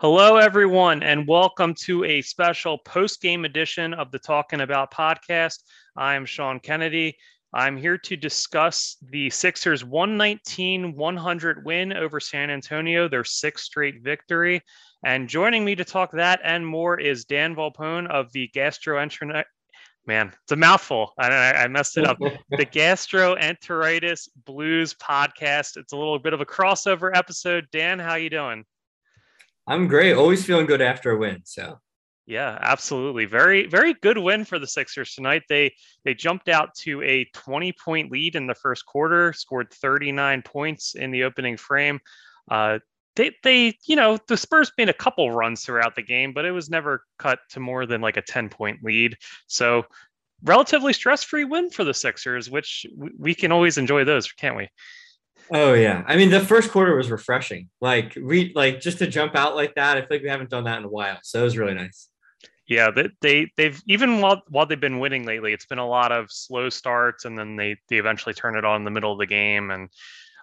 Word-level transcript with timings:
Hello, 0.00 0.36
everyone, 0.36 1.02
and 1.02 1.28
welcome 1.28 1.74
to 1.74 2.04
a 2.04 2.22
special 2.22 2.78
post 2.78 3.20
game 3.20 3.44
edition 3.44 3.92
of 3.92 4.10
the 4.10 4.18
Talking 4.18 4.62
About 4.62 4.90
podcast. 4.90 5.58
I'm 5.94 6.24
Sean 6.24 6.58
Kennedy. 6.58 7.18
I'm 7.52 7.76
here 7.76 7.98
to 7.98 8.16
discuss 8.16 8.96
the 9.02 9.28
Sixers 9.28 9.84
119 9.84 10.96
100 10.96 11.66
win 11.66 11.92
over 11.92 12.18
San 12.18 12.48
Antonio, 12.48 13.08
their 13.08 13.24
sixth 13.24 13.66
straight 13.66 14.00
victory. 14.00 14.62
And 15.04 15.28
joining 15.28 15.66
me 15.66 15.74
to 15.74 15.84
talk 15.84 16.12
that 16.12 16.40
and 16.42 16.66
more 16.66 16.98
is 16.98 17.26
Dan 17.26 17.54
Volpone 17.54 18.08
of 18.08 18.32
the 18.32 18.48
Gastroenterite. 18.56 19.44
Man, 20.06 20.28
it's 20.44 20.52
a 20.52 20.56
mouthful. 20.56 21.12
I, 21.18 21.52
I 21.52 21.68
messed 21.68 21.98
it 21.98 22.06
up. 22.06 22.16
the 22.50 22.64
Gastroenteritis 22.64 24.30
Blues 24.46 24.94
podcast. 24.94 25.76
It's 25.76 25.92
a 25.92 25.96
little 25.98 26.18
bit 26.18 26.32
of 26.32 26.40
a 26.40 26.46
crossover 26.46 27.14
episode. 27.14 27.66
Dan, 27.70 27.98
how 27.98 28.14
you 28.14 28.30
doing? 28.30 28.64
I'm 29.70 29.86
great. 29.86 30.14
Always 30.14 30.44
feeling 30.44 30.66
good 30.66 30.82
after 30.82 31.12
a 31.12 31.16
win. 31.16 31.42
So 31.44 31.78
yeah, 32.26 32.58
absolutely. 32.60 33.24
Very, 33.24 33.66
very 33.66 33.94
good 33.94 34.18
win 34.18 34.44
for 34.44 34.58
the 34.58 34.66
Sixers 34.66 35.14
tonight. 35.14 35.42
They 35.48 35.72
they 36.04 36.12
jumped 36.12 36.48
out 36.48 36.74
to 36.78 37.00
a 37.02 37.24
20 37.34 37.72
point 37.72 38.10
lead 38.10 38.34
in 38.34 38.48
the 38.48 38.54
first 38.54 38.84
quarter, 38.84 39.32
scored 39.32 39.72
39 39.72 40.42
points 40.42 40.96
in 40.96 41.12
the 41.12 41.22
opening 41.22 41.56
frame. 41.56 42.00
Uh, 42.50 42.80
they 43.14 43.30
they 43.44 43.78
you 43.86 43.94
know 43.94 44.18
the 44.26 44.36
Spurs 44.36 44.72
made 44.76 44.88
a 44.88 44.92
couple 44.92 45.30
runs 45.30 45.64
throughout 45.64 45.94
the 45.94 46.02
game, 46.02 46.32
but 46.32 46.44
it 46.44 46.52
was 46.52 46.68
never 46.68 47.04
cut 47.18 47.38
to 47.50 47.60
more 47.60 47.86
than 47.86 48.00
like 48.00 48.16
a 48.16 48.22
10 48.22 48.48
point 48.48 48.82
lead. 48.82 49.16
So 49.46 49.84
relatively 50.42 50.92
stress 50.92 51.22
free 51.22 51.44
win 51.44 51.70
for 51.70 51.84
the 51.84 51.94
Sixers, 51.94 52.50
which 52.50 52.86
we 53.18 53.36
can 53.36 53.52
always 53.52 53.78
enjoy 53.78 54.02
those, 54.02 54.30
can't 54.32 54.56
we? 54.56 54.68
Oh 55.52 55.74
yeah, 55.74 56.04
I 56.06 56.16
mean 56.16 56.30
the 56.30 56.40
first 56.40 56.70
quarter 56.70 56.94
was 56.94 57.10
refreshing. 57.10 57.68
Like 57.80 58.16
we 58.20 58.52
like 58.54 58.80
just 58.80 58.98
to 58.98 59.06
jump 59.06 59.34
out 59.34 59.56
like 59.56 59.74
that. 59.74 59.96
I 59.96 60.00
feel 60.00 60.08
like 60.10 60.22
we 60.22 60.28
haven't 60.28 60.50
done 60.50 60.64
that 60.64 60.78
in 60.78 60.84
a 60.84 60.88
while, 60.88 61.18
so 61.22 61.40
it 61.40 61.44
was 61.44 61.58
really 61.58 61.74
nice. 61.74 62.08
Yeah, 62.68 62.92
they, 62.92 63.08
they 63.20 63.50
they've 63.56 63.82
even 63.88 64.20
while 64.20 64.42
while 64.48 64.64
they've 64.64 64.78
been 64.78 65.00
winning 65.00 65.26
lately, 65.26 65.52
it's 65.52 65.66
been 65.66 65.78
a 65.78 65.88
lot 65.88 66.12
of 66.12 66.30
slow 66.30 66.68
starts, 66.68 67.24
and 67.24 67.36
then 67.36 67.56
they 67.56 67.76
they 67.88 67.96
eventually 67.96 68.32
turn 68.32 68.56
it 68.56 68.64
on 68.64 68.80
in 68.80 68.84
the 68.84 68.92
middle 68.92 69.12
of 69.12 69.18
the 69.18 69.26
game, 69.26 69.72
and 69.72 69.88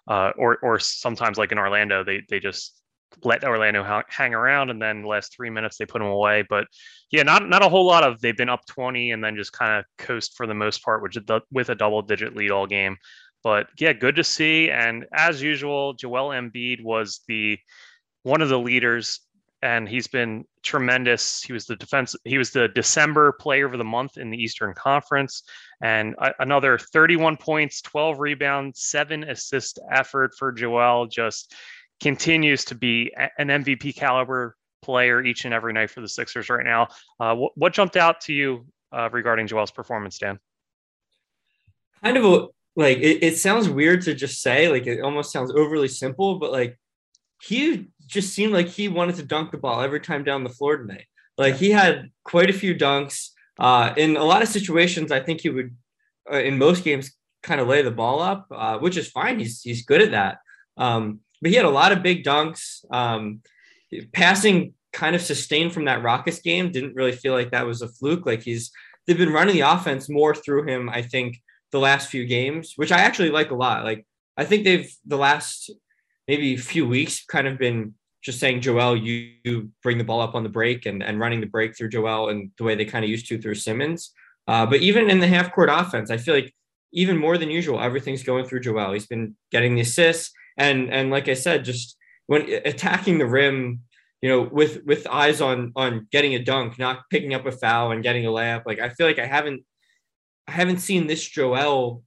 uh, 0.09 0.31
or 0.37 0.57
or 0.61 0.77
sometimes 0.77 1.37
like 1.37 1.53
in 1.53 1.57
Orlando, 1.57 2.03
they 2.03 2.23
they 2.29 2.41
just 2.41 2.81
let 3.23 3.45
Orlando 3.45 4.03
hang 4.09 4.33
around, 4.33 4.69
and 4.69 4.81
then 4.81 5.03
the 5.03 5.07
last 5.07 5.33
three 5.33 5.49
minutes 5.49 5.77
they 5.77 5.85
put 5.85 5.99
them 5.99 6.09
away. 6.09 6.43
But 6.49 6.67
yeah, 7.11 7.23
not 7.23 7.47
not 7.47 7.63
a 7.63 7.69
whole 7.69 7.85
lot 7.85 8.03
of 8.03 8.19
they've 8.19 8.35
been 8.35 8.49
up 8.49 8.65
twenty 8.65 9.11
and 9.11 9.23
then 9.23 9.37
just 9.37 9.53
kind 9.53 9.79
of 9.79 9.85
coast 9.97 10.33
for 10.35 10.45
the 10.47 10.53
most 10.53 10.83
part, 10.83 11.01
which 11.01 11.17
with 11.51 11.69
a 11.69 11.75
double 11.75 12.01
digit 12.01 12.35
lead 12.35 12.51
all 12.51 12.67
game. 12.67 12.97
But 13.47 13.69
yeah, 13.79 13.93
good 13.93 14.17
to 14.17 14.25
see. 14.25 14.69
And 14.69 15.05
as 15.13 15.41
usual, 15.41 15.93
Joel 15.93 16.31
Embiid 16.31 16.83
was 16.83 17.21
the 17.29 17.57
one 18.23 18.41
of 18.41 18.49
the 18.49 18.59
leaders, 18.59 19.21
and 19.61 19.87
he's 19.87 20.07
been 20.07 20.43
tremendous. 20.63 21.41
He 21.43 21.53
was 21.53 21.65
the 21.65 21.77
defense. 21.77 22.13
He 22.25 22.37
was 22.37 22.51
the 22.51 22.67
December 22.67 23.31
Player 23.31 23.67
of 23.67 23.77
the 23.77 23.85
Month 23.85 24.17
in 24.17 24.31
the 24.31 24.37
Eastern 24.37 24.73
Conference, 24.73 25.43
and 25.81 26.13
another 26.39 26.77
31 26.77 27.37
points, 27.37 27.81
12 27.83 28.19
rebounds, 28.19 28.81
seven 28.81 29.23
assist 29.23 29.79
effort 29.93 30.33
for 30.37 30.51
Joel. 30.51 31.05
Just 31.07 31.55
continues 32.01 32.65
to 32.65 32.75
be 32.75 33.13
an 33.37 33.47
MVP 33.47 33.95
caliber 33.95 34.57
player 34.81 35.23
each 35.23 35.45
and 35.45 35.53
every 35.53 35.71
night 35.71 35.89
for 35.89 36.01
the 36.01 36.09
Sixers 36.09 36.49
right 36.49 36.65
now. 36.65 36.89
Uh, 37.17 37.33
what, 37.33 37.53
what, 37.55 37.71
jumped 37.71 37.95
out 37.95 38.19
to 38.23 38.33
you 38.33 38.65
uh, 38.91 39.07
regarding 39.13 39.47
Joel's 39.47 39.71
performance, 39.71 40.17
Dan? 40.17 40.37
Kind 42.03 42.17
of 42.17 42.25
a 42.25 42.47
like 42.77 42.99
it, 42.99 43.23
it 43.23 43.37
sounds 43.37 43.67
weird 43.67 44.03
to 44.03 44.13
just 44.13 44.41
say 44.41 44.69
like 44.69 44.87
it 44.87 45.01
almost 45.01 45.33
sounds 45.33 45.51
overly 45.51 45.89
simple 45.89 46.39
but 46.39 46.51
like 46.51 46.79
he 47.41 47.87
just 48.05 48.33
seemed 48.33 48.53
like 48.53 48.67
he 48.67 48.87
wanted 48.87 49.15
to 49.15 49.23
dunk 49.23 49.51
the 49.51 49.57
ball 49.57 49.81
every 49.81 49.99
time 49.99 50.23
down 50.23 50.43
the 50.43 50.49
floor 50.49 50.77
tonight. 50.77 51.05
Like 51.37 51.55
he 51.55 51.71
had 51.71 52.09
quite 52.23 52.49
a 52.49 52.53
few 52.53 52.73
dunks. 52.73 53.31
Uh, 53.59 53.93
in 53.97 54.15
a 54.17 54.23
lot 54.23 54.43
of 54.43 54.47
situations 54.47 55.11
i 55.11 55.19
think 55.19 55.41
he 55.41 55.49
would 55.49 55.75
uh, 56.31 56.37
in 56.37 56.59
most 56.59 56.83
games 56.83 57.13
kind 57.41 57.59
of 57.59 57.67
lay 57.67 57.81
the 57.81 57.89
ball 57.89 58.21
up 58.21 58.45
uh, 58.51 58.77
which 58.77 58.97
is 58.97 59.09
fine. 59.09 59.39
He's 59.39 59.61
he's 59.61 59.83
good 59.83 60.01
at 60.01 60.11
that. 60.11 60.37
Um, 60.77 61.21
but 61.41 61.49
he 61.49 61.57
had 61.57 61.65
a 61.65 61.69
lot 61.69 61.91
of 61.91 62.03
big 62.03 62.23
dunks. 62.23 62.85
Um, 62.91 63.41
passing 64.13 64.73
kind 64.93 65.15
of 65.15 65.21
sustained 65.21 65.73
from 65.73 65.85
that 65.85 66.03
rockets 66.03 66.39
game 66.39 66.71
didn't 66.71 66.95
really 66.95 67.11
feel 67.11 67.33
like 67.33 67.51
that 67.51 67.65
was 67.65 67.81
a 67.81 67.87
fluke. 67.87 68.25
Like 68.25 68.43
he's 68.43 68.71
they've 69.07 69.17
been 69.17 69.33
running 69.33 69.55
the 69.55 69.61
offense 69.61 70.09
more 70.09 70.35
through 70.35 70.67
him 70.67 70.89
i 70.89 71.01
think 71.01 71.41
the 71.71 71.79
last 71.79 72.09
few 72.09 72.25
games, 72.25 72.73
which 72.75 72.91
I 72.91 72.99
actually 72.99 73.29
like 73.29 73.51
a 73.51 73.55
lot. 73.55 73.83
Like 73.83 74.05
I 74.37 74.45
think 74.45 74.63
they've 74.63 74.91
the 75.05 75.17
last 75.17 75.69
maybe 76.27 76.57
few 76.57 76.87
weeks 76.87 77.25
kind 77.25 77.47
of 77.47 77.57
been 77.57 77.93
just 78.23 78.39
saying 78.39 78.61
Joel, 78.61 78.97
you, 78.97 79.31
you 79.43 79.71
bring 79.83 79.97
the 79.97 80.03
ball 80.03 80.21
up 80.21 80.35
on 80.35 80.43
the 80.43 80.49
break 80.49 80.85
and, 80.85 81.01
and 81.01 81.19
running 81.19 81.39
the 81.39 81.47
break 81.47 81.77
through 81.77 81.89
Joel 81.89 82.29
and 82.29 82.51
the 82.57 82.63
way 82.63 82.75
they 82.75 82.83
kind 82.83 83.05
of 83.05 83.11
used 83.11 83.27
to 83.29 83.39
through 83.39 83.55
Simmons. 83.55 84.11
Uh, 84.47 84.65
but 84.65 84.81
even 84.81 85.09
in 85.09 85.19
the 85.19 85.27
half 85.27 85.53
court 85.53 85.69
offense, 85.71 86.09
I 86.09 86.17
feel 86.17 86.33
like 86.33 86.53
even 86.91 87.17
more 87.17 87.37
than 87.37 87.49
usual, 87.49 87.79
everything's 87.79 88.23
going 88.23 88.45
through 88.45 88.61
Joel. 88.61 88.93
He's 88.93 89.07
been 89.07 89.35
getting 89.51 89.75
the 89.75 89.81
assists 89.81 90.31
and 90.57 90.91
and 90.91 91.09
like 91.09 91.29
I 91.29 91.35
said, 91.35 91.63
just 91.63 91.95
when 92.25 92.49
attacking 92.65 93.19
the 93.19 93.25
rim, 93.25 93.81
you 94.21 94.29
know, 94.29 94.41
with 94.41 94.83
with 94.85 95.07
eyes 95.07 95.39
on 95.39 95.71
on 95.75 96.07
getting 96.11 96.35
a 96.35 96.43
dunk, 96.43 96.79
not 96.79 97.03
picking 97.09 97.33
up 97.33 97.45
a 97.45 97.51
foul 97.51 97.91
and 97.91 98.03
getting 98.03 98.25
a 98.25 98.29
layup. 98.29 98.63
Like 98.65 98.79
I 98.79 98.89
feel 98.89 99.07
like 99.07 99.19
I 99.19 99.27
haven't 99.27 99.63
I 100.47 100.51
haven't 100.51 100.79
seen 100.79 101.07
this 101.07 101.27
Joel 101.27 102.03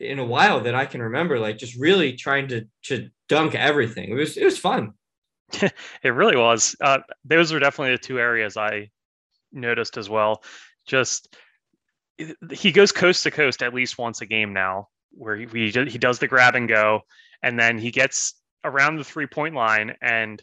in 0.00 0.18
a 0.18 0.24
while 0.24 0.60
that 0.60 0.74
I 0.74 0.86
can 0.86 1.02
remember, 1.02 1.38
like 1.38 1.58
just 1.58 1.76
really 1.78 2.14
trying 2.14 2.48
to 2.48 2.66
to 2.84 3.08
dunk 3.28 3.54
everything. 3.54 4.10
It 4.10 4.14
was 4.14 4.36
it 4.36 4.44
was 4.44 4.58
fun. 4.58 4.94
it 5.52 6.08
really 6.08 6.36
was. 6.36 6.74
Uh, 6.80 6.98
those 7.24 7.52
were 7.52 7.58
definitely 7.58 7.92
the 7.92 8.02
two 8.02 8.18
areas 8.18 8.56
I 8.56 8.90
noticed 9.52 9.96
as 9.96 10.08
well. 10.08 10.42
Just 10.86 11.36
he 12.50 12.72
goes 12.72 12.92
coast 12.92 13.22
to 13.24 13.30
coast 13.30 13.62
at 13.62 13.74
least 13.74 13.98
once 13.98 14.20
a 14.20 14.26
game 14.26 14.52
now, 14.52 14.88
where 15.12 15.36
he 15.36 15.46
he, 15.46 15.70
he 15.70 15.98
does 15.98 16.18
the 16.18 16.28
grab 16.28 16.54
and 16.54 16.68
go, 16.68 17.02
and 17.42 17.58
then 17.58 17.78
he 17.78 17.90
gets 17.90 18.34
around 18.64 18.96
the 18.96 19.04
three 19.04 19.26
point 19.26 19.54
line 19.54 19.94
and 20.00 20.42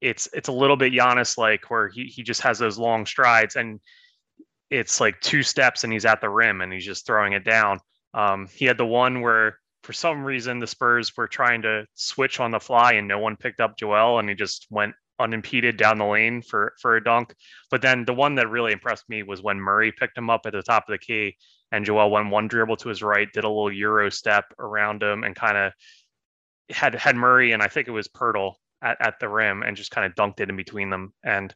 it's 0.00 0.28
it's 0.32 0.48
a 0.48 0.52
little 0.52 0.76
bit 0.76 0.92
Giannis 0.92 1.38
like 1.38 1.70
where 1.70 1.88
he 1.88 2.04
he 2.04 2.22
just 2.22 2.42
has 2.42 2.58
those 2.58 2.78
long 2.78 3.06
strides 3.06 3.56
and 3.56 3.80
it's 4.74 5.00
like 5.00 5.20
two 5.20 5.42
steps 5.42 5.84
and 5.84 5.92
he's 5.92 6.04
at 6.04 6.20
the 6.20 6.28
rim 6.28 6.60
and 6.60 6.72
he's 6.72 6.84
just 6.84 7.06
throwing 7.06 7.32
it 7.32 7.44
down. 7.44 7.78
Um, 8.12 8.48
he 8.52 8.64
had 8.64 8.78
the 8.78 8.86
one 8.86 9.20
where 9.20 9.58
for 9.82 9.92
some 9.92 10.24
reason 10.24 10.58
the 10.58 10.66
Spurs 10.66 11.16
were 11.16 11.28
trying 11.28 11.62
to 11.62 11.86
switch 11.94 12.40
on 12.40 12.50
the 12.50 12.60
fly 12.60 12.94
and 12.94 13.06
no 13.06 13.18
one 13.18 13.36
picked 13.36 13.60
up 13.60 13.76
Joel 13.76 14.18
and 14.18 14.28
he 14.28 14.34
just 14.34 14.66
went 14.70 14.94
unimpeded 15.20 15.76
down 15.76 15.98
the 15.98 16.04
lane 16.04 16.42
for 16.42 16.74
for 16.80 16.96
a 16.96 17.04
dunk. 17.04 17.34
But 17.70 17.82
then 17.82 18.04
the 18.04 18.14
one 18.14 18.34
that 18.36 18.50
really 18.50 18.72
impressed 18.72 19.08
me 19.08 19.22
was 19.22 19.42
when 19.42 19.60
Murray 19.60 19.92
picked 19.92 20.18
him 20.18 20.30
up 20.30 20.42
at 20.46 20.52
the 20.52 20.62
top 20.62 20.84
of 20.88 20.92
the 20.92 20.98
key 20.98 21.36
and 21.70 21.84
Joel 21.84 22.10
went 22.10 22.30
one 22.30 22.48
dribble 22.48 22.76
to 22.78 22.88
his 22.88 23.02
right, 23.02 23.32
did 23.32 23.44
a 23.44 23.48
little 23.48 23.72
euro 23.72 24.10
step 24.10 24.46
around 24.58 25.02
him 25.02 25.22
and 25.22 25.36
kind 25.36 25.56
of 25.56 25.72
had 26.70 26.94
had 26.94 27.14
Murray 27.14 27.52
and 27.52 27.62
I 27.62 27.68
think 27.68 27.86
it 27.86 27.92
was 27.92 28.08
Poeltl 28.08 28.54
at, 28.82 28.96
at 29.00 29.20
the 29.20 29.28
rim 29.28 29.62
and 29.62 29.76
just 29.76 29.90
kind 29.90 30.06
of 30.06 30.14
dunked 30.14 30.40
it 30.40 30.50
in 30.50 30.56
between 30.56 30.90
them. 30.90 31.12
And 31.22 31.54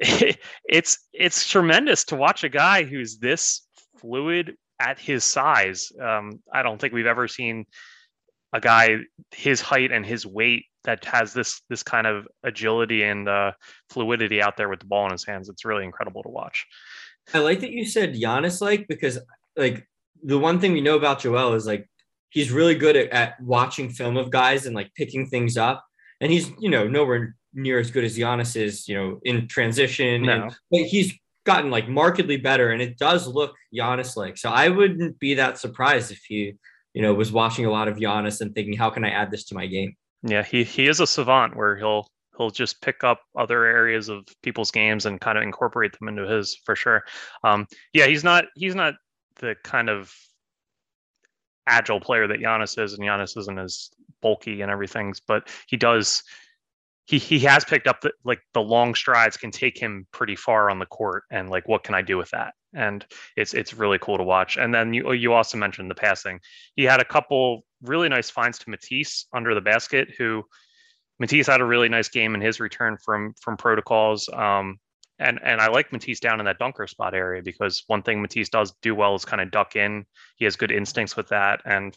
it's 0.68 0.98
it's 1.12 1.48
tremendous 1.48 2.04
to 2.04 2.16
watch 2.16 2.44
a 2.44 2.48
guy 2.48 2.84
who's 2.84 3.18
this 3.18 3.62
fluid 3.98 4.56
at 4.80 4.98
his 4.98 5.24
size. 5.24 5.92
Um, 6.00 6.40
I 6.52 6.62
don't 6.62 6.80
think 6.80 6.92
we've 6.92 7.06
ever 7.06 7.28
seen 7.28 7.66
a 8.52 8.60
guy 8.60 8.98
his 9.32 9.60
height 9.60 9.92
and 9.92 10.04
his 10.04 10.26
weight 10.26 10.64
that 10.84 11.04
has 11.04 11.32
this 11.32 11.62
this 11.68 11.82
kind 11.82 12.06
of 12.06 12.26
agility 12.42 13.02
and 13.02 13.28
uh, 13.28 13.52
fluidity 13.90 14.42
out 14.42 14.56
there 14.56 14.68
with 14.68 14.80
the 14.80 14.86
ball 14.86 15.06
in 15.06 15.12
his 15.12 15.24
hands. 15.24 15.48
It's 15.48 15.64
really 15.64 15.84
incredible 15.84 16.22
to 16.22 16.28
watch. 16.28 16.66
I 17.32 17.38
like 17.38 17.60
that 17.60 17.70
you 17.70 17.86
said 17.86 18.14
Giannis 18.14 18.60
like 18.60 18.86
because 18.88 19.18
like 19.56 19.86
the 20.22 20.38
one 20.38 20.60
thing 20.60 20.72
we 20.72 20.80
know 20.80 20.96
about 20.96 21.20
Joel 21.20 21.54
is 21.54 21.66
like 21.66 21.88
he's 22.30 22.50
really 22.50 22.74
good 22.74 22.96
at, 22.96 23.10
at 23.10 23.40
watching 23.40 23.90
film 23.90 24.16
of 24.16 24.30
guys 24.30 24.66
and 24.66 24.74
like 24.74 24.92
picking 24.94 25.26
things 25.26 25.56
up. 25.56 25.84
And 26.24 26.32
he's, 26.32 26.50
you 26.58 26.70
know, 26.70 26.88
nowhere 26.88 27.36
near 27.52 27.78
as 27.78 27.90
good 27.90 28.02
as 28.02 28.16
Giannis 28.16 28.56
is, 28.56 28.88
you 28.88 28.94
know, 28.94 29.20
in 29.24 29.46
transition. 29.46 30.22
No. 30.22 30.32
And, 30.32 30.56
but 30.70 30.80
he's 30.80 31.12
gotten 31.44 31.70
like 31.70 31.86
markedly 31.86 32.38
better, 32.38 32.70
and 32.70 32.80
it 32.80 32.96
does 32.96 33.28
look 33.28 33.54
Giannis 33.76 34.16
like. 34.16 34.38
So 34.38 34.48
I 34.48 34.70
wouldn't 34.70 35.18
be 35.18 35.34
that 35.34 35.58
surprised 35.58 36.10
if 36.12 36.22
he, 36.26 36.54
you 36.94 37.02
know, 37.02 37.12
was 37.12 37.30
watching 37.30 37.66
a 37.66 37.70
lot 37.70 37.88
of 37.88 37.98
Giannis 37.98 38.40
and 38.40 38.54
thinking, 38.54 38.74
how 38.74 38.88
can 38.88 39.04
I 39.04 39.10
add 39.10 39.30
this 39.30 39.44
to 39.46 39.54
my 39.54 39.66
game? 39.66 39.94
Yeah, 40.22 40.42
he 40.42 40.64
he 40.64 40.88
is 40.88 41.00
a 41.00 41.06
savant 41.06 41.54
where 41.54 41.76
he'll 41.76 42.08
he'll 42.38 42.50
just 42.50 42.80
pick 42.80 43.04
up 43.04 43.20
other 43.36 43.66
areas 43.66 44.08
of 44.08 44.24
people's 44.42 44.70
games 44.70 45.04
and 45.04 45.20
kind 45.20 45.36
of 45.36 45.44
incorporate 45.44 45.92
them 45.98 46.08
into 46.08 46.26
his 46.26 46.56
for 46.64 46.74
sure. 46.74 47.04
Um, 47.44 47.66
yeah, 47.92 48.06
he's 48.06 48.24
not 48.24 48.46
he's 48.54 48.74
not 48.74 48.94
the 49.40 49.56
kind 49.62 49.90
of 49.90 50.10
agile 51.66 52.00
player 52.00 52.26
that 52.26 52.40
Giannis 52.40 52.82
is, 52.82 52.94
and 52.94 53.02
Giannis 53.02 53.36
isn't 53.36 53.58
as 53.58 53.90
bulky 54.24 54.60
and 54.62 54.72
everything, 54.72 55.14
but 55.28 55.48
he 55.68 55.76
does 55.76 56.24
he 57.04 57.18
he 57.18 57.38
has 57.40 57.64
picked 57.64 57.86
up 57.86 58.00
the 58.00 58.10
like 58.24 58.40
the 58.54 58.62
long 58.62 58.94
strides 58.94 59.36
can 59.36 59.52
take 59.52 59.78
him 59.78 60.06
pretty 60.10 60.34
far 60.34 60.70
on 60.70 60.78
the 60.78 60.86
court 60.86 61.24
and 61.30 61.50
like 61.50 61.68
what 61.68 61.84
can 61.84 61.94
I 61.94 62.00
do 62.00 62.16
with 62.16 62.30
that 62.30 62.54
and 62.72 63.04
it's 63.36 63.52
it's 63.52 63.74
really 63.74 63.98
cool 63.98 64.16
to 64.16 64.24
watch 64.24 64.56
and 64.56 64.74
then 64.74 64.94
you 64.94 65.12
you 65.12 65.34
also 65.34 65.58
mentioned 65.58 65.90
the 65.90 65.94
passing 65.94 66.40
he 66.76 66.84
had 66.84 67.00
a 67.00 67.04
couple 67.04 67.66
really 67.82 68.08
nice 68.08 68.30
finds 68.30 68.58
to 68.60 68.70
Matisse 68.70 69.26
under 69.34 69.54
the 69.54 69.60
basket 69.60 70.14
who 70.16 70.44
Matisse 71.18 71.46
had 71.46 71.60
a 71.60 71.64
really 71.64 71.88
nice 71.88 72.08
game 72.08 72.34
in 72.34 72.40
his 72.40 72.60
return 72.60 72.96
from 73.04 73.34
from 73.40 73.56
protocols. 73.56 74.28
Um, 74.32 74.78
and 75.18 75.38
and 75.44 75.60
I 75.60 75.68
like 75.68 75.92
Matisse 75.92 76.20
down 76.20 76.40
in 76.40 76.46
that 76.46 76.58
dunker 76.58 76.86
spot 76.86 77.14
area 77.14 77.42
because 77.42 77.84
one 77.86 78.02
thing 78.02 78.20
Matisse 78.20 78.48
does 78.48 78.74
do 78.82 78.94
well 78.94 79.14
is 79.14 79.24
kind 79.24 79.40
of 79.40 79.50
duck 79.50 79.76
in. 79.76 80.04
He 80.36 80.44
has 80.44 80.56
good 80.56 80.72
instincts 80.72 81.16
with 81.16 81.28
that, 81.28 81.60
and 81.64 81.96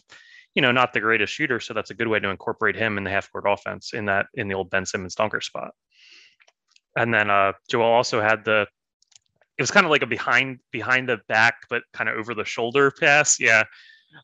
you 0.54 0.62
know, 0.62 0.72
not 0.72 0.92
the 0.92 1.00
greatest 1.00 1.32
shooter, 1.32 1.60
so 1.60 1.74
that's 1.74 1.90
a 1.90 1.94
good 1.94 2.08
way 2.08 2.18
to 2.18 2.30
incorporate 2.30 2.76
him 2.76 2.98
in 2.98 3.04
the 3.04 3.10
half 3.10 3.30
court 3.30 3.44
offense 3.46 3.92
in 3.92 4.06
that 4.06 4.26
in 4.34 4.48
the 4.48 4.54
old 4.54 4.70
Ben 4.70 4.86
Simmons 4.86 5.14
dunker 5.14 5.40
spot. 5.40 5.72
And 6.96 7.12
then 7.12 7.30
uh, 7.30 7.52
Joel 7.68 7.84
also 7.84 8.20
had 8.20 8.44
the 8.44 8.66
it 9.56 9.62
was 9.62 9.70
kind 9.70 9.84
of 9.84 9.90
like 9.90 10.02
a 10.02 10.06
behind 10.06 10.60
behind 10.70 11.08
the 11.08 11.18
back 11.28 11.56
but 11.68 11.82
kind 11.92 12.08
of 12.08 12.16
over 12.16 12.34
the 12.34 12.44
shoulder 12.44 12.90
pass. 13.00 13.38
Yeah, 13.40 13.64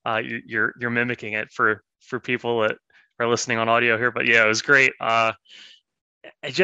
uh, 0.04 0.20
you're 0.24 0.74
you're 0.80 0.90
mimicking 0.90 1.34
it 1.34 1.50
for 1.52 1.82
for 2.00 2.20
people 2.20 2.60
that 2.60 2.76
are 3.20 3.28
listening 3.28 3.58
on 3.58 3.68
audio 3.68 3.96
here, 3.96 4.10
but 4.10 4.26
yeah, 4.26 4.44
it 4.44 4.48
was 4.48 4.62
great. 4.62 4.92
Uh, 5.00 5.32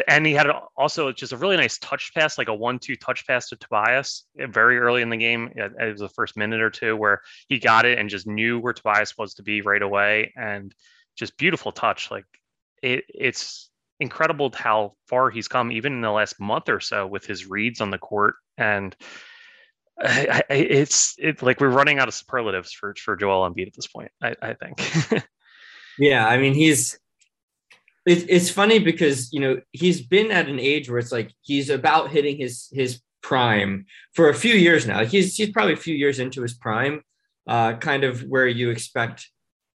and 0.08 0.26
he 0.26 0.32
had 0.32 0.48
also 0.76 1.12
just 1.12 1.32
a 1.32 1.36
really 1.36 1.56
nice 1.56 1.78
touch 1.78 2.12
pass, 2.14 2.38
like 2.38 2.48
a 2.48 2.54
one-two 2.54 2.96
touch 2.96 3.26
pass 3.26 3.48
to 3.48 3.56
Tobias 3.56 4.24
eh, 4.38 4.46
very 4.46 4.78
early 4.78 5.02
in 5.02 5.10
the 5.10 5.16
game. 5.16 5.52
It 5.54 5.92
was 5.92 6.00
the 6.00 6.08
first 6.08 6.36
minute 6.36 6.60
or 6.60 6.70
two 6.70 6.96
where 6.96 7.20
he 7.48 7.58
got 7.58 7.84
it 7.84 7.98
and 7.98 8.08
just 8.08 8.26
knew 8.26 8.58
where 8.58 8.72
Tobias 8.72 9.16
was 9.16 9.34
to 9.34 9.42
be 9.42 9.62
right 9.62 9.82
away, 9.82 10.32
and 10.36 10.74
just 11.16 11.36
beautiful 11.36 11.72
touch. 11.72 12.10
Like 12.10 12.26
it, 12.82 13.04
it's 13.08 13.70
incredible 13.98 14.50
how 14.54 14.94
far 15.06 15.30
he's 15.30 15.48
come, 15.48 15.70
even 15.72 15.92
in 15.92 16.00
the 16.00 16.10
last 16.10 16.40
month 16.40 16.68
or 16.68 16.80
so, 16.80 17.06
with 17.06 17.26
his 17.26 17.46
reads 17.46 17.80
on 17.80 17.90
the 17.90 17.98
court. 17.98 18.34
And 18.56 18.96
it's 20.02 21.14
it 21.18 21.42
like 21.42 21.60
we're 21.60 21.68
running 21.68 21.98
out 21.98 22.08
of 22.08 22.14
superlatives 22.14 22.72
for 22.72 22.94
for 22.94 23.16
Joel 23.16 23.48
Embiid 23.48 23.66
at 23.68 23.74
this 23.74 23.86
point. 23.86 24.10
I, 24.22 24.34
I 24.40 24.54
think. 24.54 25.24
yeah, 25.98 26.26
I 26.26 26.38
mean 26.38 26.54
he's 26.54 26.98
it's 28.06 28.24
it's 28.28 28.50
funny 28.50 28.78
because 28.78 29.32
you 29.32 29.40
know 29.40 29.60
he's 29.72 30.00
been 30.00 30.30
at 30.30 30.48
an 30.48 30.58
age 30.58 30.88
where 30.88 30.98
it's 30.98 31.12
like 31.12 31.32
he's 31.42 31.70
about 31.70 32.10
hitting 32.10 32.36
his 32.38 32.68
his 32.72 33.00
prime 33.22 33.86
for 34.14 34.28
a 34.28 34.34
few 34.34 34.54
years 34.54 34.86
now. 34.86 35.04
He's 35.04 35.36
he's 35.36 35.50
probably 35.50 35.74
a 35.74 35.78
few 35.78 35.94
years 35.94 36.18
into 36.18 36.42
his 36.42 36.54
prime, 36.54 37.02
uh, 37.46 37.74
kind 37.74 38.04
of 38.04 38.22
where 38.22 38.46
you 38.46 38.70
expect 38.70 39.28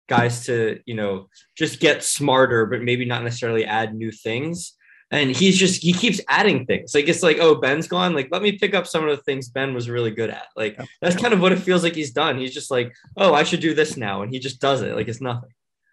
guys 0.09 0.47
to 0.47 0.81
you 0.87 0.95
know 0.95 1.29
just 1.57 1.81
get 1.81 2.03
smarter, 2.03 2.67
but 2.67 2.83
maybe 2.83 3.05
not 3.05 3.23
necessarily 3.23 3.65
add 3.65 3.95
new 3.95 4.11
things. 4.11 4.73
And 5.11 5.31
he's 5.31 5.59
just 5.59 5.83
he 5.83 5.93
keeps 5.93 6.21
adding 6.29 6.65
things. 6.65 6.95
Like 6.95 7.09
it's 7.09 7.23
like 7.23 7.39
oh 7.39 7.57
Ben's 7.57 7.87
gone. 7.87 8.15
Like 8.15 8.29
let 8.33 8.43
me 8.43 8.53
pick 8.53 8.75
up 8.75 8.87
some 8.87 9.07
of 9.07 9.15
the 9.15 9.23
things 9.23 9.51
Ben 9.51 9.75
was 9.75 9.89
really 9.89 10.11
good 10.11 10.31
at. 10.31 10.47
Like 10.57 10.81
that's 11.03 11.17
kind 11.17 11.35
of 11.35 11.41
what 11.41 11.53
it 11.53 11.59
feels 11.59 11.83
like 11.83 11.95
he's 11.95 12.11
done. 12.11 12.39
He's 12.39 12.55
just 12.55 12.71
like 12.71 12.95
oh 13.19 13.35
I 13.35 13.43
should 13.45 13.61
do 13.61 13.75
this 13.75 13.99
now, 13.99 14.23
and 14.23 14.33
he 14.33 14.39
just 14.39 14.61
does 14.61 14.81
it. 14.81 14.97
Like 14.97 15.09
it's 15.09 15.21
nothing. 15.21 15.51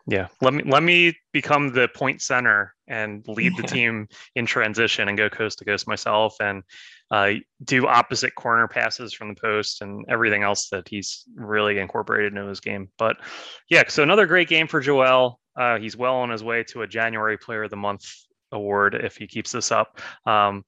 Yeah, 0.08 0.28
let 0.42 0.54
me 0.54 0.64
let 0.66 0.84
me 0.84 1.16
become 1.32 1.74
the 1.74 1.88
point 1.90 2.22
center 2.22 2.74
and 2.88 3.26
lead 3.28 3.56
the 3.56 3.64
team 3.68 4.08
in 4.36 4.46
transition 4.46 5.08
and 5.08 5.18
go 5.18 5.30
coast 5.30 5.60
to 5.60 5.66
coast 5.66 5.88
myself 5.88 6.36
and 6.40 6.64
uh, 7.12 7.34
do 7.64 7.88
opposite 7.88 8.36
corner 8.36 8.68
passes 8.68 9.14
from 9.14 9.30
the 9.30 9.40
post 9.40 9.82
and 9.82 10.06
everything 10.10 10.44
else 10.44 10.70
that 10.70 10.88
he's 10.88 11.24
really 11.36 11.78
incorporated 11.78 12.34
into 12.34 12.48
his 12.48 12.60
game. 12.60 12.90
But 12.98 13.18
yeah, 13.70 13.84
so 13.88 14.02
another 14.04 14.26
great 14.26 14.48
game 14.48 14.68
for 14.68 14.80
Joel. 14.80 15.40
Uh, 15.56 15.78
he's 15.78 15.98
well 15.98 16.16
on 16.16 16.30
his 16.30 16.44
way 16.44 16.64
to 16.64 16.82
a 16.82 16.88
January 16.88 17.38
Player 17.38 17.64
of 17.64 17.70
the 17.70 17.78
Month 17.78 18.06
award 18.52 18.96
if 18.96 19.18
he 19.18 19.28
keeps 19.28 19.52
this 19.52 19.72
up. 19.72 20.00
Um, 20.26 20.64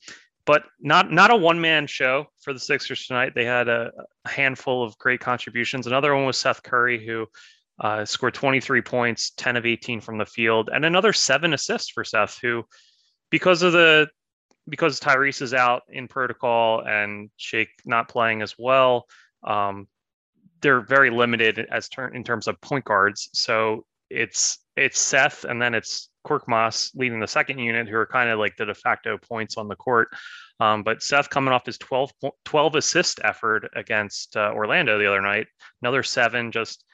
but 0.45 0.63
not 0.81 1.12
not 1.12 1.31
a 1.31 1.35
one 1.35 1.62
man 1.62 1.88
show 1.88 2.25
for 2.41 2.53
the 2.53 2.59
Sixers 2.59 3.07
tonight. 3.07 3.33
They 3.33 3.45
had 3.45 3.69
a, 3.69 3.91
a 4.25 4.30
handful 4.30 4.83
of 4.83 4.97
great 4.97 5.21
contributions. 5.21 5.88
Another 5.88 6.13
one 6.13 6.25
was 6.25 6.38
Seth 6.38 6.63
Curry, 6.63 7.03
who 7.06 7.27
uh, 7.80 8.06
scored 8.06 8.34
23 8.34 8.81
points, 8.81 9.31
10 9.38 9.58
of 9.58 9.66
18 9.66 10.02
from 10.02 10.18
the 10.18 10.25
field, 10.25 10.70
and 10.74 10.86
another 10.86 11.14
seven 11.14 11.54
assists 11.54 11.92
for 11.92 12.04
Seth, 12.04 12.40
who, 12.42 12.64
because 13.30 13.62
of 13.64 13.74
the 13.74 14.08
because 14.70 15.00
Tyrese 15.00 15.42
is 15.42 15.54
out 15.54 15.84
in 15.90 16.08
protocol 16.08 16.81
and 16.88 17.30
Shake 17.36 17.70
not 17.86 18.08
playing 18.08 18.42
as 18.42 18.56
well, 18.58 19.06
um, 19.44 19.88
they're 20.62 20.81
very 20.81 21.10
limited 21.10 21.68
as 21.70 21.90
ter- 21.90 22.08
in 22.08 22.24
terms 22.24 22.48
of 22.48 22.62
point 22.62 22.86
guards. 22.86 23.30
So 23.34 23.86
it's 24.10 24.60
it's 24.76 25.00
Seth 25.00 25.44
and 25.44 25.62
then 25.62 25.74
it's 25.74 26.10
Korkmaz 26.26 26.92
leading 26.96 27.19
the 27.19 27.28
second 27.28 27.60
unit, 27.60 27.88
who 27.88 27.98
are 27.98 28.06
kind 28.06 28.30
of 28.30 28.40
like 28.40 28.56
the 28.56 28.66
de 28.66 28.74
facto 28.74 29.18
points 29.18 29.58
on 29.58 29.68
the 29.68 29.76
court. 29.76 30.10
Um, 30.60 30.84
but 30.84 31.04
Seth 31.04 31.30
coming 31.30 31.54
off 31.54 31.66
his 31.66 31.78
12, 31.78 32.12
12 32.46 32.76
assist 32.76 33.19
effort 33.24 33.69
against 33.76 34.38
uh, 34.38 34.52
Orlando 34.54 34.98
the 34.98 35.08
other 35.08 35.22
night, 35.22 35.48
another 35.81 36.04
seven, 36.04 36.52
just 36.52 36.86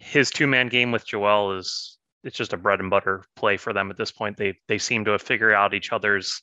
his 0.00 0.30
two 0.30 0.46
man 0.46 0.68
game 0.68 0.90
with 0.90 1.06
Joel 1.06 1.56
is 1.56 1.98
it's 2.24 2.36
just 2.36 2.52
a 2.52 2.56
bread 2.56 2.80
and 2.80 2.90
butter 2.90 3.24
play 3.36 3.56
for 3.56 3.72
them 3.72 3.90
at 3.90 3.96
this 3.96 4.10
point. 4.10 4.36
They 4.36 4.58
they 4.66 4.78
seem 4.78 5.04
to 5.04 5.12
have 5.12 5.22
figured 5.22 5.54
out 5.54 5.74
each 5.74 5.92
other's 5.92 6.42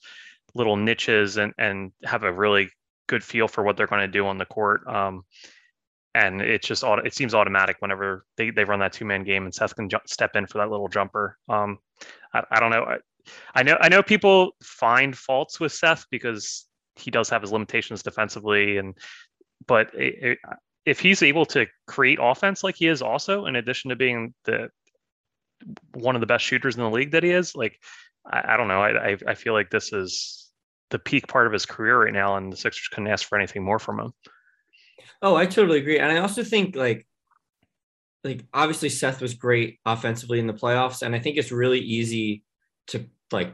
little 0.54 0.77
niches 0.77 1.38
and 1.38 1.54
and 1.57 1.92
have 2.06 2.24
a 2.24 2.31
really 2.31 2.69
good 3.07 3.24
feel 3.24 3.48
for 3.48 3.63
what 3.63 3.75
they're 3.75 3.88
going 3.88 4.01
to 4.01 4.07
do 4.07 4.27
on 4.27 4.38
the 4.38 4.45
court. 4.45 4.88
Um, 4.88 5.24
and 6.13 6.42
it's 6.42 6.68
just 6.68 6.83
it 6.83 7.13
seems 7.13 7.36
automatic 7.36 7.77
whenever 7.80 8.25
they, 8.38 8.50
they 8.50 8.63
run 8.63 8.80
that 8.80 8.94
two 8.94 9.06
man 9.06 9.24
game 9.24 9.45
and 9.45 9.54
Seth 9.54 9.75
can 9.75 9.89
ju- 9.89 9.98
step 10.06 10.36
in 10.36 10.48
for 10.48 10.60
that 10.60 10.69
little 10.69 10.88
jumper. 10.88 11.38
Um, 11.50 11.80
I, 12.33 12.44
I 12.51 12.60
don't 12.60 12.71
know. 12.71 12.83
I, 12.83 12.98
I 13.56 13.63
know 13.63 13.77
I 13.81 13.89
know 13.89 14.01
people 14.01 14.51
find 14.63 15.18
faults 15.18 15.60
with 15.60 15.74
Seth 15.74 16.06
because 16.10 16.65
he 16.95 17.12
does 17.12 17.30
have 17.30 17.42
his 17.42 17.51
limitations 17.51 18.01
defensively 18.01 18.77
and 18.77 18.95
but 19.68 19.94
it, 19.94 20.15
it, 20.21 20.38
if 20.88 21.01
he's 21.01 21.22
able 21.22 21.45
to 21.45 21.68
create 21.86 22.18
offense 22.22 22.63
like 22.63 22.75
he 22.75 22.88
is 22.88 23.01
also 23.01 23.45
in 23.45 23.57
addition 23.57 23.89
to 23.89 23.95
being 23.95 24.34
the 24.45 24.69
one 25.94 26.16
of 26.16 26.22
the 26.22 26.28
best 26.28 26.45
shooters 26.45 26.78
in 26.78 26.81
the 26.81 26.89
league 26.89 27.12
that 27.12 27.24
he 27.24 27.31
is 27.31 27.56
like 27.56 27.78
i, 28.25 28.54
I 28.54 28.57
don't 28.57 28.69
know. 28.69 28.81
I, 28.81 29.18
I 29.28 29.36
feel 29.36 29.54
like 29.54 29.69
this 29.69 29.92
is 29.92 30.50
the 30.89 31.00
peak 31.00 31.28
part 31.28 31.45
of 31.45 31.54
his 31.54 31.66
career 31.66 32.01
right 32.06 32.13
now 32.13 32.38
and 32.38 32.51
the 32.51 32.57
sixers 32.57 32.88
couldn't 32.88 33.10
ask 33.10 33.28
for 33.28 33.38
anything 33.38 33.63
more 33.63 33.80
from 33.80 34.00
him. 34.00 34.13
Oh 35.22 35.36
i 35.36 35.45
totally 35.45 35.80
agree. 35.80 36.00
And 36.00 36.12
i 36.12 36.19
also 36.19 36.42
think 36.42 36.75
like 36.75 37.06
like 38.24 38.45
obviously 38.54 38.89
seth 38.89 39.22
was 39.22 39.34
great 39.34 39.80
offensively 39.86 40.39
in 40.39 40.48
the 40.48 40.54
playoffs 40.54 41.01
and 41.01 41.13
i 41.13 41.19
think 41.19 41.36
it's 41.36 41.51
really 41.51 41.80
easy 41.80 42.44
to 42.88 43.06
like 43.31 43.54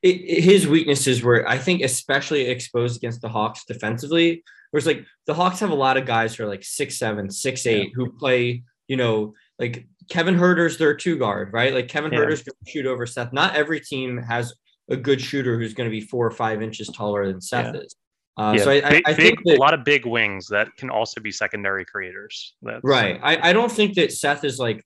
it, 0.00 0.16
it, 0.20 0.42
his 0.44 0.68
weaknesses 0.68 1.24
were 1.24 1.46
i 1.48 1.58
think 1.58 1.82
especially 1.82 2.42
exposed 2.42 2.96
against 2.96 3.20
the 3.20 3.28
hawks 3.28 3.64
defensively 3.64 4.44
Whereas 4.70 4.86
like 4.86 5.04
the 5.26 5.34
Hawks 5.34 5.60
have 5.60 5.70
a 5.70 5.74
lot 5.74 5.96
of 5.96 6.06
guys 6.06 6.34
who 6.34 6.44
are 6.44 6.48
like 6.48 6.64
six 6.64 6.98
seven, 6.98 7.30
six 7.30 7.66
eight, 7.66 7.88
yeah. 7.88 7.92
who 7.94 8.12
play, 8.12 8.62
you 8.86 8.96
know, 8.96 9.34
like 9.58 9.86
Kevin 10.10 10.34
Huerter's 10.34 10.78
their 10.78 10.94
two 10.94 11.18
guard, 11.18 11.52
right? 11.52 11.74
Like 11.74 11.88
Kevin 11.88 12.12
yeah. 12.12 12.18
Huerter's 12.18 12.42
going 12.42 12.56
to 12.64 12.70
shoot 12.70 12.86
over 12.86 13.06
Seth. 13.06 13.32
Not 13.32 13.54
every 13.54 13.80
team 13.80 14.18
has 14.18 14.54
a 14.90 14.96
good 14.96 15.20
shooter 15.20 15.58
who's 15.58 15.74
going 15.74 15.88
to 15.88 15.90
be 15.90 16.00
four 16.00 16.26
or 16.26 16.30
five 16.30 16.62
inches 16.62 16.88
taller 16.88 17.26
than 17.26 17.40
Seth 17.40 17.74
yeah. 17.74 17.80
is. 17.80 17.96
Uh, 18.38 18.54
yeah, 18.56 18.62
so 18.62 18.70
I, 18.70 18.80
big, 18.88 19.02
I 19.04 19.14
think 19.14 19.38
that, 19.44 19.58
a 19.58 19.60
lot 19.60 19.74
of 19.74 19.84
big 19.84 20.06
wings 20.06 20.46
that 20.48 20.68
can 20.76 20.90
also 20.90 21.20
be 21.20 21.32
secondary 21.32 21.84
creators. 21.84 22.54
That's, 22.62 22.80
right. 22.84 23.18
I, 23.20 23.50
I 23.50 23.52
don't 23.52 23.70
think 23.70 23.94
that 23.94 24.12
Seth 24.12 24.44
is 24.44 24.60
like, 24.60 24.84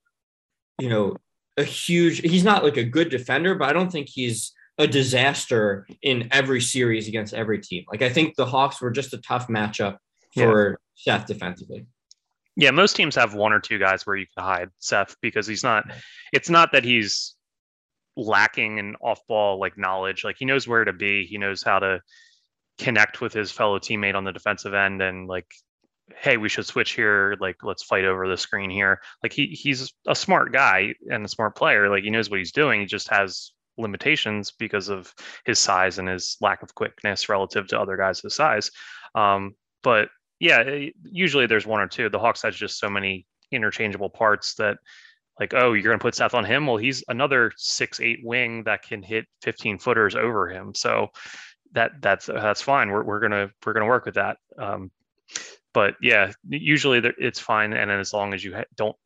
you 0.81 0.89
know, 0.89 1.17
a 1.59 1.63
huge. 1.63 2.21
He's 2.21 2.45
not 2.45 2.65
like 2.65 2.79
a 2.79 2.85
good 2.85 3.11
defender, 3.11 3.55
but 3.55 3.69
I 3.69 3.75
don't 3.75 3.93
think 3.93 4.09
he's 4.09 4.53
a 4.79 4.87
disaster 4.87 5.87
in 6.03 6.29
every 6.33 6.61
series 6.61 7.09
against 7.09 7.35
every 7.35 7.61
team. 7.61 7.85
Like 7.91 8.03
I 8.03 8.09
think 8.09 8.37
the 8.37 8.47
Hawks 8.47 8.81
were 8.81 8.91
just 8.91 9.13
a 9.13 9.19
tough 9.19 9.49
matchup 9.49 9.99
for 10.35 10.79
yeah. 11.07 11.19
Seth 11.19 11.27
defensively. 11.27 11.87
Yeah, 12.57 12.71
most 12.71 12.97
teams 12.97 13.15
have 13.17 13.35
one 13.35 13.53
or 13.53 13.61
two 13.61 13.79
guys 13.79 14.07
where 14.07 14.17
you 14.17 14.27
can 14.37 14.45
hide 14.45 14.69
Seth 14.79 15.17
because 15.23 15.47
he's 15.47 15.65
not. 15.65 15.85
It's 16.33 16.51
not 16.51 16.73
that 16.73 16.85
he's 16.85 17.35
lacking 18.17 18.79
in 18.79 18.95
off-ball 18.97 19.59
like 19.59 19.79
knowledge. 19.79 20.25
Like 20.25 20.37
he 20.39 20.45
knows 20.45 20.69
where 20.69 20.85
to 20.85 20.93
be. 20.93 21.25
He 21.25 21.39
knows 21.39 21.63
how 21.63 21.79
to 21.79 22.01
connect 22.79 23.21
with 23.21 23.33
his 23.33 23.51
fellow 23.51 23.79
teammate 23.79 24.15
on 24.15 24.25
the 24.25 24.33
defensive 24.33 24.75
end 24.75 25.03
and 25.03 25.29
like 25.29 25.47
hey 26.17 26.37
we 26.37 26.49
should 26.49 26.67
switch 26.67 26.93
here 26.93 27.37
like 27.41 27.57
let's 27.63 27.83
fight 27.83 28.05
over 28.05 28.29
the 28.29 28.37
screen 28.37 28.71
here 28.71 29.01
like 29.23 29.33
he 29.33 29.47
he's 29.47 29.93
a 30.07 30.15
smart 30.15 30.53
guy 30.53 30.93
and 31.11 31.25
a 31.25 31.29
smart 31.29 31.55
player 31.55 31.89
like 31.89 32.03
he 32.03 32.11
knows 32.11 32.29
what 32.29 32.39
he's 32.39 32.53
doing 32.53 32.81
he 32.81 32.87
just 32.87 33.09
has 33.09 33.53
limitations 33.79 34.53
because 34.53 34.89
of 34.89 35.15
his 35.45 35.59
size 35.59 35.99
and 35.99 36.09
his 36.09 36.37
lack 36.41 36.63
of 36.63 36.75
quickness 36.75 37.29
relative 37.29 37.67
to 37.69 37.81
other 37.81 37.97
guys 37.97 38.21
his 38.21 38.35
size. 38.35 38.71
Um, 39.15 39.55
but 39.83 40.09
yeah, 40.41 40.61
eh, 40.61 40.91
usually 41.05 41.47
there's 41.47 41.67
one 41.67 41.81
or 41.81 41.89
two. 41.89 42.09
The 42.09 42.19
Hawks 42.19 42.43
has 42.43 42.57
just 42.57 42.79
so 42.79 42.89
many 42.89 43.27
interchangeable 43.51 44.11
parts 44.11 44.55
that 44.55 44.79
like, 45.39 45.55
oh, 45.55 45.73
you're 45.73 45.85
going 45.85 45.99
to 45.99 46.03
put 46.03 46.15
Seth 46.15 46.35
on 46.35 46.45
him. 46.45 46.67
Well, 46.67 46.77
he's 46.77 47.05
another 47.09 47.53
six, 47.57 48.01
eight 48.01 48.21
wing 48.23 48.65
that 48.65 48.83
can 48.83 49.03
hit 49.03 49.27
15 49.43 49.79
footers 49.79 50.15
over 50.15 50.49
him. 50.49 50.75
So 50.75 51.09
that 51.73 51.93
that's, 52.01 52.27
that's 52.27 52.61
fine. 52.61 52.91
We're, 52.91 53.03
we're 53.03 53.21
to, 53.29 53.51
we're 53.65 53.73
to 53.73 53.85
work 53.85 54.05
with 54.05 54.17
that. 54.17 54.37
Um, 54.59 54.91
but 55.73 55.95
yeah, 56.03 56.33
usually 56.49 57.01
it's 57.19 57.41
fine. 57.41 57.73
And 57.73 57.91
as 57.91 58.13
long 58.13 58.35
as 58.35 58.45
you 58.45 58.63
don't 58.77 58.97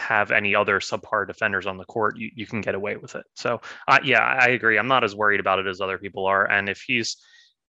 have 0.00 0.30
any 0.30 0.54
other 0.54 0.80
subpar 0.80 1.26
defenders 1.26 1.66
on 1.66 1.76
the 1.76 1.84
court, 1.84 2.16
you, 2.16 2.30
you 2.34 2.46
can 2.46 2.60
get 2.60 2.74
away 2.74 2.96
with 2.96 3.14
it. 3.14 3.24
So, 3.36 3.60
uh, 3.88 3.98
yeah, 4.02 4.20
I 4.20 4.48
agree. 4.48 4.78
I'm 4.78 4.88
not 4.88 5.04
as 5.04 5.14
worried 5.14 5.40
about 5.40 5.58
it 5.58 5.66
as 5.66 5.80
other 5.80 5.98
people 5.98 6.26
are. 6.26 6.50
And 6.50 6.68
if 6.68 6.82
he's 6.86 7.16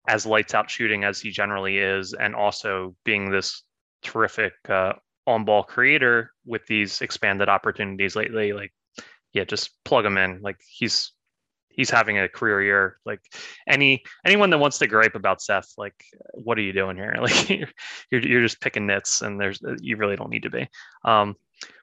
as 0.08 0.26
lights 0.26 0.54
out 0.54 0.70
shooting 0.70 1.04
as 1.04 1.20
he 1.20 1.32
generally 1.32 1.78
is, 1.78 2.14
and 2.14 2.36
also 2.36 2.96
being 3.04 3.30
this 3.30 3.64
terrific 4.02 4.54
uh, 4.68 4.94
on 5.28 5.46
ball 5.46 5.64
creator 5.64 6.32
with 6.46 6.66
these 6.68 7.02
expanded 7.02 7.50
opportunities 7.50 8.16
lately, 8.16 8.54
like, 8.54 8.72
yeah, 9.34 9.44
just 9.44 9.72
plug 9.84 10.06
him 10.06 10.18
in. 10.18 10.42
Like, 10.42 10.58
he's 10.68 11.12
he's 11.80 11.90
having 11.90 12.18
a 12.18 12.28
career 12.28 12.62
year. 12.62 12.98
Like 13.06 13.22
any 13.68 14.04
anyone 14.26 14.50
that 14.50 14.58
wants 14.58 14.80
to 14.80 14.88
gripe 14.88 15.16
about 15.16 15.42
Seth, 15.42 15.72
like 15.78 15.96
what 16.34 16.58
are 16.58 16.62
you 16.62 16.74
doing 16.74 16.98
here? 16.98 17.16
Like 17.22 17.50
you're 17.50 18.22
you're 18.22 18.42
just 18.42 18.60
picking 18.62 18.86
nits, 18.86 19.22
and 19.22 19.40
there's 19.40 19.62
you 19.80 19.96
really 19.96 20.18
don't 20.18 20.30
need 20.30 20.44
to 20.44 20.50
be. 20.50 20.68
Um, 21.06 21.36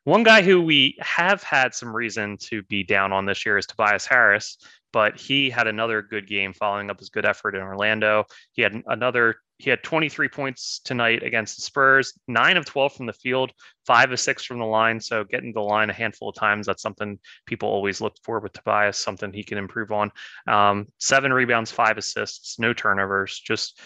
one 0.04 0.22
guy 0.22 0.42
who 0.42 0.62
we 0.62 0.96
have 1.00 1.42
had 1.42 1.74
some 1.74 1.94
reason 1.94 2.36
to 2.38 2.62
be 2.64 2.84
down 2.84 3.12
on 3.12 3.26
this 3.26 3.44
year 3.44 3.58
is 3.58 3.66
Tobias 3.66 4.06
Harris, 4.06 4.58
but 4.92 5.18
he 5.18 5.50
had 5.50 5.66
another 5.66 6.00
good 6.00 6.28
game 6.28 6.52
following 6.52 6.90
up 6.90 7.00
his 7.00 7.08
good 7.08 7.26
effort 7.26 7.54
in 7.54 7.62
Orlando. 7.62 8.24
He 8.52 8.62
had 8.62 8.82
another 8.86 9.36
he 9.58 9.70
had 9.70 9.82
23 9.82 10.28
points 10.28 10.80
tonight 10.84 11.22
against 11.22 11.56
the 11.56 11.62
Spurs, 11.62 12.12
nine 12.28 12.56
of 12.56 12.66
12 12.66 12.92
from 12.92 13.06
the 13.06 13.12
field, 13.12 13.52
five 13.86 14.12
of 14.12 14.20
six 14.20 14.44
from 14.44 14.58
the 14.58 14.66
line. 14.66 15.00
So 15.00 15.24
getting 15.24 15.52
the 15.52 15.62
line 15.62 15.88
a 15.88 15.94
handful 15.94 16.28
of 16.28 16.34
times, 16.34 16.66
that's 16.66 16.82
something 16.82 17.18
people 17.46 17.68
always 17.68 18.00
look 18.00 18.16
for 18.22 18.38
with 18.40 18.52
Tobias, 18.52 18.98
something 18.98 19.32
he 19.32 19.42
can 19.42 19.56
improve 19.56 19.92
on. 19.92 20.12
Um, 20.46 20.88
seven 20.98 21.32
rebounds, 21.32 21.70
five 21.70 21.96
assists, 21.96 22.58
no 22.58 22.74
turnovers. 22.74 23.40
Just 23.40 23.80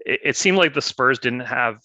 it, 0.00 0.20
it 0.22 0.36
seemed 0.36 0.58
like 0.58 0.74
the 0.74 0.82
Spurs 0.82 1.18
didn't 1.18 1.40
have 1.40 1.78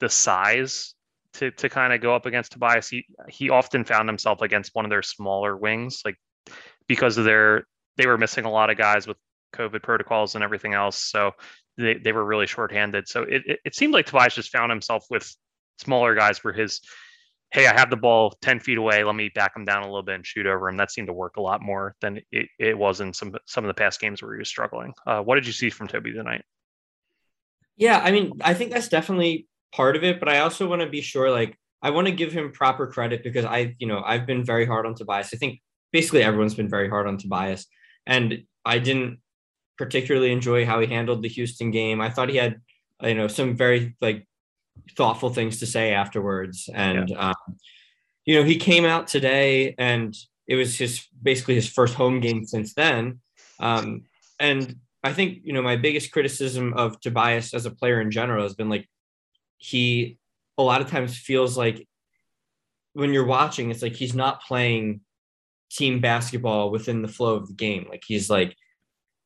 the 0.00 0.08
size 0.08 0.94
to 1.38 1.50
to 1.52 1.68
kind 1.68 1.92
of 1.92 2.00
go 2.00 2.14
up 2.14 2.26
against 2.26 2.52
Tobias. 2.52 2.88
He 2.88 3.06
he 3.28 3.50
often 3.50 3.84
found 3.84 4.08
himself 4.08 4.42
against 4.42 4.74
one 4.74 4.84
of 4.84 4.90
their 4.90 5.02
smaller 5.02 5.56
wings, 5.56 6.02
like 6.04 6.16
because 6.86 7.18
of 7.18 7.24
their 7.24 7.66
they 7.96 8.06
were 8.06 8.18
missing 8.18 8.44
a 8.44 8.50
lot 8.50 8.70
of 8.70 8.76
guys 8.76 9.06
with 9.06 9.16
COVID 9.54 9.82
protocols 9.82 10.34
and 10.34 10.44
everything 10.44 10.74
else. 10.74 10.98
So 11.04 11.32
they, 11.76 11.94
they 11.94 12.12
were 12.12 12.24
really 12.24 12.46
shorthanded. 12.46 13.08
So 13.08 13.22
it, 13.22 13.42
it, 13.46 13.60
it 13.64 13.74
seemed 13.74 13.92
like 13.92 14.06
Tobias 14.06 14.34
just 14.34 14.50
found 14.50 14.70
himself 14.70 15.04
with 15.10 15.34
smaller 15.78 16.14
guys 16.14 16.38
for 16.38 16.52
his, 16.52 16.80
hey, 17.52 17.66
I 17.66 17.78
have 17.78 17.90
the 17.90 17.96
ball 17.96 18.36
10 18.42 18.60
feet 18.60 18.78
away. 18.78 19.04
Let 19.04 19.14
me 19.14 19.30
back 19.34 19.56
him 19.56 19.64
down 19.64 19.82
a 19.82 19.86
little 19.86 20.02
bit 20.02 20.16
and 20.16 20.26
shoot 20.26 20.46
over 20.46 20.68
him. 20.68 20.76
That 20.76 20.90
seemed 20.90 21.08
to 21.08 21.12
work 21.12 21.36
a 21.36 21.42
lot 21.42 21.62
more 21.62 21.94
than 22.00 22.20
it, 22.30 22.48
it 22.58 22.76
was 22.76 23.00
in 23.00 23.12
some 23.12 23.34
some 23.46 23.64
of 23.64 23.68
the 23.68 23.74
past 23.74 24.00
games 24.00 24.22
where 24.22 24.34
he 24.34 24.38
was 24.38 24.48
struggling. 24.48 24.92
Uh, 25.06 25.20
what 25.20 25.36
did 25.36 25.46
you 25.46 25.52
see 25.52 25.70
from 25.70 25.88
Toby 25.88 26.12
tonight? 26.12 26.44
Yeah, 27.76 28.00
I 28.02 28.10
mean, 28.10 28.32
I 28.42 28.54
think 28.54 28.72
that's 28.72 28.88
definitely 28.88 29.46
part 29.72 29.96
of 29.96 30.04
it, 30.04 30.20
but 30.20 30.28
I 30.28 30.40
also 30.40 30.68
want 30.68 30.82
to 30.82 30.88
be 30.88 31.00
sure, 31.00 31.30
like, 31.30 31.56
I 31.82 31.90
want 31.90 32.06
to 32.06 32.12
give 32.12 32.32
him 32.32 32.52
proper 32.52 32.86
credit 32.86 33.22
because 33.22 33.44
I, 33.44 33.76
you 33.78 33.86
know, 33.86 34.02
I've 34.04 34.26
been 34.26 34.44
very 34.44 34.66
hard 34.66 34.86
on 34.86 34.94
Tobias. 34.94 35.30
I 35.32 35.36
think 35.36 35.60
basically 35.92 36.22
everyone's 36.22 36.54
been 36.54 36.68
very 36.68 36.88
hard 36.88 37.06
on 37.06 37.18
Tobias. 37.18 37.66
And 38.06 38.42
I 38.64 38.78
didn't 38.78 39.20
particularly 39.76 40.32
enjoy 40.32 40.66
how 40.66 40.80
he 40.80 40.86
handled 40.86 41.22
the 41.22 41.28
Houston 41.28 41.70
game. 41.70 42.00
I 42.00 42.10
thought 42.10 42.30
he 42.30 42.36
had, 42.36 42.60
you 43.02 43.14
know, 43.14 43.28
some 43.28 43.56
very 43.56 43.94
like 44.00 44.26
thoughtful 44.96 45.30
things 45.30 45.60
to 45.60 45.66
say 45.66 45.92
afterwards. 45.92 46.68
And, 46.72 47.10
yeah. 47.10 47.28
um, 47.28 47.56
you 48.24 48.34
know, 48.34 48.44
he 48.44 48.56
came 48.56 48.84
out 48.84 49.06
today 49.06 49.74
and 49.78 50.16
it 50.48 50.56
was 50.56 50.76
his 50.76 51.06
basically 51.22 51.54
his 51.54 51.68
first 51.68 51.94
home 51.94 52.20
game 52.20 52.44
since 52.44 52.74
then. 52.74 53.20
Um, 53.60 54.02
and 54.40 54.76
I 55.04 55.12
think, 55.12 55.40
you 55.44 55.52
know, 55.52 55.62
my 55.62 55.76
biggest 55.76 56.10
criticism 56.10 56.74
of 56.74 57.00
Tobias 57.00 57.54
as 57.54 57.66
a 57.66 57.70
player 57.70 58.00
in 58.00 58.10
general 58.10 58.42
has 58.42 58.54
been 58.54 58.68
like 58.68 58.88
he 59.58 60.18
a 60.56 60.62
lot 60.62 60.80
of 60.80 60.90
times 60.90 61.16
feels 61.16 61.56
like 61.56 61.86
when 62.94 63.12
you're 63.12 63.26
watching, 63.26 63.70
it's 63.70 63.82
like 63.82 63.94
he's 63.94 64.14
not 64.14 64.42
playing 64.42 65.00
team 65.70 66.00
basketball 66.00 66.70
within 66.70 67.02
the 67.02 67.08
flow 67.08 67.34
of 67.34 67.46
the 67.46 67.54
game. 67.54 67.86
Like 67.88 68.02
he's 68.06 68.30
like 68.30 68.56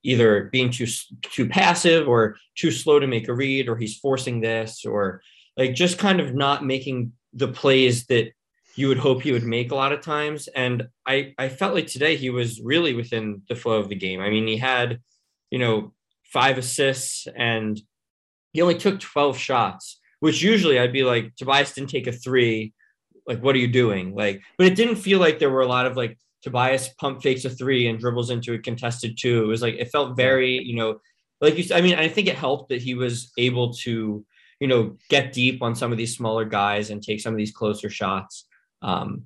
either 0.02 0.50
being 0.52 0.70
too 0.70 0.86
too 1.22 1.48
passive 1.48 2.08
or 2.08 2.36
too 2.56 2.70
slow 2.70 2.98
to 2.98 3.06
make 3.06 3.28
a 3.28 3.34
read 3.34 3.68
or 3.68 3.76
he's 3.76 3.96
forcing 3.96 4.40
this 4.40 4.84
or 4.84 5.22
like 5.56 5.74
just 5.74 5.98
kind 5.98 6.20
of 6.20 6.34
not 6.34 6.64
making 6.64 7.12
the 7.32 7.48
plays 7.48 8.06
that 8.06 8.32
you 8.74 8.88
would 8.88 8.98
hope 8.98 9.22
he 9.22 9.32
would 9.32 9.44
make 9.44 9.70
a 9.70 9.74
lot 9.74 9.92
of 9.92 10.00
times. 10.00 10.48
And 10.48 10.88
i 11.06 11.34
i 11.38 11.48
felt 11.48 11.74
like 11.74 11.86
today 11.86 12.16
he 12.16 12.30
was 12.30 12.60
really 12.60 12.94
within 12.94 13.42
the 13.48 13.56
flow 13.56 13.78
of 13.78 13.88
the 13.88 13.94
game. 13.94 14.20
I 14.20 14.30
mean 14.30 14.46
he 14.46 14.56
had 14.56 15.00
you 15.50 15.58
know 15.58 15.94
five 16.24 16.58
assists 16.58 17.28
and 17.36 17.80
he 18.52 18.60
only 18.60 18.76
took 18.76 19.00
12 19.00 19.38
shots 19.38 19.98
which 20.22 20.42
usually 20.42 20.78
i'd 20.78 20.92
be 20.92 21.04
like 21.04 21.34
tobias 21.36 21.72
didn't 21.72 21.90
take 21.90 22.06
a 22.06 22.12
three 22.12 22.72
like 23.26 23.40
what 23.42 23.54
are 23.54 23.58
you 23.58 23.68
doing 23.68 24.14
like 24.14 24.40
but 24.56 24.66
it 24.66 24.74
didn't 24.74 24.96
feel 24.96 25.18
like 25.18 25.38
there 25.38 25.50
were 25.50 25.62
a 25.62 25.66
lot 25.66 25.86
of 25.86 25.96
like 25.96 26.16
Tobias 26.42 26.88
pump 26.98 27.22
fakes 27.22 27.44
a 27.44 27.50
three 27.50 27.86
and 27.86 27.98
dribbles 27.98 28.30
into 28.30 28.52
a 28.52 28.58
contested 28.58 29.16
two. 29.18 29.44
It 29.44 29.46
was 29.46 29.62
like 29.62 29.74
it 29.74 29.90
felt 29.90 30.16
very, 30.16 30.58
you 30.62 30.74
know, 30.74 31.00
like 31.40 31.56
you. 31.56 31.74
I 31.74 31.80
mean, 31.80 31.94
I 31.94 32.08
think 32.08 32.26
it 32.26 32.36
helped 32.36 32.68
that 32.70 32.82
he 32.82 32.94
was 32.94 33.32
able 33.38 33.72
to, 33.74 34.24
you 34.58 34.68
know, 34.68 34.96
get 35.08 35.32
deep 35.32 35.62
on 35.62 35.76
some 35.76 35.92
of 35.92 35.98
these 35.98 36.16
smaller 36.16 36.44
guys 36.44 36.90
and 36.90 37.02
take 37.02 37.20
some 37.20 37.32
of 37.32 37.38
these 37.38 37.52
closer 37.52 37.88
shots. 37.88 38.46
Um, 38.82 39.24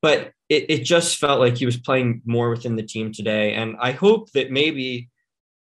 but 0.00 0.32
it, 0.48 0.66
it 0.68 0.84
just 0.84 1.18
felt 1.18 1.40
like 1.40 1.56
he 1.56 1.66
was 1.66 1.76
playing 1.76 2.22
more 2.24 2.50
within 2.50 2.76
the 2.76 2.82
team 2.82 3.10
today, 3.10 3.54
and 3.54 3.76
I 3.80 3.90
hope 3.90 4.30
that 4.32 4.52
maybe, 4.52 5.08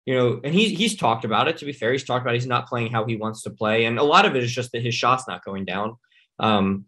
you 0.06 0.16
know, 0.16 0.42
and 0.44 0.54
he's 0.54 0.78
he's 0.78 0.96
talked 0.96 1.26
about 1.26 1.48
it. 1.48 1.58
To 1.58 1.66
be 1.66 1.74
fair, 1.74 1.92
he's 1.92 2.04
talked 2.04 2.24
about 2.24 2.34
he's 2.34 2.48
not 2.48 2.68
playing 2.68 2.92
how 2.92 3.06
he 3.06 3.16
wants 3.16 3.44
to 3.44 3.50
play, 3.50 3.86
and 3.86 4.00
a 4.00 4.04
lot 4.04 4.26
of 4.26 4.36
it 4.36 4.44
is 4.44 4.52
just 4.52 4.72
that 4.72 4.82
his 4.82 4.96
shot's 4.96 5.28
not 5.28 5.46
going 5.46 5.66
down. 5.66 5.96
Um, 6.40 6.86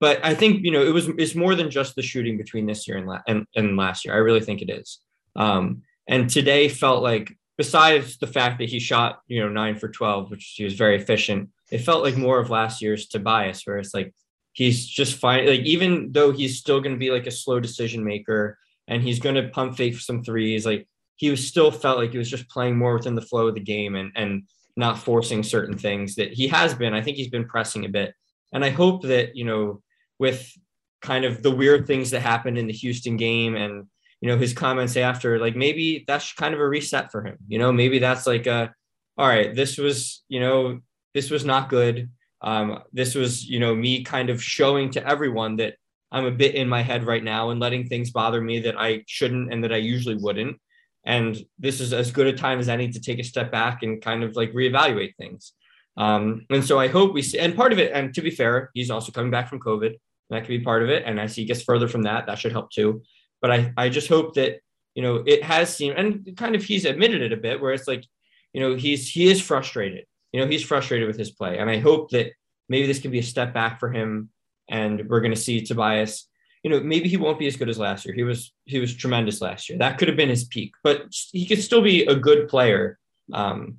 but 0.00 0.24
I 0.24 0.34
think 0.34 0.64
you 0.64 0.72
know 0.72 0.82
it 0.82 0.92
was 0.92 1.08
it's 1.08 1.34
more 1.34 1.54
than 1.54 1.70
just 1.70 1.94
the 1.94 2.02
shooting 2.02 2.36
between 2.36 2.66
this 2.66 2.86
year 2.86 2.96
and 2.96 3.06
la- 3.06 3.22
and, 3.26 3.46
and 3.54 3.76
last 3.76 4.04
year. 4.04 4.14
I 4.14 4.18
really 4.18 4.40
think 4.40 4.62
it 4.62 4.70
is. 4.70 5.00
Um, 5.36 5.82
and 6.08 6.28
today 6.28 6.68
felt 6.68 7.02
like 7.02 7.36
besides 7.56 8.18
the 8.18 8.26
fact 8.26 8.58
that 8.58 8.68
he 8.68 8.78
shot 8.78 9.20
you 9.28 9.40
know 9.40 9.48
nine 9.48 9.76
for 9.76 9.88
twelve, 9.88 10.30
which 10.30 10.54
he 10.56 10.64
was 10.64 10.74
very 10.74 10.96
efficient, 10.96 11.50
it 11.70 11.78
felt 11.78 12.02
like 12.02 12.16
more 12.16 12.40
of 12.40 12.50
last 12.50 12.82
year's 12.82 13.06
Tobias, 13.06 13.62
where 13.64 13.78
it's 13.78 13.94
like 13.94 14.12
he's 14.52 14.86
just 14.86 15.18
fine. 15.18 15.46
Like 15.46 15.60
even 15.60 16.12
though 16.12 16.32
he's 16.32 16.58
still 16.58 16.80
going 16.80 16.94
to 16.94 16.98
be 16.98 17.10
like 17.10 17.26
a 17.26 17.30
slow 17.30 17.60
decision 17.60 18.04
maker 18.04 18.58
and 18.88 19.02
he's 19.02 19.20
going 19.20 19.34
to 19.34 19.48
pump 19.48 19.76
fake 19.76 19.98
some 19.98 20.24
threes, 20.24 20.66
like 20.66 20.88
he 21.16 21.30
was 21.30 21.46
still 21.46 21.70
felt 21.70 21.98
like 21.98 22.12
he 22.12 22.18
was 22.18 22.30
just 22.30 22.48
playing 22.48 22.76
more 22.76 22.94
within 22.94 23.14
the 23.14 23.22
flow 23.22 23.48
of 23.48 23.54
the 23.54 23.60
game 23.60 23.94
and 23.96 24.12
and 24.14 24.42
not 24.76 24.98
forcing 24.98 25.42
certain 25.42 25.76
things 25.76 26.16
that 26.16 26.32
he 26.32 26.48
has 26.48 26.74
been. 26.74 26.92
I 26.94 27.00
think 27.00 27.16
he's 27.16 27.30
been 27.30 27.48
pressing 27.48 27.84
a 27.84 27.88
bit. 27.88 28.14
And 28.52 28.64
I 28.64 28.68
hope 28.70 29.02
that, 29.04 29.34
you 29.34 29.44
know, 29.44 29.82
with 30.18 30.52
kind 31.00 31.24
of 31.24 31.42
the 31.42 31.50
weird 31.50 31.86
things 31.86 32.10
that 32.10 32.20
happened 32.20 32.58
in 32.58 32.66
the 32.66 32.72
Houston 32.72 33.16
game 33.16 33.54
and 33.54 33.86
you 34.20 34.28
know 34.28 34.38
his 34.38 34.52
comments 34.52 34.96
after 34.96 35.38
like 35.38 35.54
maybe 35.54 36.04
that's 36.06 36.32
kind 36.32 36.54
of 36.54 36.60
a 36.60 36.68
reset 36.68 37.12
for 37.12 37.22
him 37.22 37.36
you 37.48 37.58
know 37.58 37.70
maybe 37.70 37.98
that's 37.98 38.26
like 38.26 38.46
a 38.46 38.74
all 39.18 39.28
right 39.28 39.54
this 39.54 39.76
was 39.76 40.24
you 40.28 40.40
know 40.40 40.80
this 41.12 41.30
was 41.30 41.44
not 41.44 41.68
good 41.68 42.08
um 42.40 42.80
this 42.94 43.14
was 43.14 43.46
you 43.46 43.60
know 43.60 43.74
me 43.74 44.02
kind 44.02 44.30
of 44.30 44.42
showing 44.42 44.90
to 44.90 45.06
everyone 45.06 45.56
that 45.56 45.74
I'm 46.10 46.24
a 46.24 46.30
bit 46.30 46.54
in 46.54 46.68
my 46.68 46.82
head 46.82 47.04
right 47.04 47.22
now 47.22 47.50
and 47.50 47.60
letting 47.60 47.86
things 47.86 48.10
bother 48.10 48.40
me 48.40 48.60
that 48.60 48.80
I 48.80 49.04
shouldn't 49.06 49.52
and 49.52 49.62
that 49.64 49.72
I 49.72 49.76
usually 49.76 50.16
wouldn't 50.16 50.58
and 51.06 51.38
this 51.58 51.80
is 51.80 51.92
as 51.92 52.10
good 52.10 52.26
a 52.26 52.32
time 52.32 52.58
as 52.58 52.68
any 52.68 52.90
to 52.90 53.00
take 53.00 53.18
a 53.18 53.24
step 53.24 53.50
back 53.50 53.82
and 53.82 54.02
kind 54.02 54.22
of 54.22 54.36
like 54.36 54.52
reevaluate 54.52 55.16
things 55.16 55.52
um 55.96 56.44
and 56.50 56.64
so 56.64 56.78
I 56.78 56.88
hope 56.88 57.14
we 57.14 57.22
see 57.22 57.38
and 57.38 57.56
part 57.56 57.72
of 57.72 57.78
it 57.78 57.92
and 57.94 58.12
to 58.14 58.20
be 58.20 58.30
fair 58.30 58.70
he's 58.74 58.90
also 58.90 59.12
coming 59.12 59.30
back 59.30 59.48
from 59.48 59.60
covid 59.60 59.96
that 60.30 60.40
could 60.40 60.48
be 60.48 60.60
part 60.60 60.82
of 60.82 60.90
it. 60.90 61.04
And 61.06 61.20
as 61.20 61.34
he 61.34 61.44
gets 61.44 61.62
further 61.62 61.88
from 61.88 62.02
that, 62.02 62.26
that 62.26 62.38
should 62.38 62.52
help 62.52 62.70
too. 62.70 63.02
But 63.40 63.50
I, 63.50 63.72
I 63.76 63.88
just 63.88 64.08
hope 64.08 64.34
that, 64.34 64.60
you 64.94 65.02
know, 65.02 65.22
it 65.26 65.42
has 65.42 65.74
seemed, 65.74 65.96
and 65.96 66.36
kind 66.36 66.54
of 66.54 66.64
he's 66.64 66.84
admitted 66.84 67.22
it 67.22 67.32
a 67.32 67.36
bit 67.36 67.60
where 67.60 67.72
it's 67.72 67.86
like, 67.86 68.04
you 68.52 68.60
know, 68.60 68.74
he's, 68.74 69.08
he 69.08 69.28
is 69.28 69.40
frustrated, 69.40 70.06
you 70.32 70.40
know, 70.40 70.46
he's 70.46 70.64
frustrated 70.64 71.06
with 71.06 71.18
his 71.18 71.30
play. 71.30 71.58
And 71.58 71.68
I 71.68 71.78
hope 71.78 72.10
that 72.10 72.32
maybe 72.68 72.86
this 72.86 73.00
can 73.00 73.10
be 73.10 73.18
a 73.18 73.24
step 73.24 73.52
back 73.52 73.78
for 73.78 73.90
him. 73.90 74.30
And 74.68 75.08
we're 75.08 75.20
going 75.20 75.34
to 75.34 75.40
see 75.40 75.62
Tobias, 75.62 76.28
you 76.66 76.72
know, 76.72 76.80
maybe 76.80 77.08
he 77.08 77.16
won't 77.16 77.38
be 77.38 77.46
as 77.46 77.54
good 77.54 77.68
as 77.68 77.78
last 77.78 78.04
year. 78.04 78.12
He 78.12 78.24
was, 78.24 78.52
he 78.64 78.80
was 78.80 78.92
tremendous 78.92 79.40
last 79.40 79.68
year. 79.68 79.78
That 79.78 79.98
could 79.98 80.08
have 80.08 80.16
been 80.16 80.28
his 80.28 80.46
peak, 80.46 80.72
but 80.82 81.04
he 81.30 81.46
could 81.46 81.62
still 81.62 81.80
be 81.80 82.02
a 82.06 82.16
good 82.16 82.48
player. 82.48 82.98
Um, 83.32 83.76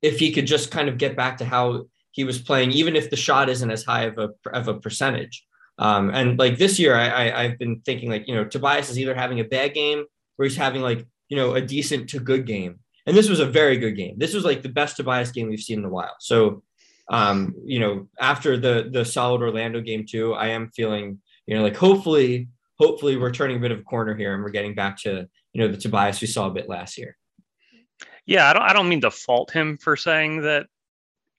if 0.00 0.18
he 0.18 0.32
could 0.32 0.46
just 0.46 0.70
kind 0.70 0.88
of 0.88 0.96
get 0.96 1.14
back 1.14 1.36
to 1.36 1.44
how 1.44 1.88
he 2.12 2.24
was 2.24 2.38
playing, 2.40 2.72
even 2.72 2.96
if 2.96 3.10
the 3.10 3.16
shot 3.16 3.50
isn't 3.50 3.70
as 3.70 3.84
high 3.84 4.04
of 4.04 4.16
a, 4.16 4.30
of 4.48 4.66
a 4.66 4.80
percentage. 4.80 5.44
Um, 5.76 6.08
and 6.08 6.38
like 6.38 6.56
this 6.56 6.78
year, 6.78 6.94
I, 6.94 7.30
I 7.30 7.48
have 7.48 7.58
been 7.58 7.82
thinking 7.84 8.08
like 8.08 8.26
you 8.26 8.34
know 8.34 8.46
Tobias 8.46 8.88
is 8.88 8.98
either 8.98 9.14
having 9.14 9.40
a 9.40 9.44
bad 9.44 9.74
game 9.74 10.06
or 10.38 10.46
he's 10.46 10.56
having 10.56 10.80
like 10.80 11.06
you 11.28 11.36
know 11.36 11.52
a 11.52 11.60
decent 11.60 12.08
to 12.10 12.18
good 12.18 12.46
game. 12.46 12.78
And 13.04 13.14
this 13.14 13.28
was 13.28 13.40
a 13.40 13.46
very 13.60 13.76
good 13.76 13.94
game. 13.94 14.14
This 14.16 14.32
was 14.32 14.42
like 14.42 14.62
the 14.62 14.70
best 14.70 14.96
Tobias 14.96 15.32
game 15.32 15.50
we've 15.50 15.60
seen 15.60 15.80
in 15.80 15.84
a 15.84 15.90
while. 15.90 16.16
So 16.18 16.62
um, 17.10 17.52
you 17.62 17.78
know 17.78 18.08
after 18.18 18.56
the 18.56 18.88
the 18.90 19.04
solid 19.04 19.42
Orlando 19.42 19.82
game 19.82 20.06
too, 20.08 20.32
I 20.32 20.46
am 20.48 20.70
feeling 20.70 21.20
you 21.46 21.56
know 21.56 21.62
like 21.62 21.76
hopefully 21.76 22.48
hopefully 22.78 23.16
we're 23.16 23.32
turning 23.32 23.56
a 23.56 23.60
bit 23.60 23.72
of 23.72 23.80
a 23.80 23.84
corner 23.84 24.14
here 24.14 24.34
and 24.34 24.42
we're 24.42 24.50
getting 24.50 24.74
back 24.74 24.98
to 24.98 25.28
you 25.52 25.60
know 25.60 25.68
the 25.68 25.76
Tobias 25.76 26.20
we 26.20 26.26
saw 26.26 26.46
a 26.46 26.52
bit 26.52 26.68
last 26.68 26.98
year. 26.98 27.16
Yeah, 28.26 28.50
I 28.50 28.52
don't 28.52 28.62
I 28.62 28.72
don't 28.72 28.88
mean 28.88 29.00
to 29.02 29.10
fault 29.10 29.50
him 29.50 29.78
for 29.78 29.96
saying 29.96 30.42
that 30.42 30.66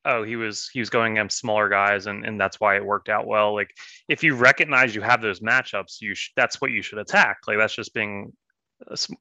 oh 0.06 0.24
he 0.24 0.36
was 0.36 0.70
he 0.72 0.80
was 0.80 0.90
going 0.90 1.14
against 1.14 1.38
smaller 1.38 1.70
guys 1.70 2.08
and 2.08 2.26
and 2.26 2.40
that's 2.40 2.60
why 2.60 2.76
it 2.76 2.86
worked 2.86 3.10
out 3.10 3.28
well. 3.28 3.54
Like 3.54 3.72
if 4.08 4.24
you 4.24 4.36
recognize 4.36 4.96
you 4.96 5.02
have 5.02 5.22
those 5.22 5.42
matchups 5.42 6.02
you 6.02 6.16
sh- 6.16 6.32
that's 6.36 6.62
what 6.62 6.72
you 6.72 6.82
should 6.82 7.00
attack. 7.00 7.40
Like 7.48 7.58
that's 7.58 7.76
just 7.76 7.94
being 7.94 8.34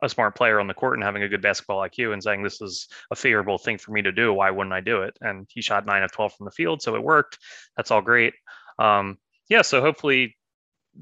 a, 0.02 0.08
smart 0.08 0.36
player 0.36 0.60
on 0.60 0.66
the 0.66 0.74
court 0.74 0.94
and 0.94 1.02
having 1.02 1.22
a 1.22 1.28
good 1.28 1.40
basketball 1.40 1.80
IQ 1.80 2.12
and 2.12 2.22
saying 2.22 2.42
this 2.42 2.60
is 2.60 2.88
a 3.10 3.16
favorable 3.16 3.56
thing 3.56 3.78
for 3.78 3.90
me 3.90 4.02
to 4.02 4.12
do. 4.12 4.32
Why 4.32 4.50
wouldn't 4.50 4.74
I 4.74 4.82
do 4.82 5.02
it? 5.02 5.16
And 5.22 5.46
he 5.50 5.62
shot 5.62 5.86
9 5.86 6.02
of 6.02 6.12
12 6.12 6.34
from 6.34 6.44
the 6.44 6.50
field 6.50 6.82
so 6.82 6.94
it 6.94 7.02
worked. 7.02 7.38
That's 7.76 7.90
all 7.90 8.02
great. 8.02 8.34
Um 8.78 9.18
yeah 9.48 9.62
so 9.62 9.80
hopefully 9.80 10.36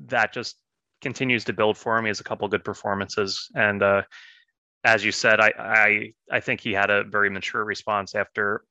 that 0.06 0.32
just 0.32 0.56
continues 1.00 1.44
to 1.44 1.52
build 1.52 1.76
for 1.76 1.98
him 1.98 2.04
he 2.04 2.08
has 2.08 2.20
a 2.20 2.24
couple 2.24 2.48
good 2.48 2.64
performances 2.64 3.50
and 3.54 3.82
uh 3.82 4.02
as 4.84 5.04
you 5.04 5.12
said, 5.12 5.40
I, 5.40 5.52
I 5.58 6.12
I 6.30 6.40
think 6.40 6.60
he 6.60 6.72
had 6.72 6.90
a 6.90 7.04
very 7.04 7.30
mature 7.30 7.64
response 7.64 8.14
after 8.14 8.64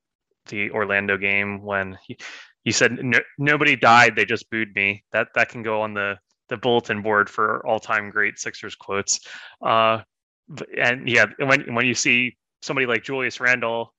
the 0.48 0.70
Orlando 0.72 1.18
game 1.18 1.62
when 1.64 1.98
he, 2.06 2.18
he 2.64 2.72
said 2.72 3.04
no, 3.04 3.20
nobody 3.38 3.76
died, 3.76 4.16
they 4.16 4.26
just 4.26 4.50
booed 4.50 4.76
me. 4.76 5.04
That 5.12 5.30
that 5.36 5.50
can 5.50 5.64
go 5.64 5.82
on 5.82 5.94
the 5.94 6.18
the 6.50 6.58
bulletin 6.58 7.02
board 7.02 7.30
for 7.30 7.66
all 7.66 7.80
time 7.80 8.12
great 8.12 8.38
Sixers 8.38 8.76
quotes. 8.76 9.22
Uh, 9.62 10.02
and 10.78 11.10
yeah, 11.10 11.26
when 11.40 11.74
when 11.74 11.86
you 11.86 11.96
see 11.96 12.38
somebody 12.62 12.86
like 12.86 13.04
Julius 13.04 13.40
Randle 13.40 13.94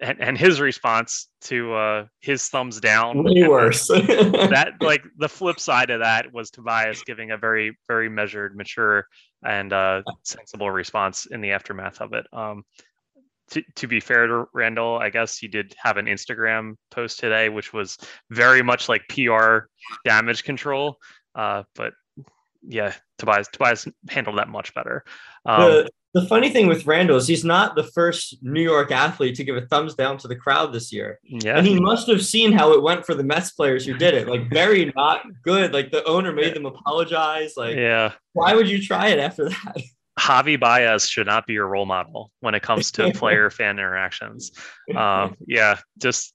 and, 0.00 0.20
and 0.20 0.38
his 0.38 0.60
response 0.60 1.28
to 1.42 1.74
uh, 1.74 2.06
his 2.20 2.48
thumbs 2.48 2.80
down. 2.80 3.22
Way 3.22 3.48
worse. 3.48 3.88
that 3.88 4.74
like 4.80 5.02
the 5.18 5.28
flip 5.28 5.60
side 5.60 5.90
of 5.90 6.00
that 6.00 6.32
was 6.32 6.50
Tobias 6.50 7.02
giving 7.04 7.30
a 7.30 7.36
very 7.36 7.76
very 7.88 8.08
measured, 8.08 8.56
mature, 8.56 9.06
and 9.44 9.72
uh, 9.72 10.02
sensible 10.22 10.70
response 10.70 11.26
in 11.26 11.40
the 11.40 11.52
aftermath 11.52 12.00
of 12.00 12.12
it. 12.12 12.26
Um, 12.32 12.64
to, 13.50 13.62
to 13.76 13.86
be 13.86 14.00
fair 14.00 14.26
to 14.26 14.46
Randle, 14.54 14.98
I 14.98 15.10
guess 15.10 15.36
he 15.36 15.48
did 15.48 15.74
have 15.78 15.96
an 15.96 16.06
Instagram 16.06 16.76
post 16.90 17.18
today, 17.18 17.48
which 17.48 17.72
was 17.72 17.98
very 18.30 18.62
much 18.62 18.88
like 18.88 19.02
PR 19.08 19.66
damage 20.04 20.44
control. 20.44 20.96
Uh, 21.34 21.64
but 21.74 21.92
yeah, 22.66 22.94
Tobias 23.18 23.48
Tobias 23.48 23.86
handled 24.08 24.38
that 24.38 24.48
much 24.48 24.74
better. 24.74 25.04
Um, 25.44 25.70
the, 25.70 25.90
the 26.14 26.24
funny 26.26 26.48
thing 26.48 26.68
with 26.68 26.86
Randle 26.86 27.16
is 27.16 27.26
he's 27.26 27.44
not 27.44 27.74
the 27.74 27.82
first 27.82 28.40
New 28.40 28.62
York 28.62 28.92
athlete 28.92 29.34
to 29.34 29.44
give 29.44 29.56
a 29.56 29.66
thumbs 29.66 29.94
down 29.94 30.16
to 30.18 30.28
the 30.28 30.36
crowd 30.36 30.72
this 30.72 30.92
year. 30.92 31.18
Yeah. 31.24 31.58
And 31.58 31.66
he 31.66 31.78
must 31.78 32.06
have 32.06 32.24
seen 32.24 32.52
how 32.52 32.72
it 32.72 32.82
went 32.82 33.04
for 33.04 33.14
the 33.14 33.24
Mets 33.24 33.50
players 33.50 33.84
who 33.84 33.94
did 33.94 34.14
it. 34.14 34.28
Like 34.28 34.48
very 34.50 34.92
not 34.94 35.26
good. 35.42 35.72
Like 35.72 35.90
the 35.90 36.04
owner 36.04 36.32
made 36.32 36.54
them 36.54 36.66
apologize. 36.66 37.54
Like 37.56 37.74
yeah. 37.74 38.12
Why 38.32 38.54
would 38.54 38.68
you 38.68 38.80
try 38.80 39.08
it 39.08 39.18
after 39.18 39.48
that? 39.48 39.82
Javy 40.18 40.58
Baez 40.58 41.08
should 41.08 41.26
not 41.26 41.48
be 41.48 41.54
your 41.54 41.66
role 41.66 41.86
model 41.86 42.30
when 42.38 42.54
it 42.54 42.62
comes 42.62 42.92
to 42.92 43.12
player 43.14 43.50
fan 43.50 43.80
interactions. 43.80 44.52
Um, 44.94 45.36
yeah, 45.48 45.80
just 45.98 46.32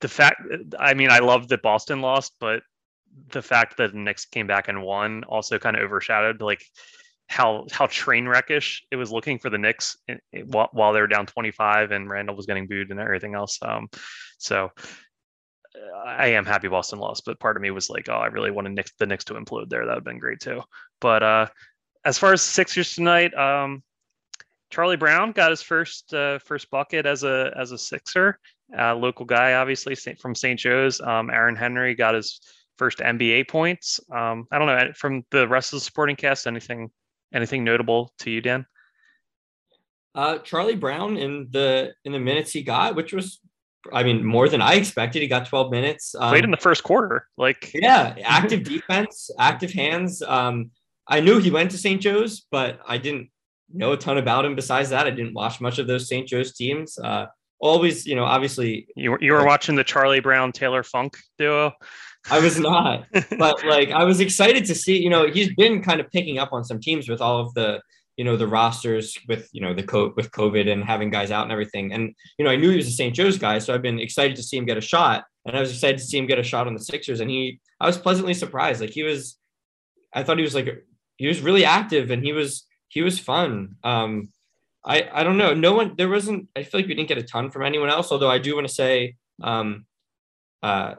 the 0.00 0.06
fact. 0.06 0.40
I 0.78 0.94
mean, 0.94 1.10
I 1.10 1.18
love 1.18 1.48
that 1.48 1.62
Boston 1.62 2.00
lost, 2.00 2.34
but 2.38 2.62
the 3.30 3.42
fact 3.42 3.78
that 3.78 3.92
the 3.92 3.98
Knicks 3.98 4.24
came 4.26 4.46
back 4.46 4.68
and 4.68 4.84
won 4.84 5.24
also 5.24 5.58
kind 5.58 5.74
of 5.74 5.82
overshadowed 5.82 6.40
like 6.40 6.64
how 7.30 7.64
how 7.70 7.86
train 7.86 8.26
wreckish 8.26 8.82
it 8.90 8.96
was 8.96 9.12
looking 9.12 9.38
for 9.38 9.50
the 9.50 9.58
Knicks 9.58 9.96
while, 10.46 10.68
while 10.72 10.92
they 10.92 11.00
were 11.00 11.06
down 11.06 11.26
25 11.26 11.92
and 11.92 12.10
Randle 12.10 12.34
was 12.34 12.46
getting 12.46 12.66
booed 12.66 12.90
and 12.90 12.98
everything 12.98 13.36
else. 13.36 13.56
Um, 13.62 13.88
so 14.38 14.70
I 16.04 16.30
am 16.30 16.44
happy 16.44 16.66
Boston 16.66 16.98
lost, 16.98 17.24
but 17.24 17.38
part 17.38 17.56
of 17.56 17.62
me 17.62 17.70
was 17.70 17.88
like, 17.88 18.08
oh, 18.08 18.14
I 18.14 18.26
really 18.26 18.50
wanted 18.50 18.72
Knicks, 18.72 18.90
the 18.98 19.06
Knicks 19.06 19.24
to 19.26 19.34
implode 19.34 19.68
there. 19.68 19.86
That 19.86 19.92
would 19.92 19.98
have 19.98 20.04
been 20.04 20.18
great 20.18 20.40
too. 20.40 20.62
But 21.00 21.22
uh, 21.22 21.46
as 22.04 22.18
far 22.18 22.32
as 22.32 22.42
Sixers 22.42 22.96
tonight, 22.96 23.32
um, 23.34 23.84
Charlie 24.70 24.96
Brown 24.96 25.30
got 25.30 25.50
his 25.50 25.62
first 25.62 26.12
uh, 26.12 26.40
first 26.40 26.68
bucket 26.70 27.06
as 27.06 27.22
a 27.22 27.52
as 27.56 27.70
a 27.70 27.78
Sixer, 27.78 28.40
uh, 28.76 28.96
local 28.96 29.24
guy, 29.24 29.54
obviously 29.54 29.94
from 29.94 30.34
St. 30.34 30.58
Joe's. 30.58 31.00
Um, 31.00 31.30
Aaron 31.30 31.56
Henry 31.56 31.94
got 31.94 32.14
his 32.14 32.40
first 32.76 32.98
NBA 32.98 33.48
points. 33.48 34.00
Um, 34.12 34.48
I 34.50 34.58
don't 34.58 34.66
know 34.66 34.92
from 34.96 35.24
the 35.30 35.46
rest 35.46 35.72
of 35.72 35.78
the 35.78 35.84
supporting 35.84 36.16
cast. 36.16 36.48
Anything 36.48 36.90
Anything 37.32 37.64
notable 37.64 38.12
to 38.20 38.30
you, 38.30 38.40
Dan? 38.40 38.66
Uh, 40.14 40.38
Charlie 40.38 40.76
Brown 40.76 41.16
in 41.16 41.48
the 41.50 41.92
in 42.04 42.12
the 42.12 42.18
minutes 42.18 42.52
he 42.52 42.62
got, 42.62 42.96
which 42.96 43.12
was, 43.12 43.40
I 43.92 44.02
mean, 44.02 44.24
more 44.24 44.48
than 44.48 44.60
I 44.60 44.74
expected. 44.74 45.22
He 45.22 45.28
got 45.28 45.46
12 45.46 45.70
minutes. 45.70 46.14
Um, 46.18 46.30
Played 46.30 46.44
in 46.44 46.50
the 46.50 46.56
first 46.56 46.82
quarter, 46.82 47.26
like 47.36 47.70
yeah, 47.72 48.16
active 48.24 48.64
defense, 48.64 49.30
active 49.38 49.72
hands. 49.72 50.22
Um, 50.22 50.72
I 51.06 51.20
knew 51.20 51.38
he 51.38 51.50
went 51.50 51.70
to 51.72 51.78
St. 51.78 52.00
Joe's, 52.00 52.46
but 52.50 52.80
I 52.86 52.98
didn't 52.98 53.30
know 53.72 53.92
a 53.92 53.96
ton 53.96 54.18
about 54.18 54.44
him. 54.44 54.56
Besides 54.56 54.90
that, 54.90 55.06
I 55.06 55.10
didn't 55.10 55.34
watch 55.34 55.60
much 55.60 55.78
of 55.78 55.86
those 55.86 56.08
St. 56.08 56.26
Joe's 56.26 56.52
teams. 56.54 56.98
Uh, 56.98 57.26
always, 57.60 58.06
you 58.06 58.16
know, 58.16 58.24
obviously, 58.24 58.88
you 58.96 59.12
were, 59.12 59.18
you 59.20 59.32
were 59.32 59.44
watching 59.44 59.76
the 59.76 59.84
Charlie 59.84 60.20
Brown 60.20 60.50
Taylor 60.52 60.82
Funk 60.82 61.16
duo. 61.38 61.72
I 62.28 62.40
was 62.40 62.58
not, 62.58 63.06
but 63.38 63.64
like 63.66 63.90
I 63.90 64.04
was 64.04 64.20
excited 64.20 64.64
to 64.66 64.74
see. 64.74 65.00
You 65.00 65.10
know, 65.10 65.26
he's 65.26 65.54
been 65.54 65.82
kind 65.82 66.00
of 66.00 66.10
picking 66.10 66.38
up 66.38 66.52
on 66.52 66.64
some 66.64 66.80
teams 66.80 67.08
with 67.08 67.20
all 67.20 67.40
of 67.40 67.54
the 67.54 67.80
you 68.16 68.24
know 68.24 68.36
the 68.36 68.46
rosters 68.46 69.18
with 69.28 69.48
you 69.52 69.62
know 69.62 69.72
the 69.72 69.82
co- 69.82 70.12
with 70.16 70.30
COVID 70.32 70.70
and 70.70 70.84
having 70.84 71.10
guys 71.10 71.30
out 71.30 71.44
and 71.44 71.52
everything. 71.52 71.92
And 71.92 72.14
you 72.38 72.44
know, 72.44 72.50
I 72.50 72.56
knew 72.56 72.70
he 72.70 72.76
was 72.76 72.88
a 72.88 72.92
St. 72.92 73.14
Joe's 73.14 73.38
guy, 73.38 73.58
so 73.58 73.72
I've 73.72 73.82
been 73.82 73.98
excited 73.98 74.36
to 74.36 74.42
see 74.42 74.58
him 74.58 74.66
get 74.66 74.76
a 74.76 74.82
shot. 74.82 75.24
And 75.46 75.56
I 75.56 75.60
was 75.60 75.72
excited 75.72 75.98
to 75.98 76.04
see 76.04 76.18
him 76.18 76.26
get 76.26 76.38
a 76.38 76.42
shot 76.42 76.66
on 76.66 76.74
the 76.74 76.80
Sixers. 76.80 77.20
And 77.20 77.30
he, 77.30 77.60
I 77.80 77.86
was 77.86 77.96
pleasantly 77.96 78.34
surprised. 78.34 78.82
Like 78.82 78.90
he 78.90 79.02
was, 79.02 79.38
I 80.12 80.22
thought 80.22 80.36
he 80.36 80.44
was 80.44 80.54
like 80.54 80.84
he 81.16 81.28
was 81.28 81.40
really 81.40 81.64
active 81.64 82.10
and 82.10 82.22
he 82.22 82.32
was 82.32 82.66
he 82.88 83.00
was 83.00 83.18
fun. 83.18 83.76
Um, 83.82 84.28
I 84.84 85.08
I 85.12 85.24
don't 85.24 85.38
know. 85.38 85.54
No 85.54 85.72
one 85.72 85.94
there 85.96 86.08
wasn't. 86.08 86.48
I 86.54 86.62
feel 86.62 86.80
like 86.80 86.88
we 86.88 86.94
didn't 86.94 87.08
get 87.08 87.18
a 87.18 87.22
ton 87.22 87.50
from 87.50 87.64
anyone 87.64 87.88
else. 87.88 88.12
Although 88.12 88.30
I 88.30 88.38
do 88.38 88.54
want 88.54 88.66
to 88.68 88.74
say, 88.74 89.16
um, 89.42 89.86
uh, 90.62 90.96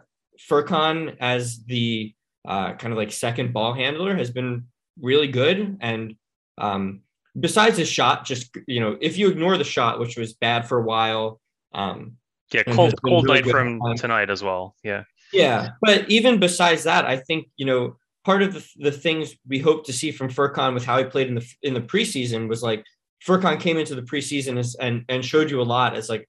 Furkan 0.49 1.17
as 1.19 1.63
the 1.65 2.13
uh, 2.47 2.73
kind 2.73 2.91
of 2.91 2.97
like 2.97 3.12
second 3.12 3.54
ball 3.54 3.73
handler 3.73 4.15
has 4.15 4.32
been 4.32 4.65
really 4.99 5.27
good. 5.27 5.77
And 5.82 6.15
um, 6.58 7.01
besides 7.39 7.77
his 7.77 7.88
shot, 7.88 8.25
just 8.25 8.56
you 8.67 8.80
know, 8.80 8.97
if 9.01 9.17
you 9.17 9.30
ignore 9.30 9.58
the 9.58 9.63
shot, 9.63 9.99
which 9.99 10.17
was 10.17 10.34
bad 10.34 10.67
for 10.67 10.77
a 10.77 10.84
while. 10.84 11.39
Um, 11.73 12.17
yeah, 12.54 12.63
cold 12.63 12.93
cold 13.06 13.25
really 13.25 13.41
night 13.41 13.49
from 13.49 13.80
tonight 13.95 14.30
as 14.30 14.43
well. 14.43 14.75
Yeah. 14.84 15.04
Yeah, 15.34 15.69
but 15.82 16.10
even 16.10 16.39
besides 16.39 16.84
that, 16.84 17.06
I 17.06 17.17
think 17.17 17.47
you 17.56 17.65
know 17.65 17.95
part 18.23 18.43
of 18.43 18.54
the, 18.54 18.67
the 18.77 18.91
things 18.91 19.36
we 19.47 19.60
hope 19.60 19.86
to 19.86 19.93
see 19.93 20.12
from 20.12 20.30
Furkan 20.30 20.73
with 20.73 20.86
how 20.86 20.97
he 20.97 21.06
played 21.06 21.27
in 21.27 21.36
the 21.36 21.47
in 21.63 21.73
the 21.73 21.82
preseason 21.82 22.47
was 22.47 22.62
like 22.62 22.86
Furkan 23.25 23.60
came 23.60 23.77
into 23.77 23.95
the 23.95 24.01
preseason 24.01 24.58
as, 24.58 24.75
and 24.75 25.06
and 25.10 25.23
showed 25.23 25.49
you 25.49 25.62
a 25.62 25.63
lot 25.63 25.95
as 25.95 26.10
like 26.10 26.27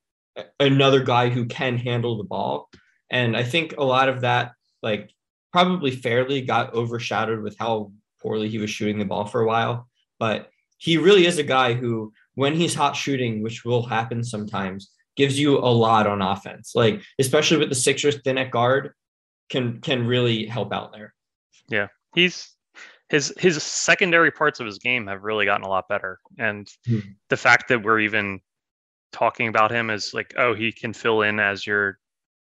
another 0.61 1.03
guy 1.03 1.29
who 1.29 1.47
can 1.47 1.77
handle 1.77 2.17
the 2.17 2.25
ball. 2.25 2.69
And 3.13 3.37
I 3.37 3.45
think 3.45 3.75
a 3.79 3.85
lot 3.85 4.09
of 4.09 4.23
that, 4.23 4.53
like, 4.83 5.13
probably 5.53 5.91
fairly 5.93 6.41
got 6.41 6.75
overshadowed 6.75 7.43
with 7.43 7.57
how 7.59 7.93
poorly 8.21 8.49
he 8.49 8.59
was 8.59 8.71
shooting 8.71 8.99
the 8.99 9.05
ball 9.05 9.27
for 9.27 9.43
a 9.43 9.47
while. 9.47 9.87
But 10.19 10.49
he 10.79 10.97
really 10.97 11.27
is 11.27 11.39
a 11.39 11.45
guy 11.45 11.75
who, 11.75 12.13
when 12.35 12.55
he's 12.55 12.75
hot 12.75 12.97
shooting, 12.97 13.43
which 13.43 13.65
will 13.65 13.85
happen 13.85 14.25
sometimes, 14.25 14.91
gives 15.15 15.39
you 15.39 15.59
a 15.59 15.69
lot 15.69 16.07
on 16.07 16.23
offense. 16.23 16.73
Like, 16.75 17.03
especially 17.21 17.59
with 17.59 17.69
the 17.69 17.75
Sixers 17.75 18.19
thin 18.25 18.39
at 18.39 18.51
guard, 18.51 18.95
can 19.51 19.81
can 19.81 20.07
really 20.07 20.47
help 20.47 20.73
out 20.73 20.93
there. 20.93 21.15
Yeah. 21.69 21.89
He's 22.15 22.51
his 23.11 23.35
his 23.37 23.63
secondary 23.63 24.31
parts 24.31 24.59
of 24.59 24.67
his 24.67 24.79
game 24.79 25.07
have 25.07 25.23
really 25.23 25.45
gotten 25.45 25.67
a 25.67 25.69
lot 25.69 25.89
better. 25.89 26.19
And 26.39 26.67
mm-hmm. 26.89 27.11
the 27.29 27.37
fact 27.37 27.69
that 27.69 27.83
we're 27.83 28.01
even 28.01 28.41
talking 29.13 29.49
about 29.49 29.71
him 29.71 29.91
as 29.91 30.15
like, 30.15 30.33
oh, 30.39 30.55
he 30.55 30.73
can 30.73 30.95
fill 30.95 31.21
in 31.21 31.39
as 31.39 31.67
your 31.67 31.99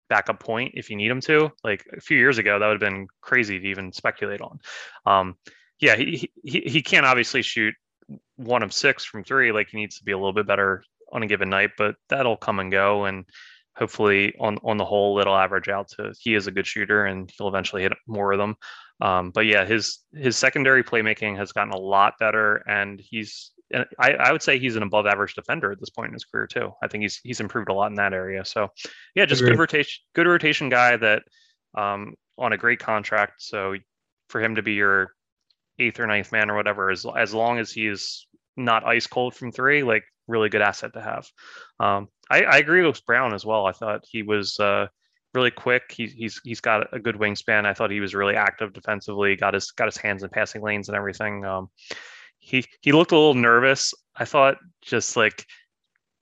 backup 0.10 0.40
point 0.40 0.74
if 0.76 0.90
you 0.90 0.96
need 0.96 1.12
him 1.12 1.22
to. 1.22 1.52
Like 1.64 1.86
a 1.96 2.02
few 2.02 2.18
years 2.18 2.38
ago, 2.38 2.60
that 2.60 2.68
would 2.68 2.82
have 2.82 2.92
been 2.92 3.08
crazy 3.22 3.60
to 3.60 3.68
even 3.68 3.92
speculate 3.92 4.42
on. 4.42 4.60
Um, 5.06 5.36
yeah, 5.80 5.96
he, 5.96 6.32
he 6.44 6.62
he 6.62 6.82
can't 6.82 7.06
obviously 7.06 7.42
shoot 7.42 7.74
one 8.36 8.64
of 8.64 8.74
six 8.74 9.06
from 9.06 9.24
three. 9.24 9.52
Like 9.52 9.70
he 9.70 9.78
needs 9.78 9.98
to 9.98 10.04
be 10.04 10.12
a 10.12 10.18
little 10.18 10.34
bit 10.34 10.48
better 10.48 10.84
on 11.12 11.24
a 11.24 11.28
given 11.28 11.50
night, 11.50 11.72
but 11.78 11.96
that'll 12.10 12.38
come 12.38 12.60
and 12.60 12.72
go. 12.72 13.06
And 13.06 13.26
hopefully, 13.76 14.34
on 14.40 14.58
on 14.64 14.78
the 14.78 14.86
whole, 14.86 15.20
it'll 15.20 15.36
average 15.36 15.70
out 15.70 15.90
to 15.90 16.14
he 16.20 16.36
is 16.36 16.48
a 16.48 16.52
good 16.52 16.68
shooter 16.68 17.06
and 17.06 17.32
he'll 17.38 17.48
eventually 17.48 17.84
hit 17.84 17.94
more 18.08 18.32
of 18.32 18.40
them. 18.40 18.56
Um, 19.02 19.32
but 19.32 19.46
yeah, 19.46 19.66
his 19.66 20.00
his 20.14 20.38
secondary 20.38 20.84
playmaking 20.84 21.38
has 21.38 21.52
gotten 21.52 21.74
a 21.74 21.78
lot 21.78 22.14
better, 22.20 22.64
and 22.68 23.00
he's 23.00 23.52
and 23.72 23.86
I, 24.00 24.12
I 24.14 24.32
would 24.32 24.42
say 24.42 24.60
he's 24.60 24.76
an 24.76 24.84
above 24.84 25.06
average 25.06 25.36
defender 25.36 25.72
at 25.72 25.80
this 25.80 25.90
point 25.90 26.10
in 26.10 26.14
his 26.14 26.26
career 26.26 26.48
too. 26.48 26.72
I 26.82 26.88
think 26.88 27.02
he's 27.04 27.20
he's 27.24 27.40
improved 27.40 27.70
a 27.70 27.74
lot 27.74 27.92
in 27.92 27.96
that 27.96 28.14
area. 28.14 28.46
So 28.46 28.70
yeah, 29.16 29.26
just 29.26 29.42
good 29.42 29.60
rotation, 29.60 30.02
good 30.14 30.28
rotation 30.28 30.70
guy 30.70 30.98
that 30.98 31.24
um, 31.78 32.16
on 32.38 32.54
a 32.54 32.58
great 32.58 32.80
contract. 32.80 33.36
So 33.40 33.76
for 34.30 34.42
him 34.42 34.56
to 34.56 34.62
be 34.62 34.74
your 34.74 35.12
eighth 35.80 36.00
or 36.00 36.08
ninth 36.08 36.32
man 36.32 36.50
or 36.50 36.56
whatever, 36.56 36.90
as 36.90 37.06
as 37.18 37.34
long 37.34 37.60
as 37.60 37.72
he's 37.72 38.26
not 38.56 38.86
ice 38.86 39.08
cold 39.08 39.36
from 39.36 39.52
three, 39.52 39.84
like 39.84 40.04
really 40.28 40.50
good 40.50 40.62
asset 40.62 40.94
to 40.94 41.02
have. 41.02 41.28
Um, 41.80 42.10
I, 42.30 42.44
I 42.44 42.58
agree 42.58 42.86
with 42.86 43.06
Brown 43.06 43.34
as 43.34 43.46
well. 43.46 43.66
I 43.66 43.72
thought 43.72 44.06
he 44.10 44.24
was 44.24 44.60
uh, 44.60 44.88
really 45.34 45.52
quick. 45.52 45.92
He, 45.96 46.08
he's 46.08 46.42
he's 46.44 46.62
got 46.62 46.94
a 46.94 47.00
good 47.00 47.16
wingspan. 47.16 47.66
I 47.66 47.74
thought 47.74 47.92
he 47.92 48.00
was 48.00 48.16
really 48.16 48.36
active 48.36 48.74
defensively. 48.74 49.36
Got 49.36 49.54
his 49.54 49.72
got 49.72 49.88
his 49.88 49.98
hands 49.98 50.24
in 50.24 50.30
passing 50.30 50.62
lanes 50.62 50.90
and 50.90 50.98
everything. 50.98 51.46
Um, 51.46 51.70
he 52.48 52.64
he 52.82 52.94
looked 52.94 53.12
a 53.12 53.16
little 53.16 53.34
nervous. 53.34 53.94
I 54.16 54.24
thought 54.24 54.58
just 54.82 55.18
like 55.18 55.46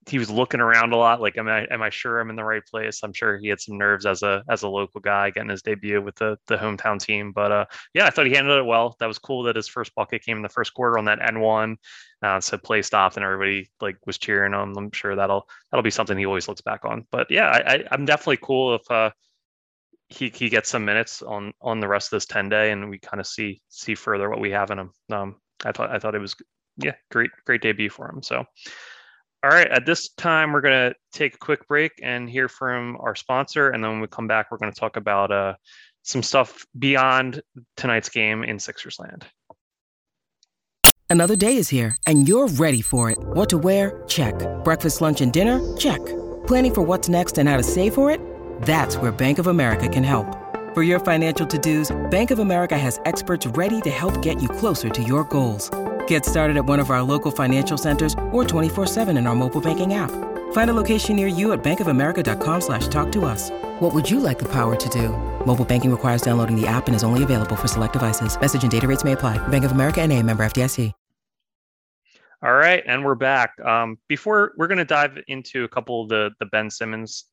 he 0.09 0.17
was 0.17 0.29
looking 0.29 0.59
around 0.59 0.91
a 0.91 0.97
lot. 0.97 1.21
Like, 1.21 1.37
am 1.37 1.47
I 1.47 1.65
am 1.69 1.83
I 1.83 1.91
sure 1.91 2.19
I'm 2.19 2.31
in 2.31 2.35
the 2.35 2.43
right 2.43 2.65
place? 2.65 3.01
I'm 3.03 3.13
sure 3.13 3.37
he 3.37 3.47
had 3.47 3.61
some 3.61 3.77
nerves 3.77 4.07
as 4.07 4.23
a 4.23 4.43
as 4.49 4.63
a 4.63 4.67
local 4.67 5.01
guy 5.01 5.29
getting 5.29 5.51
his 5.51 5.61
debut 5.61 6.01
with 6.01 6.15
the 6.15 6.35
the 6.47 6.57
hometown 6.57 6.99
team. 6.99 7.31
But 7.31 7.51
uh, 7.51 7.65
yeah, 7.93 8.07
I 8.07 8.09
thought 8.09 8.25
he 8.25 8.33
handled 8.33 8.57
it 8.59 8.65
well. 8.65 8.95
That 8.99 9.05
was 9.05 9.19
cool 9.19 9.43
that 9.43 9.55
his 9.55 9.67
first 9.67 9.93
bucket 9.93 10.23
came 10.23 10.37
in 10.37 10.43
the 10.43 10.49
first 10.49 10.73
quarter 10.73 10.97
on 10.97 11.05
that 11.05 11.21
and-one. 11.21 11.77
Uh, 12.23 12.41
so 12.41 12.57
play 12.57 12.81
stopped 12.81 13.17
and 13.17 13.23
everybody 13.23 13.69
like 13.79 13.97
was 14.07 14.17
cheering 14.17 14.53
him. 14.53 14.75
I'm 14.75 14.91
sure 14.91 15.15
that'll 15.15 15.47
that'll 15.69 15.83
be 15.83 15.91
something 15.91 16.17
he 16.17 16.25
always 16.25 16.47
looks 16.47 16.61
back 16.61 16.85
on. 16.85 17.05
But 17.11 17.29
yeah, 17.29 17.49
I, 17.49 17.75
I 17.75 17.93
am 17.93 18.05
definitely 18.05 18.39
cool 18.41 18.73
if 18.75 18.89
uh 18.89 19.11
he 20.09 20.29
he 20.29 20.49
gets 20.49 20.69
some 20.69 20.85
minutes 20.85 21.21
on 21.21 21.53
on 21.61 21.79
the 21.79 21.87
rest 21.87 22.07
of 22.07 22.17
this 22.17 22.25
10 22.25 22.49
day 22.49 22.71
and 22.71 22.89
we 22.89 22.97
kind 22.97 23.19
of 23.19 23.27
see 23.27 23.61
see 23.69 23.93
further 23.93 24.27
what 24.27 24.39
we 24.39 24.49
have 24.51 24.71
in 24.71 24.79
him. 24.79 24.91
Um, 25.11 25.35
I 25.63 25.71
thought 25.71 25.91
I 25.91 25.99
thought 25.99 26.15
it 26.15 26.19
was 26.19 26.35
yeah, 26.77 26.93
great 27.11 27.31
great 27.45 27.61
debut 27.61 27.89
for 27.89 28.09
him. 28.09 28.21
So, 28.21 28.37
all 29.43 29.49
right, 29.49 29.67
at 29.67 29.85
this 29.85 30.09
time 30.13 30.51
we're 30.51 30.61
gonna 30.61 30.93
take 31.13 31.35
a 31.35 31.37
quick 31.37 31.67
break 31.67 31.93
and 32.03 32.29
hear 32.29 32.49
from 32.49 32.97
our 32.99 33.15
sponsor, 33.15 33.69
and 33.69 33.83
then 33.83 33.91
when 33.91 34.01
we 34.01 34.07
come 34.07 34.27
back, 34.27 34.47
we're 34.51 34.57
gonna 34.57 34.71
talk 34.71 34.97
about 34.97 35.31
uh, 35.31 35.53
some 36.03 36.23
stuff 36.23 36.65
beyond 36.77 37.41
tonight's 37.77 38.09
game 38.09 38.43
in 38.43 38.59
Sixers 38.59 38.99
land. 38.99 39.25
Another 41.09 41.35
day 41.35 41.57
is 41.57 41.69
here, 41.69 41.95
and 42.07 42.27
you're 42.27 42.47
ready 42.47 42.81
for 42.81 43.11
it. 43.11 43.17
What 43.19 43.49
to 43.49 43.57
wear? 43.57 44.03
Check. 44.07 44.35
Breakfast, 44.63 45.01
lunch, 45.01 45.21
and 45.21 45.31
dinner? 45.31 45.59
Check. 45.77 46.03
Planning 46.47 46.73
for 46.73 46.81
what's 46.81 47.09
next 47.09 47.37
and 47.37 47.47
how 47.47 47.57
to 47.57 47.63
save 47.63 47.93
for 47.93 48.11
it? 48.11 48.19
That's 48.63 48.97
where 48.97 49.11
Bank 49.11 49.37
of 49.37 49.47
America 49.47 49.87
can 49.87 50.03
help. 50.03 50.44
For 50.75 50.83
your 50.83 50.99
financial 50.99 51.47
to-dos, 51.47 51.95
Bank 52.11 52.31
of 52.31 52.39
America 52.39 52.77
has 52.77 52.99
experts 53.05 53.47
ready 53.47 53.79
to 53.79 53.89
help 53.89 54.21
get 54.21 54.41
you 54.41 54.49
closer 54.49 54.89
to 54.89 55.01
your 55.01 55.23
goals. 55.23 55.69
Get 56.05 56.25
started 56.25 56.57
at 56.57 56.65
one 56.65 56.81
of 56.81 56.89
our 56.89 57.01
local 57.01 57.31
financial 57.31 57.77
centers 57.77 58.13
or 58.33 58.43
24-7 58.43 59.17
in 59.17 59.25
our 59.25 59.35
mobile 59.35 59.61
banking 59.61 59.93
app. 59.93 60.11
Find 60.51 60.69
a 60.69 60.73
location 60.73 61.15
near 61.15 61.27
you 61.27 61.53
at 61.53 61.63
bankofamerica.com 61.63 62.59
slash 62.59 62.89
talk 62.89 63.09
to 63.13 63.23
us. 63.23 63.51
What 63.79 63.93
would 63.93 64.11
you 64.11 64.19
like 64.19 64.37
the 64.37 64.51
power 64.51 64.75
to 64.75 64.89
do? 64.89 65.11
Mobile 65.45 65.63
banking 65.63 65.91
requires 65.91 66.21
downloading 66.21 66.59
the 66.59 66.67
app 66.67 66.87
and 66.87 66.95
is 66.95 67.05
only 67.05 67.23
available 67.23 67.55
for 67.55 67.69
select 67.69 67.93
devices. 67.93 68.37
Message 68.37 68.63
and 68.63 68.71
data 68.71 68.85
rates 68.85 69.05
may 69.05 69.13
apply. 69.13 69.37
Bank 69.47 69.63
of 69.63 69.71
America 69.71 70.01
and 70.01 70.11
a 70.11 70.21
member 70.21 70.45
FDIC. 70.45 70.91
All 72.43 72.53
right, 72.53 72.83
and 72.85 73.05
we're 73.05 73.15
back. 73.15 73.53
Um, 73.63 73.97
before 74.09 74.51
we're 74.57 74.67
going 74.67 74.79
to 74.79 74.83
dive 74.83 75.17
into 75.29 75.63
a 75.63 75.69
couple 75.69 76.03
of 76.03 76.09
the 76.09 76.31
the 76.39 76.45
Ben 76.47 76.69
Simmons 76.69 77.25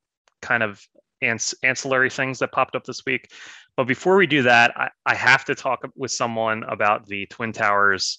kind 0.43 0.63
of 0.63 0.81
ans- 1.23 1.55
ancillary 1.63 2.11
things 2.11 2.39
that 2.41 2.53
popped 2.53 2.77
up 2.77 2.85
this 2.85 3.05
week. 3.07 3.31
But 3.77 3.85
before 3.85 4.17
we 4.17 4.27
do 4.27 4.43
that, 4.43 4.73
I, 4.77 4.91
I 5.07 5.15
have 5.15 5.45
to 5.47 5.55
talk 5.55 5.81
with 5.97 6.11
someone 6.11 6.63
about 6.65 7.07
the 7.07 7.27
Twin 7.27 7.53
Towers 7.53 8.19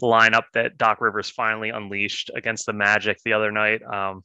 lineup 0.00 0.44
that 0.54 0.78
Doc 0.78 1.00
Rivers 1.00 1.30
finally 1.30 1.70
unleashed 1.70 2.30
against 2.34 2.66
the 2.66 2.72
Magic 2.72 3.18
the 3.24 3.34
other 3.34 3.52
night. 3.52 3.82
Um, 3.82 4.22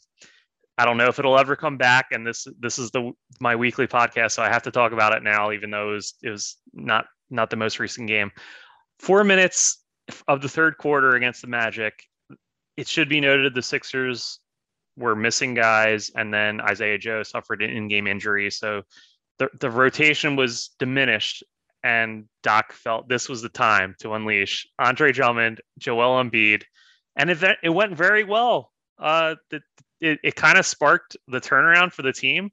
I 0.77 0.85
don't 0.85 0.97
know 0.97 1.07
if 1.07 1.19
it'll 1.19 1.37
ever 1.37 1.57
come 1.57 1.77
back, 1.77 2.07
and 2.11 2.25
this 2.25 2.47
this 2.57 2.79
is 2.79 2.89
the 2.91 3.11
my 3.41 3.57
weekly 3.57 3.85
podcast, 3.85 4.31
so 4.31 4.43
I 4.43 4.47
have 4.47 4.63
to 4.63 4.71
talk 4.71 4.93
about 4.93 5.13
it 5.13 5.23
now, 5.23 5.51
even 5.51 5.69
though 5.69 5.89
it 5.89 5.95
was 5.95 6.13
it 6.23 6.29
was 6.29 6.57
not 6.73 7.05
not 7.29 7.49
the 7.49 7.57
most 7.57 7.79
recent 7.79 8.07
game. 8.07 8.31
Four 8.99 9.25
minutes 9.25 9.83
of 10.27 10.41
the 10.41 10.49
third 10.49 10.77
quarter 10.77 11.15
against 11.15 11.41
the 11.41 11.47
Magic. 11.47 11.93
It 12.77 12.87
should 12.87 13.09
be 13.09 13.19
noted 13.19 13.53
the 13.53 13.61
Sixers 13.61 14.39
were 14.99 15.15
missing 15.15 15.55
guys, 15.55 16.11
and 16.15 16.33
then 16.33 16.61
Isaiah 16.61 16.97
Joe 16.97 17.23
suffered 17.23 17.61
an 17.63 17.71
in-game 17.71 18.07
injury, 18.07 18.51
so 18.51 18.83
the 19.37 19.49
the 19.59 19.71
rotation 19.71 20.35
was 20.35 20.71
diminished. 20.77 21.43
And 21.81 22.25
Doc 22.43 22.73
felt 22.73 23.07
this 23.07 23.29
was 23.29 23.41
the 23.41 23.47
time 23.47 23.95
to 23.99 24.13
unleash 24.13 24.67
Andre 24.77 25.13
Drummond, 25.13 25.61
Joel 25.77 26.21
Embiid, 26.21 26.63
and 27.15 27.29
it 27.29 27.41
it 27.63 27.69
went 27.69 27.95
very 27.95 28.25
well. 28.25 28.73
Uh, 28.99 29.35
the, 29.49 29.61
it 30.01 30.19
it 30.21 30.35
kind 30.35 30.57
of 30.57 30.65
sparked 30.65 31.15
the 31.29 31.39
turnaround 31.39 31.93
for 31.93 32.01
the 32.01 32.11
team. 32.11 32.51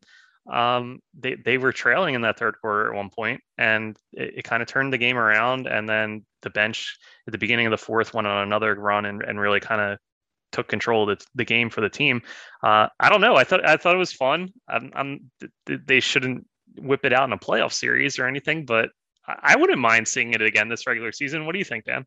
Um, 0.49 1.01
they 1.19 1.35
they 1.35 1.59
were 1.59 1.73
trailing 1.73 2.15
in 2.15 2.21
that 2.21 2.39
third 2.39 2.55
quarter 2.61 2.89
at 2.89 2.97
one 2.97 3.11
point, 3.11 3.41
and 3.59 3.97
it, 4.13 4.35
it 4.39 4.45
kind 4.45 4.63
of 4.63 4.69
turned 4.69 4.93
the 4.93 4.99
game 4.99 5.19
around. 5.19 5.67
And 5.67 5.89
then 5.89 6.25
the 6.43 6.51
bench 6.51 6.97
at 7.27 7.33
the 7.33 7.39
beginning 7.39 7.67
of 7.67 7.73
the 7.73 7.85
fourth 7.85 8.15
went 8.15 8.29
on 8.29 8.45
another 8.45 8.77
run 8.77 9.07
and, 9.07 9.23
and 9.23 9.41
really 9.41 9.59
kind 9.59 9.81
of 9.81 9.99
took 10.53 10.69
control 10.69 11.09
of 11.09 11.19
the, 11.19 11.27
the 11.35 11.45
game 11.45 11.71
for 11.71 11.81
the 11.81 11.89
team. 11.89 12.23
Uh, 12.63 12.89
I 12.99 13.09
don't 13.09 13.21
know. 13.21 13.37
I 13.37 13.45
thought 13.45 13.67
I 13.67 13.77
thought 13.77 13.95
it 13.95 13.99
was 13.99 14.13
fun. 14.13 14.51
I'm, 14.69 14.91
I'm, 14.95 15.31
they 15.67 16.01
shouldn't 16.01 16.47
whip 16.79 17.05
it 17.05 17.13
out 17.13 17.29
in 17.29 17.33
a 17.33 17.39
playoff 17.39 17.73
series 17.73 18.19
or 18.19 18.27
anything, 18.27 18.65
but 18.65 18.91
I 19.27 19.57
wouldn't 19.57 19.79
mind 19.79 20.07
seeing 20.07 20.35
it 20.35 20.43
again 20.43 20.69
this 20.69 20.87
regular 20.87 21.13
season. 21.13 21.47
What 21.47 21.53
do 21.53 21.59
you 21.59 21.65
think, 21.65 21.85
Dan? 21.85 22.07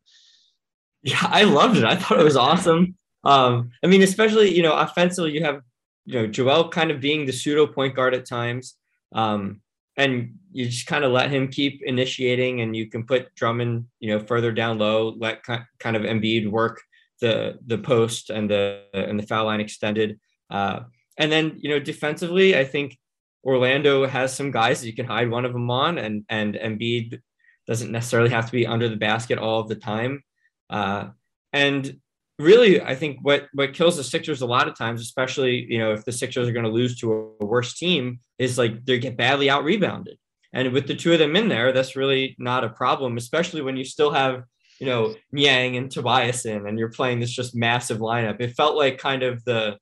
Yeah, 1.02 1.18
I 1.22 1.44
loved 1.44 1.76
it. 1.76 1.84
I 1.84 1.96
thought 1.96 2.20
it 2.20 2.24
was 2.24 2.36
awesome. 2.36 2.96
Um, 3.24 3.70
I 3.82 3.86
mean, 3.86 4.02
especially 4.02 4.54
you 4.54 4.62
know, 4.62 4.74
offensively, 4.74 5.32
you 5.32 5.44
have 5.44 5.62
you 6.06 6.20
know 6.20 6.26
Joel 6.26 6.68
kind 6.68 6.90
of 6.90 7.00
being 7.00 7.26
the 7.26 7.32
pseudo 7.32 7.66
point 7.66 7.94
guard 7.94 8.14
at 8.14 8.26
times, 8.26 8.76
um, 9.12 9.60
and 9.96 10.34
you 10.52 10.66
just 10.66 10.86
kind 10.86 11.04
of 11.04 11.12
let 11.12 11.30
him 11.30 11.48
keep 11.48 11.82
initiating, 11.84 12.60
and 12.60 12.74
you 12.74 12.88
can 12.88 13.04
put 13.04 13.34
Drummond 13.34 13.86
you 13.98 14.10
know 14.10 14.24
further 14.24 14.52
down 14.52 14.78
low, 14.78 15.14
let 15.18 15.42
kind 15.44 15.96
of 15.96 16.02
Embiid 16.02 16.50
work 16.50 16.82
the 17.20 17.58
the 17.66 17.78
post 17.78 18.30
and 18.30 18.50
the 18.50 18.82
and 18.92 19.18
the 19.18 19.26
foul 19.26 19.46
line 19.46 19.60
extended. 19.60 20.18
Uh, 20.50 20.80
and 21.18 21.30
then 21.30 21.54
you 21.58 21.70
know 21.70 21.78
defensively, 21.78 22.56
I 22.56 22.64
think 22.64 22.98
Orlando 23.44 24.06
has 24.06 24.34
some 24.34 24.50
guys 24.50 24.80
that 24.80 24.86
you 24.86 24.94
can 24.94 25.06
hide 25.06 25.30
one 25.30 25.44
of 25.44 25.52
them 25.52 25.70
on, 25.70 25.98
and 25.98 26.24
and 26.28 26.54
Embiid 26.54 27.20
doesn't 27.66 27.92
necessarily 27.92 28.30
have 28.30 28.46
to 28.46 28.52
be 28.52 28.66
under 28.66 28.88
the 28.88 28.96
basket 28.96 29.38
all 29.38 29.60
of 29.60 29.68
the 29.68 29.76
time. 29.76 30.22
Uh, 30.68 31.08
and 31.52 31.98
really, 32.38 32.80
I 32.80 32.94
think 32.94 33.18
what 33.22 33.48
what 33.52 33.74
kills 33.74 33.96
the 33.96 34.04
Sixers 34.04 34.42
a 34.42 34.46
lot 34.46 34.68
of 34.68 34.76
times, 34.76 35.00
especially 35.00 35.66
you 35.68 35.78
know 35.78 35.92
if 35.92 36.04
the 36.04 36.12
Sixers 36.12 36.48
are 36.48 36.52
going 36.52 36.64
to 36.64 36.70
lose 36.70 36.98
to 37.00 37.12
a, 37.12 37.44
a 37.44 37.46
worse 37.46 37.74
team, 37.74 38.20
is 38.38 38.58
like 38.58 38.84
they 38.84 38.98
get 38.98 39.16
badly 39.16 39.50
out 39.50 39.64
rebounded. 39.64 40.18
And 40.52 40.72
with 40.72 40.88
the 40.88 40.96
two 40.96 41.12
of 41.12 41.20
them 41.20 41.36
in 41.36 41.48
there, 41.48 41.72
that's 41.72 41.94
really 41.94 42.34
not 42.38 42.64
a 42.64 42.70
problem, 42.70 43.16
especially 43.16 43.62
when 43.62 43.76
you 43.76 43.84
still 43.84 44.10
have 44.10 44.42
you 44.80 44.86
know, 44.86 45.14
Niang 45.30 45.76
and 45.76 45.90
Tobias 45.90 46.46
in, 46.46 46.66
and 46.66 46.78
you're 46.78 46.90
playing 46.90 47.20
this 47.20 47.30
just 47.30 47.54
massive 47.54 47.98
lineup. 47.98 48.40
It 48.40 48.56
felt 48.56 48.76
like 48.76 48.98
kind 48.98 49.22
of 49.22 49.44
the 49.44 49.78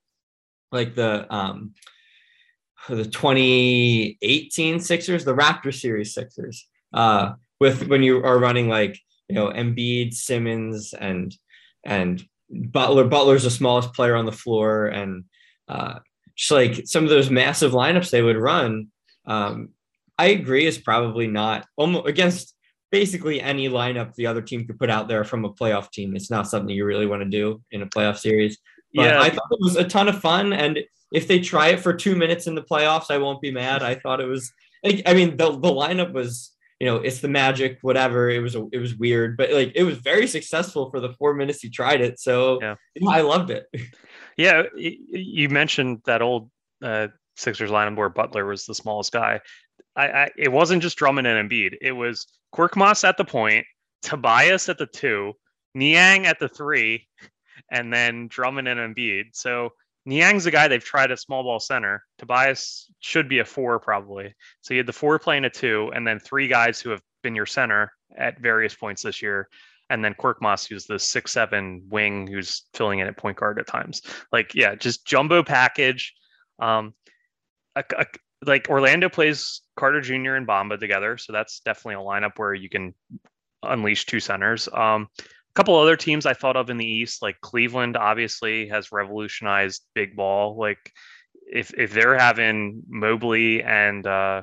like 0.73 0.95
the 0.95 1.33
um 1.33 1.73
the 2.89 3.05
2018 3.05 4.81
Sixers, 4.81 5.25
the 5.25 5.35
Raptor 5.35 5.73
series 5.73 6.15
Sixers, 6.15 6.69
uh, 6.93 7.35
with 7.61 7.87
when 7.87 8.03
you 8.03 8.25
are 8.25 8.39
running 8.39 8.69
like 8.69 8.99
you 9.29 9.37
know 9.37 9.51
Embiid, 9.51 10.15
Simmons, 10.15 10.93
and 10.95 11.35
and 11.85 12.27
Butler. 12.51 13.05
Butler's 13.05 13.45
the 13.45 13.51
smallest 13.51 13.95
player 13.95 14.17
on 14.17 14.27
the 14.27 14.33
floor, 14.33 14.89
and 14.89 15.25
uh, 15.69 16.01
just 16.35 16.51
like 16.51 16.87
some 16.87 17.05
of 17.05 17.11
those 17.11 17.31
massive 17.31 17.71
lineups 17.71 18.11
they 18.11 18.23
would 18.23 18.37
run. 18.37 18.89
Um, 19.27 19.71
I 20.19 20.27
agree 20.27 20.67
is 20.67 20.79
probably 20.79 21.29
not 21.29 21.67
almost 21.77 22.09
against 22.09 22.55
basically 22.91 23.41
any 23.41 23.69
lineup 23.69 24.15
the 24.15 24.27
other 24.27 24.43
team 24.43 24.67
could 24.67 24.79
put 24.79 24.91
out 24.91 25.09
there 25.09 25.25
from 25.25 25.45
a 25.45 25.53
playoff 25.53 25.91
team. 25.91 26.17
It's 26.17 26.31
not 26.31 26.49
something 26.49 26.75
you 26.75 26.85
really 26.85 27.07
want 27.07 27.23
to 27.23 27.29
do 27.29 27.61
in 27.71 27.83
a 27.83 27.87
playoff 27.87 28.19
series. 28.19 28.59
But 28.95 29.07
yeah. 29.07 29.21
I 29.21 29.29
thought 29.29 29.49
it 29.51 29.59
was 29.61 29.77
a 29.77 29.85
ton 29.85 30.09
of 30.09 30.21
fun. 30.21 30.53
And 30.53 30.79
if 31.13 31.29
they 31.29 31.41
try 31.41 31.69
it 31.69 31.81
for 31.81 31.93
two 31.93 32.17
minutes 32.17 32.47
in 32.47 32.55
the 32.55 32.63
playoffs, 32.63 33.11
I 33.11 33.19
won't 33.19 33.41
be 33.41 33.51
mad. 33.51 33.83
I 33.83 33.95
thought 33.95 34.21
it 34.21 34.27
was, 34.27 34.53
I 34.85 35.13
mean, 35.15 35.37
the, 35.37 35.51
the 35.51 35.69
lineup 35.69 36.13
was, 36.13 36.53
you 36.81 36.87
know, 36.87 36.97
it's 36.97 37.21
the 37.21 37.29
magic, 37.29 37.79
whatever. 37.83 38.31
It 38.31 38.41
was, 38.41 38.55
it 38.55 38.79
was 38.79 38.95
weird, 38.95 39.37
but 39.37 39.53
like 39.53 39.73
it 39.75 39.83
was 39.83 39.99
very 39.99 40.27
successful 40.27 40.91
for 40.91 41.01
the 41.01 41.13
four 41.15 41.35
minutes 41.35 41.61
he 41.61 41.69
tried 41.69 42.01
it. 42.01 42.21
So 42.21 42.61
yeah. 42.63 42.77
I 43.07 43.21
loved 43.23 43.51
it. 43.51 43.67
Yeah. 44.37 44.63
You 44.77 45.49
mentioned 45.49 46.03
that 46.05 46.23
old 46.23 46.49
uh, 46.81 47.09
Sixers 47.35 47.73
lineup 47.73 47.97
where 47.97 48.09
Butler 48.09 48.47
was 48.47 48.67
the 48.67 48.75
smallest 48.75 49.11
guy. 49.11 49.41
I, 49.99 50.07
I, 50.07 50.31
it 50.39 50.53
wasn't 50.53 50.81
just 50.81 50.97
Drummond 50.97 51.27
and 51.27 51.51
Embiid. 51.51 51.77
It 51.83 51.93
was 51.93 52.27
Korkmaz 52.55 53.07
at 53.07 53.17
the 53.17 53.25
point, 53.25 53.67
Tobias 54.03 54.69
at 54.69 54.79
the 54.79 54.87
two, 54.87 55.33
Niang 55.75 56.25
at 56.27 56.39
the 56.39 56.49
three, 56.49 57.09
and 57.71 57.93
then 57.93 58.29
Drummond 58.29 58.69
and 58.69 58.79
Embiid. 58.79 59.31
So 59.33 59.73
Niang's 60.07 60.47
a 60.47 60.53
guy 60.53 60.69
they've 60.69 60.83
tried 60.83 61.11
at 61.11 61.19
small 61.19 61.43
ball 61.43 61.59
center. 61.59 62.05
Tobias 62.17 62.91
should 63.01 63.29
be 63.29 63.41
a 63.41 63.45
four 63.45 63.81
probably. 63.81 64.35
So 64.61 64.73
you 64.73 64.79
had 64.79 64.87
the 64.87 64.93
four 64.93 65.19
playing 65.19 65.45
a 65.45 65.51
two, 65.51 65.91
and 65.95 66.07
then 66.07 66.21
three 66.21 66.47
guys 66.47 66.81
who 66.81 66.91
have 66.91 67.03
been 67.23 67.35
your 67.35 67.47
center 67.47 67.93
at 68.17 68.39
various 68.41 68.75
points 68.75 69.03
this 69.03 69.21
year. 69.21 69.49
And 69.91 70.05
then 70.05 70.15
Korkmaz, 70.15 70.69
who's 70.69 70.87
the 70.87 70.99
six 70.99 71.33
seven 71.33 71.83
wing 71.89 72.27
who's 72.27 72.67
filling 72.73 73.01
in 73.01 73.09
at 73.09 73.17
point 73.17 73.39
guard 73.39 73.59
at 73.59 73.67
times. 73.67 74.03
Like, 74.31 74.55
yeah, 74.55 74.77
just 74.77 75.05
jumbo 75.07 75.43
package. 75.43 76.15
Um, 76.61 76.95
a, 77.75 77.83
a, 77.97 78.07
like 78.45 78.69
Orlando 78.69 79.09
plays 79.09 79.63
Carter 79.77 80.01
Jr. 80.01 80.35
and 80.35 80.47
Bamba 80.47 80.79
together, 80.79 81.19
so 81.19 81.33
that's 81.33 81.61
definitely 81.61 82.03
a 82.03 82.07
lineup 82.07 82.39
where 82.39 82.55
you 82.55 82.69
can 82.69 82.95
unleash 83.63 84.07
two 84.07 84.21
centers. 84.21 84.69
Um, 84.73 85.09
a 85.19 85.55
couple 85.55 85.77
other 85.77 85.97
teams 85.97 86.27
I 86.27 86.35
thought 86.35 86.57
of 86.57 86.71
in 86.71 86.77
the 86.77 86.87
East, 86.87 87.23
like 87.23 87.41
Cleveland, 87.41 87.97
obviously 87.97 88.69
has 88.69 88.93
revolutionized 88.93 89.85
big 89.95 90.15
ball. 90.15 90.57
Like 90.57 90.93
if 91.51 91.73
if 91.75 91.93
they're 91.93 92.19
having 92.19 92.83
Mobley 92.89 93.63
and 93.63 94.07
uh, 94.07 94.43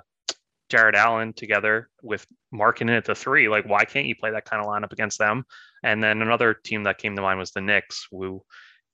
Jarrett 0.69 0.95
Allen 0.95 1.33
together 1.33 1.89
with 2.01 2.25
Markkanen 2.53 2.97
at 2.97 3.05
the 3.05 3.15
three, 3.15 3.47
like 3.47 3.65
why 3.65 3.85
can't 3.85 4.07
you 4.07 4.15
play 4.15 4.31
that 4.31 4.45
kind 4.45 4.61
of 4.61 4.67
lineup 4.67 4.91
against 4.91 5.19
them? 5.19 5.45
And 5.83 6.03
then 6.03 6.21
another 6.21 6.53
team 6.53 6.83
that 6.83 6.97
came 6.97 7.15
to 7.15 7.21
mind 7.21 7.39
was 7.39 7.51
the 7.51 7.61
Knicks, 7.61 8.07
who 8.11 8.43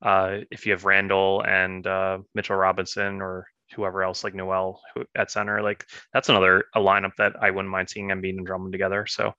uh, 0.02 0.40
if 0.52 0.66
you 0.66 0.74
have 0.74 0.86
Randle 0.86 1.44
and 1.44 1.86
uh, 1.88 2.20
Mitchell 2.36 2.56
Robinson 2.56 3.22
or 3.22 3.48
whoever 3.76 4.04
else 4.04 4.24
like 4.24 4.36
Noel 4.36 4.82
at 5.16 5.32
center. 5.32 5.62
Like 5.62 5.86
that's 6.14 6.30
another 6.30 6.66
a 6.76 6.80
lineup 6.80 7.16
that 7.18 7.34
I 7.42 7.52
wouldn't 7.52 7.72
mind 7.72 7.90
seeing 7.90 8.10
Embiid 8.10 8.38
and 8.38 8.46
Drummond 8.46 8.72
together. 8.72 9.06
So 9.08 9.34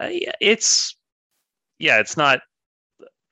uh, 0.00 0.08
it's 0.40 0.96
yeah, 1.78 1.98
it's 1.98 2.16
not 2.16 2.40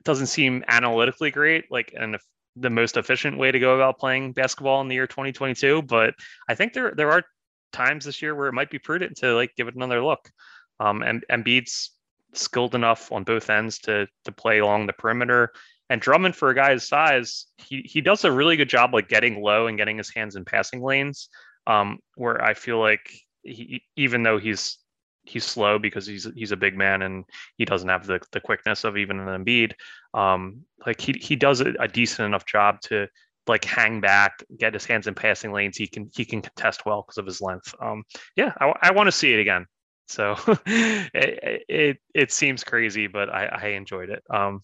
doesn't 0.03 0.27
seem 0.27 0.63
analytically 0.67 1.31
great, 1.31 1.65
like 1.71 1.93
and 1.97 2.17
the 2.55 2.69
most 2.69 2.97
efficient 2.97 3.37
way 3.37 3.51
to 3.51 3.59
go 3.59 3.75
about 3.75 3.99
playing 3.99 4.33
basketball 4.33 4.81
in 4.81 4.87
the 4.87 4.95
year 4.95 5.07
2022. 5.07 5.81
But 5.83 6.13
I 6.49 6.55
think 6.55 6.73
there 6.73 6.93
there 6.95 7.11
are 7.11 7.23
times 7.71 8.05
this 8.05 8.21
year 8.21 8.35
where 8.35 8.47
it 8.47 8.53
might 8.53 8.69
be 8.69 8.79
prudent 8.79 9.17
to 9.17 9.35
like 9.35 9.55
give 9.55 9.67
it 9.67 9.75
another 9.75 10.03
look. 10.03 10.29
Um, 10.79 11.03
and 11.03 11.23
Embiid's 11.31 11.91
skilled 12.33 12.75
enough 12.75 13.11
on 13.11 13.23
both 13.23 13.49
ends 13.49 13.79
to 13.79 14.07
to 14.25 14.31
play 14.31 14.59
along 14.59 14.87
the 14.87 14.93
perimeter. 14.93 15.51
And 15.91 15.99
Drummond, 15.99 16.37
for 16.37 16.49
a 16.49 16.55
guy 16.55 16.71
his 16.71 16.87
size, 16.87 17.47
he 17.57 17.81
he 17.81 17.99
does 17.99 18.23
a 18.23 18.31
really 18.31 18.55
good 18.55 18.69
job 18.69 18.93
like 18.93 19.09
getting 19.09 19.41
low 19.41 19.67
and 19.67 19.77
getting 19.77 19.97
his 19.97 20.09
hands 20.09 20.37
in 20.37 20.45
passing 20.45 20.81
lanes. 20.81 21.27
Um, 21.67 21.99
where 22.15 22.41
I 22.41 22.53
feel 22.53 22.79
like 22.79 23.11
he, 23.43 23.83
even 23.97 24.23
though 24.23 24.37
he's 24.37 24.77
he's 25.23 25.43
slow 25.43 25.79
because 25.79 26.07
he's 26.07 26.29
he's 26.33 26.53
a 26.53 26.57
big 26.57 26.77
man 26.77 27.01
and 27.01 27.25
he 27.57 27.65
doesn't 27.65 27.89
have 27.89 28.07
the, 28.07 28.21
the 28.31 28.39
quickness 28.39 28.85
of 28.85 28.95
even 28.95 29.19
an 29.19 29.43
Embiid. 29.43 29.73
Um, 30.13 30.61
like 30.87 31.01
he 31.01 31.11
he 31.21 31.35
does 31.35 31.59
a, 31.59 31.73
a 31.77 31.89
decent 31.89 32.25
enough 32.25 32.45
job 32.45 32.79
to 32.83 33.09
like 33.47 33.65
hang 33.65 33.99
back, 33.99 34.45
get 34.57 34.73
his 34.73 34.85
hands 34.85 35.07
in 35.07 35.13
passing 35.13 35.51
lanes. 35.51 35.75
He 35.75 35.87
can 35.87 36.09
he 36.15 36.23
can 36.23 36.41
contest 36.41 36.85
well 36.85 37.01
because 37.01 37.17
of 37.17 37.25
his 37.25 37.41
length. 37.41 37.75
Um, 37.81 38.05
yeah, 38.37 38.53
I, 38.61 38.73
I 38.81 38.91
want 38.91 39.07
to 39.07 39.11
see 39.11 39.33
it 39.33 39.41
again. 39.41 39.65
So 40.07 40.37
it, 40.65 41.63
it, 41.67 41.97
it 42.15 42.31
seems 42.31 42.63
crazy, 42.63 43.07
but 43.07 43.27
I, 43.27 43.45
I 43.47 43.67
enjoyed 43.71 44.09
it. 44.09 44.23
Um, 44.29 44.61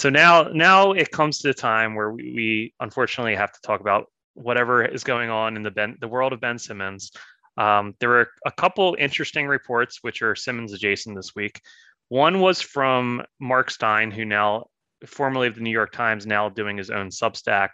so 0.00 0.08
now 0.08 0.44
now 0.44 0.92
it 0.92 1.10
comes 1.10 1.38
to 1.38 1.48
the 1.48 1.54
time 1.54 1.94
where 1.94 2.10
we, 2.10 2.32
we 2.34 2.74
unfortunately 2.80 3.34
have 3.34 3.52
to 3.52 3.60
talk 3.60 3.80
about 3.80 4.06
whatever 4.32 4.82
is 4.82 5.04
going 5.04 5.28
on 5.28 5.56
in 5.56 5.62
the 5.62 5.70
Ben 5.70 5.98
the 6.00 6.08
world 6.08 6.32
of 6.32 6.40
Ben 6.40 6.58
Simmons. 6.58 7.12
Um, 7.58 7.94
there 8.00 8.08
were 8.08 8.28
a 8.46 8.52
couple 8.52 8.96
interesting 8.98 9.46
reports 9.46 9.98
which 10.00 10.22
are 10.22 10.34
Simmons 10.34 10.72
adjacent 10.72 11.16
this 11.16 11.34
week. 11.34 11.60
One 12.08 12.40
was 12.40 12.62
from 12.62 13.22
Mark 13.40 13.70
Stein, 13.70 14.10
who 14.10 14.24
now 14.24 14.68
formerly 15.04 15.48
of 15.48 15.56
the 15.56 15.60
New 15.60 15.70
York 15.70 15.92
Times, 15.92 16.26
now 16.26 16.48
doing 16.48 16.78
his 16.78 16.88
own 16.88 17.10
Substack. 17.10 17.68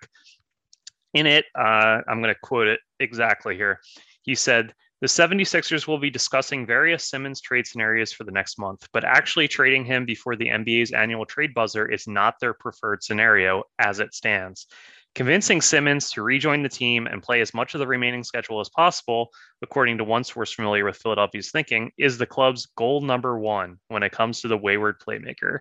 In 1.15 1.27
it, 1.27 1.45
uh, 1.57 2.01
I'm 2.09 2.21
going 2.21 2.35
to 2.35 2.41
quote 2.43 2.67
it 2.67 2.81
exactly 2.99 3.57
here. 3.57 3.79
He 4.23 4.35
said, 4.35 4.75
the 5.01 5.07
76ers 5.07 5.87
will 5.87 5.99
be 5.99 6.11
discussing 6.11 6.67
various 6.67 7.11
Simmons 7.11 7.41
trade 7.41 7.67
scenarios 7.67 8.13
for 8.13 8.25
the 8.25 8.33
next 8.33 8.59
month, 8.59 8.89
but 8.93 9.05
actually 9.05 9.47
trading 9.47 9.85
him 9.85 10.07
before 10.07 10.37
the 10.37 10.49
NBA's 10.49 10.93
annual 10.93 11.27
trade 11.27 11.53
buzzer 11.53 11.87
is 11.87 12.07
not 12.09 12.37
their 12.41 12.55
preferred 12.55 13.03
scenario 13.03 13.65
as 13.79 14.01
it 14.01 14.15
stands. 14.15 14.67
Convincing 15.15 15.61
Simmons 15.61 16.11
to 16.11 16.23
rejoin 16.23 16.63
the 16.63 16.69
team 16.69 17.07
and 17.07 17.23
play 17.23 17.41
as 17.41 17.55
much 17.55 17.75
of 17.75 17.79
the 17.79 17.87
remaining 17.87 18.25
schedule 18.25 18.61
as 18.61 18.69
possible, 18.71 19.29
according 19.63 19.99
to 19.99 20.05
one 20.05 20.25
source 20.25 20.53
familiar 20.53 20.85
with 20.85 20.97
Philadelphia's 20.97 21.51
thinking, 21.51 21.91
is 21.99 22.17
the 22.17 22.27
club's 22.27 22.67
goal 22.77 23.01
number 23.01 23.39
one 23.39 23.79
when 23.89 24.03
it 24.03 24.13
comes 24.13 24.41
to 24.41 24.49
the 24.49 24.59
wayward 24.59 25.01
playmaker. 25.01 25.61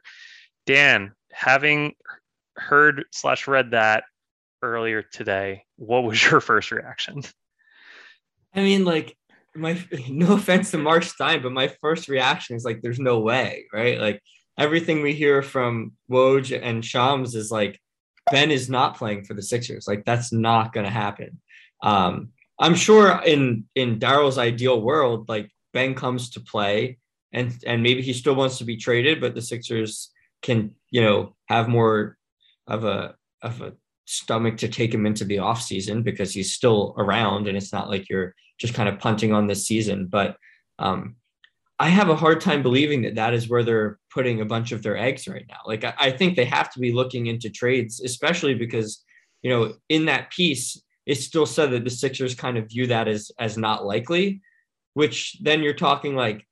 Dan, 0.66 1.14
having 1.32 1.94
heard 2.56 3.06
slash 3.12 3.48
read 3.48 3.72
that 3.72 4.06
earlier 4.62 5.02
today, 5.02 5.64
what 5.78 6.04
was 6.04 6.22
your 6.24 6.40
first 6.42 6.72
reaction? 6.72 7.22
I 8.54 8.62
mean, 8.62 8.86
like 8.86 9.18
my 9.56 9.80
no 10.10 10.34
offense 10.34 10.72
to 10.72 10.78
Mark 10.78 11.04
Stein, 11.04 11.42
but 11.42 11.52
my 11.52 11.68
first 11.82 12.08
reaction 12.08 12.56
is 12.56 12.66
like, 12.66 12.82
there's 12.82 13.00
no 13.00 13.20
way, 13.20 13.66
right? 13.74 14.00
Like 14.00 14.22
everything 14.58 15.02
we 15.02 15.14
hear 15.14 15.42
from 15.42 15.94
Woj 16.10 16.60
and 16.62 16.84
Shams 16.84 17.36
is 17.36 17.52
like 17.52 17.80
Ben 18.32 18.52
is 18.52 18.70
not 18.70 18.98
playing 18.98 19.24
for 19.24 19.34
the 19.34 19.42
Sixers. 19.42 19.88
Like 19.88 20.06
that's 20.06 20.32
not 20.32 20.74
going 20.74 20.86
to 20.86 20.92
happen. 20.92 21.42
Um, 21.84 22.30
I'm 22.60 22.76
sure 22.76 23.22
in 23.26 23.66
in 23.76 24.00
Daryl's 24.00 24.38
ideal 24.38 24.82
world, 24.82 25.28
like 25.30 25.50
Ben 25.74 25.94
comes 25.94 26.32
to 26.32 26.40
play, 26.40 26.98
and 27.34 27.54
and 27.66 27.84
maybe 27.84 28.02
he 28.02 28.14
still 28.14 28.36
wants 28.36 28.58
to 28.60 28.64
be 28.64 28.78
traded, 28.78 29.20
but 29.20 29.36
the 29.36 29.42
Sixers 29.42 30.12
can 30.42 30.72
you 30.90 31.02
know 31.02 31.36
have 31.48 31.68
more 31.68 32.18
of 32.68 32.86
a 32.86 33.16
of 33.42 33.62
a 33.62 33.74
stomach 34.06 34.58
to 34.58 34.68
take 34.68 34.94
him 34.94 35.06
into 35.06 35.26
the 35.26 35.38
offseason 35.38 36.04
because 36.04 36.32
he's 36.32 36.54
still 36.54 36.94
around 36.98 37.48
and 37.48 37.58
it's 37.58 37.74
not 37.74 37.90
like 37.90 38.08
you're 38.08 38.36
just 38.58 38.74
kind 38.74 38.90
of 38.90 39.00
punting 39.00 39.34
on 39.34 39.48
this 39.48 39.66
season 39.68 40.08
but 40.08 40.38
um, 40.80 41.16
I 41.80 41.90
have 41.90 42.10
a 42.10 42.16
hard 42.16 42.40
time 42.40 42.64
believing 42.64 43.02
that 43.02 43.16
that 43.16 43.34
is 43.34 43.50
where 43.50 43.64
they're 43.64 44.00
putting 44.14 44.40
a 44.40 44.46
bunch 44.46 44.72
of 44.72 44.82
their 44.82 44.98
eggs 44.98 45.28
right 45.28 45.46
now. 45.48 45.60
Like, 45.66 45.84
I, 45.84 45.94
I, 46.00 46.12
think 46.12 46.36
they 46.36 46.46
have 46.46 46.72
to 46.72 46.80
be 46.80 46.94
looking 46.94 47.28
into 47.28 47.50
trades, 47.50 48.00
especially 48.00 48.54
because, 48.54 49.04
you 49.42 49.50
know, 49.50 49.74
in 49.90 50.06
that 50.06 50.32
piece, 50.32 50.82
it 51.06 51.16
still 51.16 51.46
said 51.46 51.72
that 51.72 51.84
the 51.84 51.90
Sixers 51.90 52.34
kind 52.34 52.58
of 52.58 52.70
view 52.70 52.88
that 52.88 53.08
as 53.08 53.32
as 53.38 53.58
not 53.58 53.86
likely, 53.86 54.42
which 54.94 55.38
then 55.42 55.62
you're 55.62 55.74
talking 55.74 56.16
like 56.16 56.48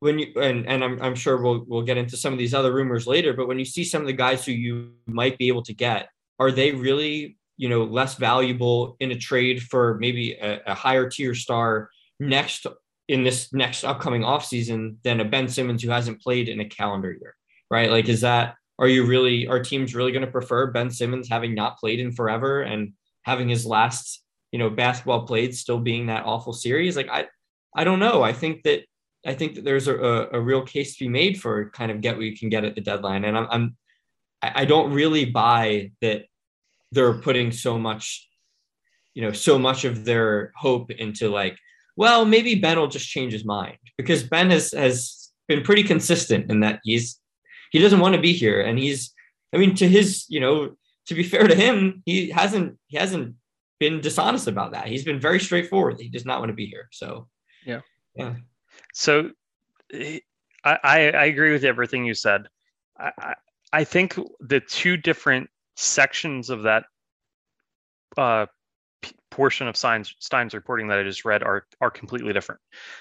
when 0.00 0.18
you 0.18 0.32
and, 0.36 0.66
and 0.66 0.84
I'm, 0.84 1.00
I'm 1.00 1.14
sure 1.14 1.40
we'll 1.40 1.64
we'll 1.66 1.82
get 1.82 1.96
into 1.96 2.16
some 2.16 2.32
of 2.32 2.38
these 2.38 2.54
other 2.54 2.72
rumors 2.72 3.06
later, 3.06 3.32
but 3.32 3.48
when 3.48 3.58
you 3.58 3.64
see 3.64 3.84
some 3.84 4.02
of 4.02 4.06
the 4.06 4.12
guys 4.12 4.44
who 4.44 4.52
you 4.52 4.92
might 5.06 5.38
be 5.38 5.48
able 5.48 5.62
to 5.62 5.72
get, 5.72 6.08
are 6.38 6.50
they 6.50 6.72
really, 6.72 7.35
you 7.56 7.68
know, 7.68 7.84
less 7.84 8.14
valuable 8.16 8.96
in 9.00 9.10
a 9.10 9.16
trade 9.16 9.62
for 9.62 9.96
maybe 9.98 10.32
a, 10.32 10.60
a 10.66 10.74
higher 10.74 11.08
tier 11.08 11.34
star 11.34 11.90
next 12.20 12.66
in 13.08 13.22
this 13.22 13.52
next 13.52 13.84
upcoming 13.84 14.22
offseason 14.22 14.96
than 15.04 15.20
a 15.20 15.24
Ben 15.24 15.48
Simmons 15.48 15.82
who 15.82 15.90
hasn't 15.90 16.20
played 16.20 16.48
in 16.48 16.60
a 16.60 16.68
calendar 16.68 17.12
year, 17.12 17.36
right? 17.70 17.90
Like, 17.90 18.08
is 18.08 18.22
that, 18.22 18.56
are 18.78 18.88
you 18.88 19.06
really, 19.06 19.46
are 19.46 19.62
teams 19.62 19.94
really 19.94 20.12
going 20.12 20.24
to 20.24 20.30
prefer 20.30 20.72
Ben 20.72 20.90
Simmons 20.90 21.28
having 21.28 21.54
not 21.54 21.78
played 21.78 22.00
in 22.00 22.12
forever 22.12 22.62
and 22.62 22.92
having 23.22 23.48
his 23.48 23.64
last, 23.64 24.22
you 24.50 24.58
know, 24.58 24.68
basketball 24.68 25.26
played 25.26 25.54
still 25.54 25.78
being 25.78 26.06
that 26.06 26.26
awful 26.26 26.52
series? 26.52 26.96
Like, 26.96 27.08
I, 27.08 27.26
I 27.74 27.84
don't 27.84 28.00
know. 28.00 28.22
I 28.22 28.32
think 28.32 28.64
that, 28.64 28.84
I 29.24 29.34
think 29.34 29.54
that 29.54 29.64
there's 29.64 29.88
a, 29.88 29.96
a, 29.96 30.28
a 30.32 30.40
real 30.40 30.62
case 30.62 30.96
to 30.96 31.04
be 31.04 31.08
made 31.08 31.40
for 31.40 31.70
kind 31.70 31.90
of 31.90 32.00
get 32.00 32.16
what 32.16 32.26
you 32.26 32.36
can 32.36 32.48
get 32.48 32.64
at 32.64 32.74
the 32.74 32.80
deadline. 32.80 33.24
And 33.24 33.36
I'm, 33.36 33.46
I'm 33.50 33.76
I 34.42 34.64
don't 34.66 34.92
really 34.92 35.24
buy 35.24 35.92
that 36.02 36.26
they're 36.96 37.14
putting 37.14 37.52
so 37.52 37.78
much, 37.78 38.28
you 39.14 39.22
know, 39.22 39.30
so 39.30 39.58
much 39.58 39.84
of 39.84 40.04
their 40.04 40.52
hope 40.56 40.90
into 40.90 41.28
like, 41.28 41.56
well, 41.96 42.24
maybe 42.24 42.56
Ben 42.56 42.78
will 42.78 42.88
just 42.88 43.08
change 43.08 43.32
his 43.32 43.44
mind 43.44 43.78
because 43.96 44.24
Ben 44.24 44.50
has 44.50 44.72
has 44.72 45.30
been 45.46 45.62
pretty 45.62 45.84
consistent 45.84 46.50
in 46.50 46.60
that 46.60 46.80
he's 46.82 47.20
he 47.70 47.78
doesn't 47.78 48.00
want 48.00 48.16
to 48.16 48.20
be 48.20 48.32
here, 48.32 48.60
and 48.60 48.78
he's 48.78 49.14
I 49.54 49.58
mean 49.58 49.76
to 49.76 49.88
his 49.88 50.26
you 50.28 50.40
know 50.40 50.76
to 51.06 51.14
be 51.14 51.22
fair 51.22 51.46
to 51.46 51.54
him, 51.54 52.02
he 52.04 52.30
hasn't 52.30 52.78
he 52.88 52.96
hasn't 52.96 53.36
been 53.78 54.00
dishonest 54.00 54.48
about 54.48 54.72
that. 54.72 54.88
He's 54.88 55.04
been 55.04 55.20
very 55.20 55.38
straightforward. 55.38 56.00
He 56.00 56.08
does 56.08 56.26
not 56.26 56.40
want 56.40 56.50
to 56.50 56.54
be 56.56 56.66
here. 56.66 56.88
So 56.90 57.28
yeah, 57.64 57.80
yeah. 58.14 58.34
So 58.92 59.30
I 59.92 60.20
I, 60.64 61.10
I 61.10 61.24
agree 61.26 61.52
with 61.52 61.64
everything 61.64 62.04
you 62.04 62.14
said. 62.14 62.48
I, 62.98 63.12
I 63.18 63.34
I 63.72 63.84
think 63.84 64.18
the 64.40 64.60
two 64.60 64.96
different 64.96 65.50
sections 65.76 66.50
of 66.50 66.62
that 66.62 66.84
uh, 68.16 68.46
portion 69.30 69.68
of 69.68 69.76
Stein's, 69.76 70.14
Stein's 70.18 70.54
reporting 70.54 70.88
that 70.88 70.98
I 70.98 71.02
just 71.02 71.24
read 71.24 71.42
are 71.42 71.66
are 71.80 71.90
completely 71.90 72.32
different. 72.32 72.60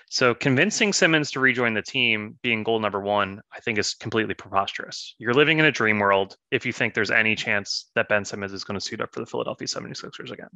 So 0.09 0.35
convincing 0.35 0.91
Simmons 0.91 1.31
to 1.31 1.39
rejoin 1.39 1.73
the 1.73 1.81
team 1.81 2.37
being 2.41 2.63
goal 2.63 2.79
number 2.79 2.99
one, 2.99 3.41
I 3.53 3.59
think 3.59 3.77
is 3.77 3.93
completely 3.93 4.33
preposterous. 4.33 5.15
You're 5.17 5.33
living 5.33 5.59
in 5.59 5.65
a 5.65 5.71
dream 5.71 5.99
world 5.99 6.35
if 6.51 6.65
you 6.65 6.73
think 6.73 6.93
there's 6.93 7.11
any 7.11 7.35
chance 7.35 7.89
that 7.95 8.09
Ben 8.09 8.25
Simmons 8.25 8.53
is 8.53 8.63
going 8.63 8.79
to 8.79 8.85
suit 8.85 9.01
up 9.01 9.13
for 9.13 9.21
the 9.21 9.25
Philadelphia 9.25 9.67
76ers 9.67 10.31
again. 10.31 10.49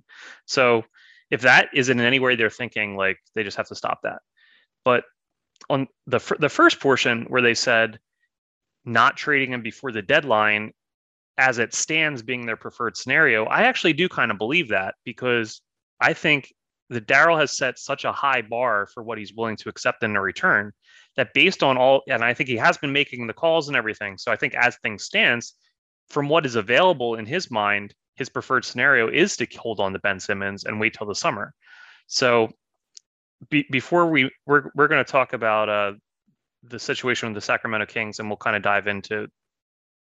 So 0.45 0.83
if 1.31 1.41
that 1.41 1.69
isn't 1.73 1.99
in 1.99 2.05
any 2.05 2.19
way 2.19 2.35
they're 2.35 2.49
thinking, 2.49 2.97
like 2.97 3.17
they 3.35 3.43
just 3.43 3.57
have 3.57 3.69
to 3.69 3.75
stop 3.75 3.99
that. 4.03 4.21
But 4.83 5.05
on 5.69 5.87
the 6.07 6.19
the 6.39 6.49
first 6.49 6.79
portion 6.79 7.25
where 7.29 7.41
they 7.41 7.53
said 7.53 7.99
not 8.85 9.17
trading 9.17 9.53
him 9.53 9.61
before 9.61 9.91
the 9.91 10.01
deadline 10.01 10.73
as 11.39 11.57
it 11.57 11.73
stands 11.73 12.21
being 12.21 12.45
their 12.45 12.57
preferred 12.57 12.97
scenario, 12.97 13.45
I 13.45 13.63
actually 13.63 13.93
do 13.93 14.09
kind 14.09 14.29
of 14.29 14.37
believe 14.37 14.67
that 14.69 14.95
because 15.05 15.61
I 16.01 16.13
think 16.13 16.53
that 16.89 17.07
Daryl 17.07 17.39
has 17.39 17.55
set 17.57 17.79
such 17.79 18.03
a 18.03 18.11
high 18.11 18.41
bar 18.41 18.87
for 18.93 19.03
what 19.03 19.17
he's 19.17 19.33
willing 19.33 19.55
to 19.57 19.69
accept 19.69 20.03
in 20.03 20.15
a 20.15 20.21
return 20.21 20.73
that 21.15 21.33
based 21.33 21.63
on 21.63 21.77
all, 21.77 22.01
and 22.09 22.23
I 22.23 22.33
think 22.33 22.49
he 22.49 22.57
has 22.57 22.77
been 22.77 22.91
making 22.91 23.25
the 23.25 23.33
calls 23.33 23.69
and 23.69 23.77
everything. 23.77 24.17
So 24.17 24.31
I 24.31 24.35
think 24.35 24.53
as 24.53 24.75
things 24.77 25.03
stands, 25.03 25.53
from 26.09 26.27
what 26.27 26.45
is 26.45 26.55
available 26.55 27.15
in 27.15 27.25
his 27.25 27.49
mind, 27.49 27.93
his 28.15 28.27
preferred 28.27 28.65
scenario 28.65 29.07
is 29.07 29.37
to 29.37 29.47
hold 29.57 29.79
on 29.79 29.93
to 29.93 29.99
Ben 29.99 30.19
Simmons 30.19 30.65
and 30.65 30.79
wait 30.79 30.93
till 30.93 31.07
the 31.07 31.15
summer. 31.15 31.53
So 32.07 32.49
be, 33.49 33.65
before 33.71 34.07
we 34.07 34.29
we're 34.45 34.71
we're 34.75 34.89
going 34.89 35.03
to 35.03 35.09
talk 35.09 35.31
about 35.31 35.69
uh, 35.69 35.93
the 36.63 36.79
situation 36.79 37.29
with 37.29 37.35
the 37.35 37.41
Sacramento 37.41 37.85
Kings, 37.85 38.19
and 38.19 38.27
we'll 38.27 38.37
kind 38.37 38.57
of 38.57 38.61
dive 38.61 38.87
into 38.87 39.27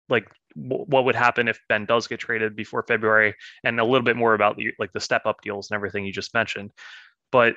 like 0.09 0.27
what 0.55 1.05
would 1.05 1.15
happen 1.15 1.47
if 1.47 1.59
Ben 1.69 1.85
does 1.85 2.07
get 2.07 2.19
traded 2.19 2.55
before 2.55 2.83
February, 2.83 3.35
and 3.63 3.79
a 3.79 3.83
little 3.83 4.03
bit 4.03 4.15
more 4.17 4.33
about 4.33 4.57
the, 4.57 4.73
like 4.79 4.91
the 4.93 4.99
step 4.99 5.25
up 5.25 5.41
deals 5.41 5.69
and 5.69 5.75
everything 5.75 6.05
you 6.05 6.11
just 6.11 6.33
mentioned. 6.33 6.71
But 7.31 7.55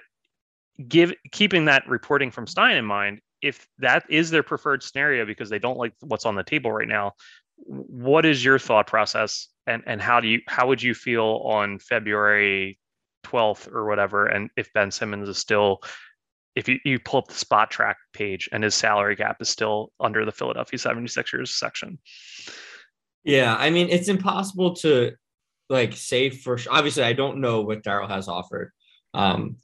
give 0.88 1.12
keeping 1.30 1.66
that 1.66 1.88
reporting 1.88 2.30
from 2.30 2.46
Stein 2.46 2.76
in 2.76 2.84
mind, 2.84 3.20
if 3.40 3.66
that 3.78 4.04
is 4.08 4.30
their 4.30 4.42
preferred 4.42 4.82
scenario 4.82 5.24
because 5.24 5.50
they 5.50 5.58
don't 5.58 5.78
like 5.78 5.94
what's 6.00 6.26
on 6.26 6.34
the 6.34 6.44
table 6.44 6.70
right 6.70 6.88
now, 6.88 7.12
what 7.56 8.24
is 8.24 8.44
your 8.44 8.58
thought 8.58 8.86
process, 8.86 9.48
and 9.66 9.82
and 9.86 10.00
how 10.00 10.20
do 10.20 10.28
you 10.28 10.40
how 10.46 10.68
would 10.68 10.82
you 10.82 10.94
feel 10.94 11.42
on 11.44 11.78
February 11.78 12.78
12th 13.24 13.72
or 13.72 13.86
whatever, 13.86 14.26
and 14.26 14.50
if 14.56 14.72
Ben 14.72 14.90
Simmons 14.90 15.28
is 15.28 15.38
still 15.38 15.80
if 16.54 16.68
you, 16.68 16.78
you 16.84 16.98
pull 16.98 17.18
up 17.18 17.28
the 17.28 17.34
Spotrac 17.34 17.94
page 18.12 18.48
and 18.52 18.62
his 18.62 18.74
salary 18.74 19.16
cap 19.16 19.36
is 19.40 19.48
still 19.48 19.92
under 20.00 20.24
the 20.24 20.32
Philadelphia 20.32 20.78
76ers 20.78 21.48
section. 21.48 21.98
Yeah, 23.24 23.54
I 23.54 23.70
mean 23.70 23.88
it's 23.88 24.08
impossible 24.08 24.74
to 24.76 25.12
like 25.68 25.94
say 25.94 26.30
for 26.30 26.58
sure. 26.58 26.72
Obviously, 26.72 27.04
I 27.04 27.12
don't 27.12 27.40
know 27.40 27.62
what 27.62 27.82
Daryl 27.82 28.08
has 28.08 28.28
offered. 28.28 28.72
Um, 29.14 29.56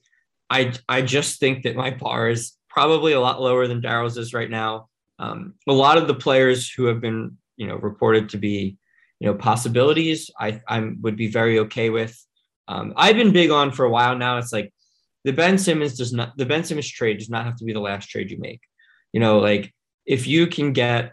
I 0.50 0.72
I 0.88 1.02
just 1.02 1.40
think 1.40 1.64
that 1.64 1.76
my 1.76 1.90
bar 1.90 2.28
is 2.28 2.56
probably 2.68 3.12
a 3.12 3.20
lot 3.20 3.42
lower 3.42 3.66
than 3.66 3.82
Daryl's 3.82 4.16
is 4.16 4.32
right 4.32 4.50
now. 4.50 4.88
Um, 5.18 5.54
a 5.68 5.72
lot 5.72 5.98
of 5.98 6.06
the 6.06 6.14
players 6.14 6.70
who 6.70 6.84
have 6.84 7.00
been, 7.00 7.36
you 7.56 7.66
know, 7.66 7.76
reported 7.76 8.28
to 8.30 8.36
be, 8.38 8.76
you 9.18 9.26
know, 9.26 9.34
possibilities, 9.34 10.30
I 10.38 10.60
I 10.68 10.92
would 11.00 11.16
be 11.16 11.28
very 11.28 11.58
okay 11.60 11.90
with. 11.90 12.16
Um, 12.68 12.92
I've 12.96 13.16
been 13.16 13.32
big 13.32 13.50
on 13.50 13.72
for 13.72 13.84
a 13.84 13.90
while 13.90 14.16
now. 14.16 14.38
It's 14.38 14.52
like 14.52 14.72
the 15.28 15.34
Ben 15.34 15.58
Simmons 15.58 15.94
does 15.94 16.10
not 16.10 16.34
the 16.38 16.46
Ben 16.46 16.64
Simmons 16.64 16.90
trade 16.90 17.18
does 17.18 17.28
not 17.28 17.44
have 17.44 17.56
to 17.56 17.64
be 17.66 17.74
the 17.74 17.80
last 17.80 18.08
trade 18.08 18.30
you 18.30 18.38
make. 18.38 18.62
You 19.12 19.20
know, 19.20 19.40
like 19.40 19.74
if 20.06 20.26
you 20.26 20.46
can 20.46 20.72
get 20.72 21.12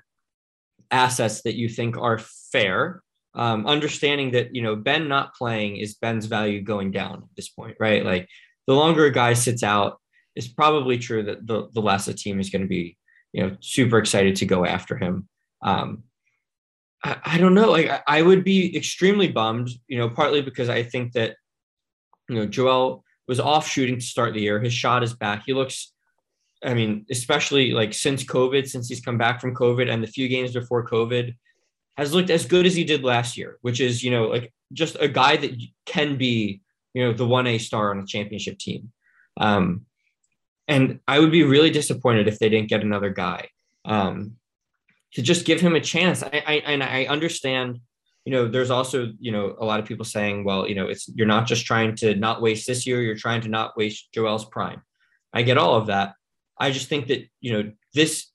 assets 0.90 1.42
that 1.42 1.56
you 1.56 1.68
think 1.68 1.98
are 1.98 2.20
fair, 2.54 3.04
um, 3.34 3.68
understanding 3.68 4.32
that 4.32 4.56
you 4.56 4.62
know 4.62 4.78
Ben 4.78 5.10
not 5.10 5.36
playing 5.36 5.76
is 5.76 5.96
Ben's 5.96 6.28
value 6.28 6.62
going 6.62 6.92
down 6.92 7.16
at 7.16 7.36
this 7.36 7.50
point, 7.50 7.76
right? 7.78 8.06
Like 8.06 8.30
the 8.68 8.74
longer 8.74 9.04
a 9.04 9.12
guy 9.12 9.34
sits 9.34 9.64
out, 9.64 10.00
it's 10.34 10.48
probably 10.48 10.98
true 10.98 11.24
that 11.24 11.46
the 11.46 11.68
the 11.74 11.82
less 11.82 12.08
a 12.08 12.14
team 12.14 12.40
is 12.40 12.50
going 12.50 12.62
to 12.62 12.70
be 12.70 12.96
you 13.34 13.44
know 13.44 13.58
super 13.60 13.98
excited 13.98 14.38
to 14.38 14.46
go 14.46 14.66
after 14.66 14.98
him. 14.98 15.28
Um, 15.62 16.04
I, 17.04 17.18
I 17.26 17.38
don't 17.38 17.54
know. 17.54 17.70
Like 17.70 17.90
I, 17.90 18.02
I 18.08 18.22
would 18.22 18.46
be 18.46 18.78
extremely 18.78 19.28
bummed, 19.28 19.72
you 19.90 19.98
know, 19.98 20.10
partly 20.10 20.42
because 20.42 20.70
I 20.70 20.84
think 20.84 21.12
that 21.14 21.36
you 22.30 22.38
know 22.38 22.46
Joel 22.46 23.04
was 23.28 23.40
off 23.40 23.68
shooting 23.68 23.96
to 23.96 24.06
start 24.06 24.34
the 24.34 24.42
year. 24.42 24.60
His 24.60 24.74
shot 24.74 25.04
is 25.04 25.14
back. 25.14 25.44
He 25.46 25.54
looks, 25.54 25.94
I 26.64 26.74
mean, 26.74 27.06
especially 27.10 27.72
like 27.72 27.94
since 27.94 28.24
COVID, 28.24 28.68
since 28.68 28.88
he's 28.88 29.02
come 29.02 29.18
back 29.18 29.42
from 29.42 29.56
COVID 29.56 29.92
and 29.92 30.04
the 30.04 30.08
few 30.08 30.28
games 30.28 30.54
before 30.54 30.88
COVID, 30.88 31.36
has 31.98 32.14
looked 32.14 32.30
as 32.30 32.46
good 32.46 32.66
as 32.66 32.76
he 32.76 32.84
did 32.84 33.04
last 33.04 33.38
year, 33.38 33.58
which 33.62 33.80
is, 33.80 34.04
you 34.04 34.12
know, 34.12 34.28
like 34.28 34.54
just 34.74 34.98
a 35.00 35.08
guy 35.08 35.38
that 35.38 35.52
can 35.86 36.18
be, 36.18 36.62
you 36.94 37.04
know, 37.04 37.14
the 37.14 37.26
1A 37.26 37.60
star 37.62 37.92
on 37.92 38.00
a 38.00 38.06
championship 38.06 38.60
team. 38.60 38.92
Um, 39.38 39.86
and 40.68 41.00
I 41.08 41.20
would 41.20 41.32
be 41.32 41.44
really 41.44 41.70
disappointed 41.70 42.28
if 42.28 42.40
they 42.40 42.50
didn't 42.50 42.70
get 42.70 42.84
another 42.84 43.10
guy 43.10 43.50
um, 43.86 44.38
to 45.14 45.22
just 45.22 45.46
give 45.46 45.62
him 45.62 45.76
a 45.76 45.82
chance. 45.82 46.24
I, 46.24 46.44
I, 46.46 46.54
and 46.66 46.84
I 46.84 47.06
understand 47.06 47.80
you 48.26 48.32
know, 48.32 48.48
there's 48.48 48.72
also, 48.72 49.14
you 49.20 49.32
know, 49.32 49.56
a 49.60 49.66
lot 49.66 49.80
of 49.80 49.86
people 49.86 50.04
saying, 50.04 50.44
well, 50.44 50.68
you 50.68 50.74
know, 50.74 50.88
it's 50.88 51.08
you're 51.14 51.28
not 51.28 51.46
just 51.46 51.66
trying 51.66 51.96
to 51.98 52.16
not 52.16 52.42
waste 52.42 52.66
this 52.66 52.86
year, 52.88 53.02
you're 53.02 53.16
trying 53.16 53.42
to 53.42 53.50
not 53.50 53.78
waste 53.78 54.12
Joel's 54.14 54.46
prime. 54.46 54.82
I 55.32 55.44
get 55.44 55.60
all 55.60 55.76
of 55.76 55.88
that. 55.88 56.16
I 56.58 56.72
just 56.72 56.90
think 56.90 57.08
that, 57.08 57.28
you 57.40 57.54
know, 57.54 57.72
this 57.94 58.28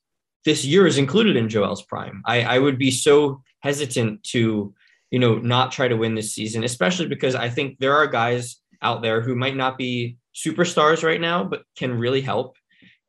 this 0.45 0.63
year 0.63 0.87
is 0.87 0.97
included 0.97 1.35
in 1.35 1.49
Joel's 1.49 1.83
prime. 1.83 2.23
I, 2.25 2.41
I 2.41 2.57
would 2.57 2.77
be 2.77 2.89
so 2.89 3.43
hesitant 3.59 4.23
to, 4.23 4.73
you 5.11 5.19
know, 5.19 5.35
not 5.37 5.71
try 5.71 5.87
to 5.87 5.97
win 5.97 6.15
this 6.15 6.33
season, 6.33 6.63
especially 6.63 7.07
because 7.07 7.35
I 7.35 7.49
think 7.49 7.77
there 7.77 7.93
are 7.95 8.07
guys 8.07 8.57
out 8.81 9.01
there 9.01 9.21
who 9.21 9.35
might 9.35 9.55
not 9.55 9.77
be 9.77 10.17
superstars 10.33 11.03
right 11.03 11.21
now, 11.21 11.43
but 11.43 11.63
can 11.75 11.99
really 11.99 12.21
help. 12.21 12.55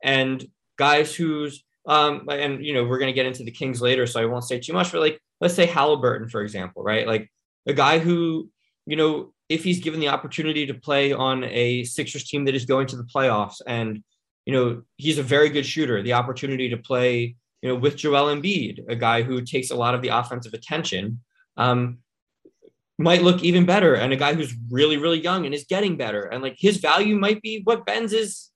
And 0.02 0.44
guys 0.76 1.14
who's 1.14 1.64
um, 1.86 2.28
and 2.30 2.64
you 2.64 2.74
know, 2.74 2.84
we're 2.84 2.98
gonna 2.98 3.12
get 3.12 3.26
into 3.26 3.44
the 3.44 3.50
Kings 3.50 3.80
later, 3.80 4.06
so 4.06 4.20
I 4.20 4.26
won't 4.26 4.44
say 4.44 4.58
too 4.58 4.72
much, 4.72 4.92
but 4.92 5.00
like 5.00 5.20
let's 5.40 5.54
say 5.54 5.66
Halliburton, 5.66 6.28
for 6.28 6.40
example, 6.40 6.82
right? 6.82 7.06
Like 7.06 7.30
a 7.66 7.72
guy 7.72 7.98
who, 7.98 8.48
you 8.86 8.96
know, 8.96 9.32
if 9.48 9.64
he's 9.64 9.80
given 9.80 10.00
the 10.00 10.08
opportunity 10.08 10.66
to 10.66 10.74
play 10.74 11.12
on 11.12 11.44
a 11.44 11.84
Sixers 11.84 12.24
team 12.24 12.44
that 12.46 12.54
is 12.54 12.64
going 12.64 12.86
to 12.88 12.96
the 12.96 13.04
playoffs 13.04 13.60
and, 13.66 14.02
you 14.46 14.52
know, 14.52 14.82
he's 14.96 15.18
a 15.18 15.22
very 15.22 15.48
good 15.48 15.66
shooter, 15.66 16.02
the 16.02 16.14
opportunity 16.14 16.68
to 16.70 16.76
play, 16.76 17.36
you 17.60 17.68
know, 17.68 17.74
with 17.74 17.96
Joel 17.96 18.34
Embiid, 18.34 18.84
a 18.88 18.96
guy 18.96 19.22
who 19.22 19.42
takes 19.42 19.70
a 19.70 19.76
lot 19.76 19.94
of 19.94 20.02
the 20.02 20.08
offensive 20.08 20.54
attention, 20.54 21.20
um, 21.56 21.98
might 22.98 23.22
look 23.22 23.42
even 23.42 23.66
better. 23.66 23.94
And 23.94 24.12
a 24.12 24.16
guy 24.16 24.34
who's 24.34 24.54
really, 24.70 24.96
really 24.96 25.20
young 25.20 25.44
and 25.44 25.54
is 25.54 25.64
getting 25.64 25.96
better. 25.96 26.22
And 26.22 26.42
like 26.42 26.56
his 26.56 26.76
value 26.76 27.16
might 27.16 27.42
be 27.42 27.62
what 27.64 27.84
Ben's 27.84 28.12
is 28.12 28.51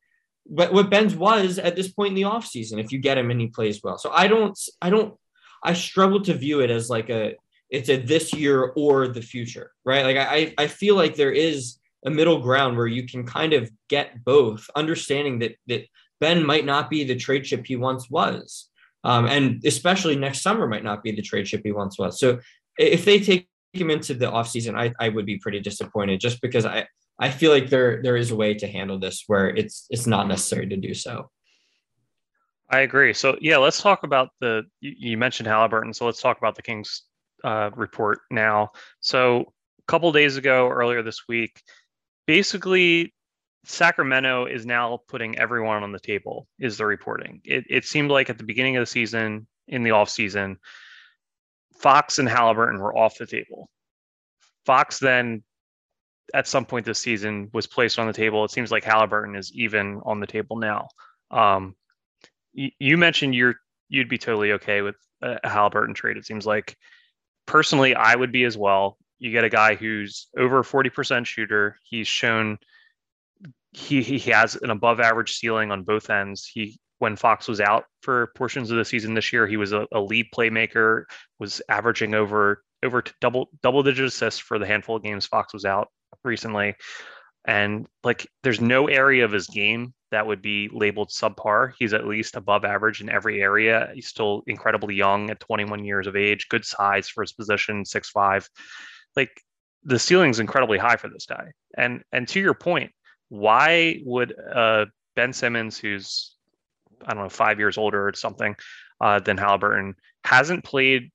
what, 0.48 0.72
what 0.72 0.90
Ben's 0.90 1.14
was 1.14 1.58
at 1.58 1.76
this 1.76 1.88
point 1.88 2.10
in 2.10 2.14
the 2.14 2.22
offseason 2.22 2.82
if 2.82 2.92
you 2.92 2.98
get 2.98 3.18
him 3.18 3.30
and 3.30 3.40
he 3.40 3.48
plays 3.48 3.82
well. 3.82 3.98
So 3.98 4.10
I 4.12 4.28
don't 4.28 4.58
I 4.80 4.90
don't 4.90 5.14
I 5.62 5.72
struggle 5.72 6.20
to 6.22 6.34
view 6.34 6.60
it 6.60 6.70
as 6.70 6.88
like 6.88 7.10
a 7.10 7.34
it's 7.70 7.88
a 7.88 7.96
this 7.96 8.32
year 8.32 8.72
or 8.76 9.08
the 9.08 9.22
future, 9.22 9.72
right? 9.84 10.04
Like 10.04 10.16
I 10.16 10.54
I 10.56 10.66
feel 10.68 10.94
like 10.94 11.16
there 11.16 11.32
is 11.32 11.78
a 12.04 12.10
middle 12.10 12.40
ground 12.40 12.76
where 12.76 12.86
you 12.86 13.06
can 13.06 13.26
kind 13.26 13.52
of 13.52 13.70
get 13.88 14.24
both, 14.24 14.70
understanding 14.76 15.40
that 15.40 15.56
that 15.66 15.86
Ben 16.20 16.46
might 16.46 16.64
not 16.64 16.88
be 16.88 17.04
the 17.04 17.16
trade 17.16 17.44
chip 17.44 17.66
he 17.66 17.76
once 17.76 18.08
was, 18.08 18.68
um, 19.04 19.26
and 19.26 19.62
especially 19.64 20.16
next 20.16 20.42
summer 20.42 20.66
might 20.66 20.84
not 20.84 21.02
be 21.02 21.12
the 21.12 21.22
trade 21.22 21.46
chip 21.46 21.62
he 21.64 21.72
once 21.72 21.98
was. 21.98 22.20
So 22.20 22.40
if 22.78 23.04
they 23.04 23.18
take 23.18 23.48
him 23.72 23.90
into 23.90 24.14
the 24.14 24.26
offseason, 24.26 24.78
I 24.78 24.94
I 25.00 25.08
would 25.08 25.26
be 25.26 25.38
pretty 25.38 25.60
disappointed 25.60 26.20
just 26.20 26.40
because 26.40 26.64
I 26.64 26.86
I 27.18 27.30
feel 27.30 27.50
like 27.50 27.70
there 27.70 28.02
there 28.02 28.16
is 28.16 28.30
a 28.30 28.36
way 28.36 28.54
to 28.54 28.66
handle 28.66 28.98
this 28.98 29.24
where 29.26 29.48
it's 29.48 29.86
it's 29.90 30.06
not 30.06 30.28
necessary 30.28 30.66
to 30.68 30.76
do 30.76 30.94
so. 30.94 31.30
I 32.70 32.80
agree. 32.80 33.14
So 33.14 33.36
yeah, 33.40 33.58
let's 33.58 33.80
talk 33.80 34.02
about 34.02 34.30
the. 34.40 34.64
You 34.80 35.16
mentioned 35.16 35.46
Halliburton, 35.46 35.94
so 35.94 36.04
let's 36.04 36.20
talk 36.20 36.38
about 36.38 36.56
the 36.56 36.62
Kings 36.62 37.02
uh, 37.44 37.70
report 37.74 38.20
now. 38.30 38.70
So 39.00 39.52
a 39.78 39.86
couple 39.86 40.10
days 40.12 40.36
ago, 40.36 40.68
earlier 40.68 41.02
this 41.02 41.22
week, 41.28 41.62
basically 42.26 43.14
Sacramento 43.64 44.46
is 44.46 44.66
now 44.66 45.00
putting 45.08 45.38
everyone 45.38 45.82
on 45.82 45.92
the 45.92 46.00
table. 46.00 46.46
Is 46.58 46.76
the 46.76 46.86
reporting? 46.86 47.40
It, 47.44 47.64
it 47.68 47.84
seemed 47.84 48.10
like 48.10 48.30
at 48.30 48.38
the 48.38 48.44
beginning 48.44 48.76
of 48.76 48.82
the 48.82 48.86
season, 48.86 49.46
in 49.68 49.82
the 49.82 49.90
off 49.90 50.08
season, 50.08 50.58
Fox 51.78 52.18
and 52.18 52.28
Halliburton 52.28 52.80
were 52.80 52.96
off 52.96 53.18
the 53.18 53.26
table. 53.26 53.68
Fox 54.64 54.98
then, 54.98 55.42
at 56.34 56.46
some 56.46 56.64
point 56.64 56.86
this 56.86 57.00
season, 57.00 57.50
was 57.52 57.66
placed 57.66 57.98
on 57.98 58.06
the 58.06 58.12
table. 58.12 58.44
It 58.44 58.50
seems 58.50 58.70
like 58.70 58.84
Halliburton 58.84 59.36
is 59.36 59.52
even 59.54 60.00
on 60.04 60.20
the 60.20 60.26
table 60.26 60.56
now. 60.56 60.88
Um, 61.30 61.74
you 62.52 62.96
mentioned 62.96 63.34
you're 63.34 63.56
you'd 63.88 64.08
be 64.08 64.18
totally 64.18 64.52
okay 64.52 64.82
with 64.82 64.96
a 65.22 65.48
Halliburton 65.48 65.94
trade. 65.94 66.16
It 66.16 66.26
seems 66.26 66.46
like 66.46 66.76
personally, 67.46 67.94
I 67.94 68.14
would 68.14 68.32
be 68.32 68.44
as 68.44 68.56
well. 68.56 68.96
You 69.18 69.30
get 69.30 69.44
a 69.44 69.48
guy 69.48 69.74
who's 69.74 70.28
over 70.36 70.62
40% 70.62 71.26
shooter. 71.26 71.78
He's 71.82 72.08
shown 72.08 72.58
he 73.72 74.02
he 74.02 74.18
has 74.30 74.56
an 74.56 74.70
above 74.70 75.00
average 75.00 75.36
ceiling 75.36 75.70
on 75.70 75.82
both 75.82 76.10
ends. 76.10 76.46
He 76.46 76.78
when 76.98 77.16
Fox 77.16 77.46
was 77.46 77.60
out 77.60 77.84
for 78.00 78.32
portions 78.36 78.70
of 78.70 78.78
the 78.78 78.84
season 78.84 79.12
this 79.14 79.32
year, 79.32 79.46
he 79.46 79.58
was 79.58 79.72
a, 79.72 79.86
a 79.92 80.00
lead 80.00 80.26
playmaker, 80.34 81.04
was 81.38 81.60
averaging 81.68 82.14
over 82.14 82.62
over 82.84 83.04
double 83.20 83.50
double 83.62 83.82
digit 83.82 84.06
assists 84.06 84.40
for 84.40 84.58
the 84.58 84.66
handful 84.66 84.96
of 84.96 85.02
games 85.02 85.26
Fox 85.26 85.52
was 85.52 85.64
out 85.64 85.88
recently. 86.26 86.74
And 87.46 87.86
like 88.02 88.26
there's 88.42 88.60
no 88.60 88.88
area 88.88 89.24
of 89.24 89.32
his 89.32 89.46
game 89.46 89.94
that 90.10 90.26
would 90.26 90.42
be 90.42 90.68
labeled 90.72 91.10
subpar. 91.10 91.72
He's 91.78 91.92
at 91.92 92.06
least 92.06 92.36
above 92.36 92.64
average 92.64 93.00
in 93.00 93.08
every 93.08 93.40
area. 93.42 93.90
He's 93.94 94.08
still 94.08 94.42
incredibly 94.46 94.94
young 94.94 95.30
at 95.30 95.40
21 95.40 95.84
years 95.84 96.06
of 96.06 96.16
age, 96.16 96.48
good 96.48 96.64
size 96.64 97.08
for 97.08 97.22
his 97.22 97.32
position, 97.32 97.84
six 97.84 98.10
five. 98.10 98.48
Like 99.14 99.40
the 99.84 99.98
ceiling's 99.98 100.40
incredibly 100.40 100.78
high 100.78 100.96
for 100.96 101.08
this 101.08 101.26
guy. 101.26 101.52
And 101.76 102.02
and 102.12 102.26
to 102.28 102.40
your 102.40 102.54
point, 102.54 102.92
why 103.28 104.00
would 104.04 104.34
uh, 104.52 104.86
Ben 105.14 105.32
Simmons, 105.32 105.78
who's 105.78 106.34
I 107.04 107.14
don't 107.14 107.24
know 107.24 107.28
five 107.28 107.58
years 107.58 107.78
older 107.78 108.08
or 108.08 108.12
something 108.14 108.56
uh, 109.00 109.20
than 109.20 109.36
Halliburton, 109.36 109.94
hasn't 110.24 110.64
played 110.64 111.10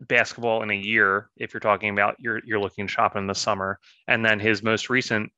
basketball 0.00 0.62
in 0.62 0.70
a 0.70 0.74
year. 0.74 1.30
If 1.36 1.52
you're 1.52 1.60
talking 1.60 1.90
about 1.90 2.16
you're 2.18 2.40
you're 2.44 2.60
looking 2.60 2.86
to 2.86 2.92
shop 2.92 3.16
in 3.16 3.26
the 3.26 3.34
summer, 3.34 3.78
and 4.08 4.24
then 4.24 4.40
his 4.40 4.62
most 4.62 4.90
recent 4.90 5.30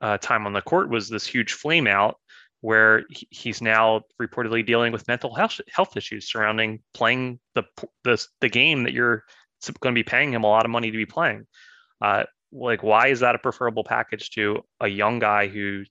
uh, 0.00 0.18
time 0.18 0.46
on 0.46 0.52
the 0.52 0.62
court 0.62 0.88
was 0.90 1.08
this 1.08 1.26
huge 1.26 1.52
flame 1.52 1.86
out 1.86 2.16
where 2.60 3.04
he's 3.30 3.62
now 3.62 4.02
reportedly 4.20 4.66
dealing 4.66 4.92
with 4.92 5.06
mental 5.06 5.34
health 5.34 5.60
health 5.72 5.96
issues 5.96 6.30
surrounding 6.30 6.80
playing 6.94 7.38
the 7.54 7.62
the, 8.04 8.24
the 8.40 8.48
game 8.48 8.82
that 8.84 8.92
you're 8.92 9.24
going 9.80 9.94
to 9.94 9.98
be 9.98 10.04
paying 10.04 10.32
him 10.32 10.44
a 10.44 10.48
lot 10.48 10.64
of 10.64 10.70
money 10.70 10.90
to 10.90 10.96
be 10.96 11.06
playing. 11.06 11.46
Uh, 12.00 12.24
like, 12.52 12.82
why 12.82 13.08
is 13.08 13.20
that 13.20 13.34
a 13.34 13.38
preferable 13.38 13.84
package 13.84 14.30
to 14.30 14.62
a 14.80 14.88
young 14.88 15.18
guy 15.18 15.48
who 15.48 15.84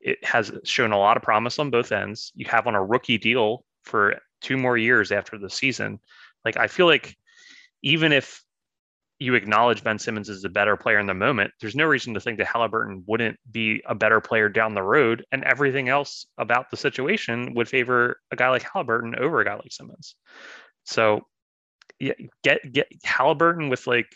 it 0.00 0.22
has 0.24 0.52
shown 0.64 0.92
a 0.92 0.98
lot 0.98 1.16
of 1.16 1.22
promise 1.22 1.58
on 1.58 1.70
both 1.70 1.92
ends? 1.92 2.32
You 2.34 2.46
have 2.48 2.66
on 2.66 2.74
a 2.74 2.84
rookie 2.84 3.18
deal 3.18 3.64
for 3.84 4.16
two 4.40 4.56
more 4.56 4.76
years 4.76 5.12
after 5.12 5.38
the 5.38 5.50
season. 5.50 6.00
Like, 6.46 6.56
I 6.56 6.68
feel 6.68 6.86
like 6.86 7.16
even 7.82 8.12
if 8.12 8.42
you 9.18 9.34
acknowledge 9.34 9.82
Ben 9.82 9.98
Simmons 9.98 10.28
is 10.28 10.44
a 10.44 10.48
better 10.48 10.76
player 10.76 11.00
in 11.00 11.06
the 11.06 11.14
moment, 11.14 11.50
there's 11.60 11.74
no 11.74 11.84
reason 11.84 12.14
to 12.14 12.20
think 12.20 12.38
that 12.38 12.46
Halliburton 12.46 13.02
wouldn't 13.06 13.38
be 13.50 13.82
a 13.86 13.94
better 13.94 14.20
player 14.20 14.48
down 14.48 14.74
the 14.74 14.82
road. 14.82 15.24
And 15.32 15.42
everything 15.42 15.88
else 15.88 16.26
about 16.38 16.70
the 16.70 16.76
situation 16.76 17.52
would 17.54 17.68
favor 17.68 18.20
a 18.30 18.36
guy 18.36 18.48
like 18.48 18.62
Halliburton 18.72 19.16
over 19.18 19.40
a 19.40 19.44
guy 19.44 19.54
like 19.54 19.72
Simmons. 19.72 20.14
So 20.84 21.22
yeah, 21.98 22.12
get 22.44 22.60
get 22.72 22.86
Halliburton 23.02 23.68
with 23.68 23.86
like 23.86 24.06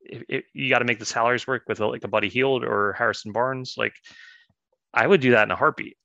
if, 0.00 0.22
if 0.28 0.44
you 0.52 0.68
got 0.68 0.80
to 0.80 0.84
make 0.84 0.98
the 0.98 1.06
salaries 1.06 1.46
work 1.46 1.62
with 1.66 1.80
a, 1.80 1.86
like 1.86 2.04
a 2.04 2.08
Buddy 2.08 2.28
Hield 2.28 2.62
or 2.64 2.92
Harrison 2.92 3.32
Barnes. 3.32 3.74
Like 3.78 3.94
I 4.92 5.06
would 5.06 5.20
do 5.20 5.30
that 5.30 5.44
in 5.44 5.50
a 5.50 5.56
heartbeat. 5.56 5.96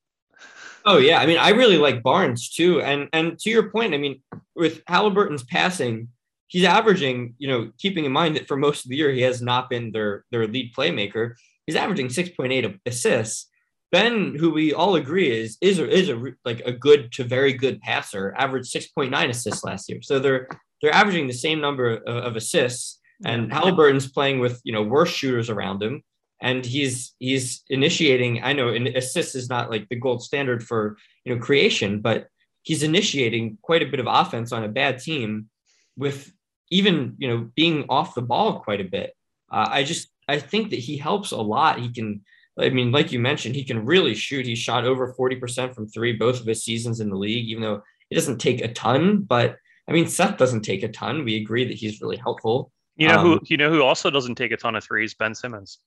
Oh 0.86 0.98
yeah, 0.98 1.20
I 1.20 1.26
mean 1.26 1.38
I 1.38 1.50
really 1.50 1.78
like 1.78 2.04
Barnes 2.04 2.50
too, 2.50 2.82
and 2.82 3.10
and 3.12 3.38
to 3.40 3.50
your 3.50 3.72
point, 3.72 3.94
I 3.94 3.98
mean 3.98 4.22
with 4.56 4.82
Halliburton's 4.88 5.44
passing 5.44 6.10
he's 6.48 6.64
averaging, 6.64 7.36
you 7.38 7.48
know, 7.48 7.72
keeping 7.78 8.06
in 8.06 8.12
mind 8.12 8.36
that 8.36 8.48
for 8.48 8.58
most 8.58 8.86
of 8.86 8.90
the 8.90 8.96
year 8.96 9.12
he 9.12 9.22
has 9.22 9.42
not 9.42 9.70
been 9.70 9.92
their 9.92 10.26
their 10.32 10.48
lead 10.48 10.74
playmaker. 10.74 11.34
He's 11.66 11.76
averaging 11.76 12.08
6.8 12.08 12.80
assists. 12.86 13.50
Ben, 13.92 14.36
who 14.36 14.52
we 14.52 14.74
all 14.74 14.96
agree 14.96 15.32
is 15.32 15.58
is 15.62 15.80
a, 15.80 15.90
is 15.90 16.10
a 16.10 16.22
like 16.44 16.62
a 16.62 16.72
good 16.72 17.12
to 17.14 17.24
very 17.24 17.54
good 17.54 17.82
passer, 17.82 18.34
averaged 18.38 18.68
six 18.68 18.88
point 18.88 19.12
nine 19.12 19.30
assists 19.30 19.64
last 19.64 19.90
year. 19.90 20.02
So 20.02 20.20
they're 20.20 20.48
they're 20.82 20.94
averaging 20.94 21.28
the 21.28 21.34
same 21.34 21.62
number 21.62 21.98
of, 21.98 22.26
of 22.26 22.36
assists. 22.36 23.00
And 23.24 23.52
Halliburton's 23.52 24.12
playing 24.12 24.40
with 24.40 24.60
you 24.64 24.74
know 24.74 24.84
worse 24.84 25.10
shooters 25.10 25.50
around 25.50 25.82
him, 25.82 26.04
and 26.42 26.66
he's 26.66 27.14
he's 27.20 27.64
initiating. 27.70 28.44
I 28.44 28.54
know 28.54 28.70
an 28.70 28.88
assist 28.88 29.36
is 29.36 29.50
not 29.50 29.70
like 29.70 29.88
the 29.90 29.96
gold 29.96 30.24
standard 30.24 30.64
for 30.64 30.98
you 31.24 31.36
know 31.36 31.42
creation, 31.42 32.02
but 32.02 32.28
he's 32.64 32.84
initiating 32.84 33.58
quite 33.62 33.84
a 33.84 33.88
bit 33.88 34.00
of 34.00 34.08
offense 34.08 34.52
on 34.52 34.64
a 34.64 34.70
bad 34.70 35.00
team, 35.00 35.50
with 35.98 36.32
even 36.70 37.16
you 37.18 37.28
know 37.28 37.50
being 37.56 37.86
off 37.90 38.16
the 38.16 38.22
ball 38.22 38.60
quite 38.60 38.82
a 38.82 38.86
bit. 38.86 39.16
Uh, 39.52 39.68
I 39.70 39.84
just 39.84 40.10
I 40.28 40.40
think 40.40 40.72
that 40.72 40.80
he 40.80 40.98
helps 40.98 41.32
a 41.32 41.38
lot. 41.38 41.80
He 41.80 41.92
can 41.92 42.22
I 42.58 42.70
mean, 42.70 42.92
like 42.92 43.12
you 43.12 43.20
mentioned, 43.20 43.56
he 43.56 43.64
can 43.64 43.86
really 43.86 44.16
shoot. 44.16 44.46
He 44.46 44.56
shot 44.56 44.86
over 44.86 45.14
40% 45.14 45.76
from 45.76 45.88
three 45.88 46.14
both 46.14 46.40
of 46.40 46.46
his 46.46 46.64
seasons 46.64 47.02
in 47.02 47.10
the 47.10 47.18
league, 47.18 47.48
even 47.50 47.62
though 47.62 47.82
it 48.10 48.16
doesn't 48.16 48.38
take 48.38 48.62
a 48.62 48.72
ton. 48.74 49.22
But 49.22 49.58
I 49.90 49.92
mean, 49.92 50.08
Seth 50.08 50.38
doesn't 50.38 50.62
take 50.62 50.84
a 50.84 50.88
ton. 50.88 51.26
We 51.26 51.38
agree 51.38 51.66
that 51.66 51.76
he's 51.76 52.02
really 52.02 52.18
helpful. 52.18 52.72
You 52.96 53.10
know 53.10 53.20
um, 53.20 53.26
who 53.26 53.40
you 53.48 53.58
know 53.58 53.70
who 53.70 53.84
also 53.84 54.10
doesn't 54.10 54.36
take 54.36 54.54
a 54.54 54.58
ton 54.58 54.76
of 54.76 54.84
threes? 54.84 55.14
Ben 55.14 55.36
Simmons. 55.36 55.80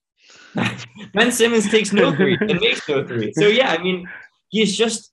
ben 1.14 1.33
Simmons 1.33 1.70
takes 1.70 1.93
no 1.93 2.14
three 2.14 2.37
and 2.41 2.61
makes 2.61 2.89
no 2.89 3.07
three. 3.07 3.33
So 3.35 3.47
yeah, 3.47 3.70
I 3.70 3.83
mean, 3.83 4.09
he's 4.49 4.76
just 4.76 5.12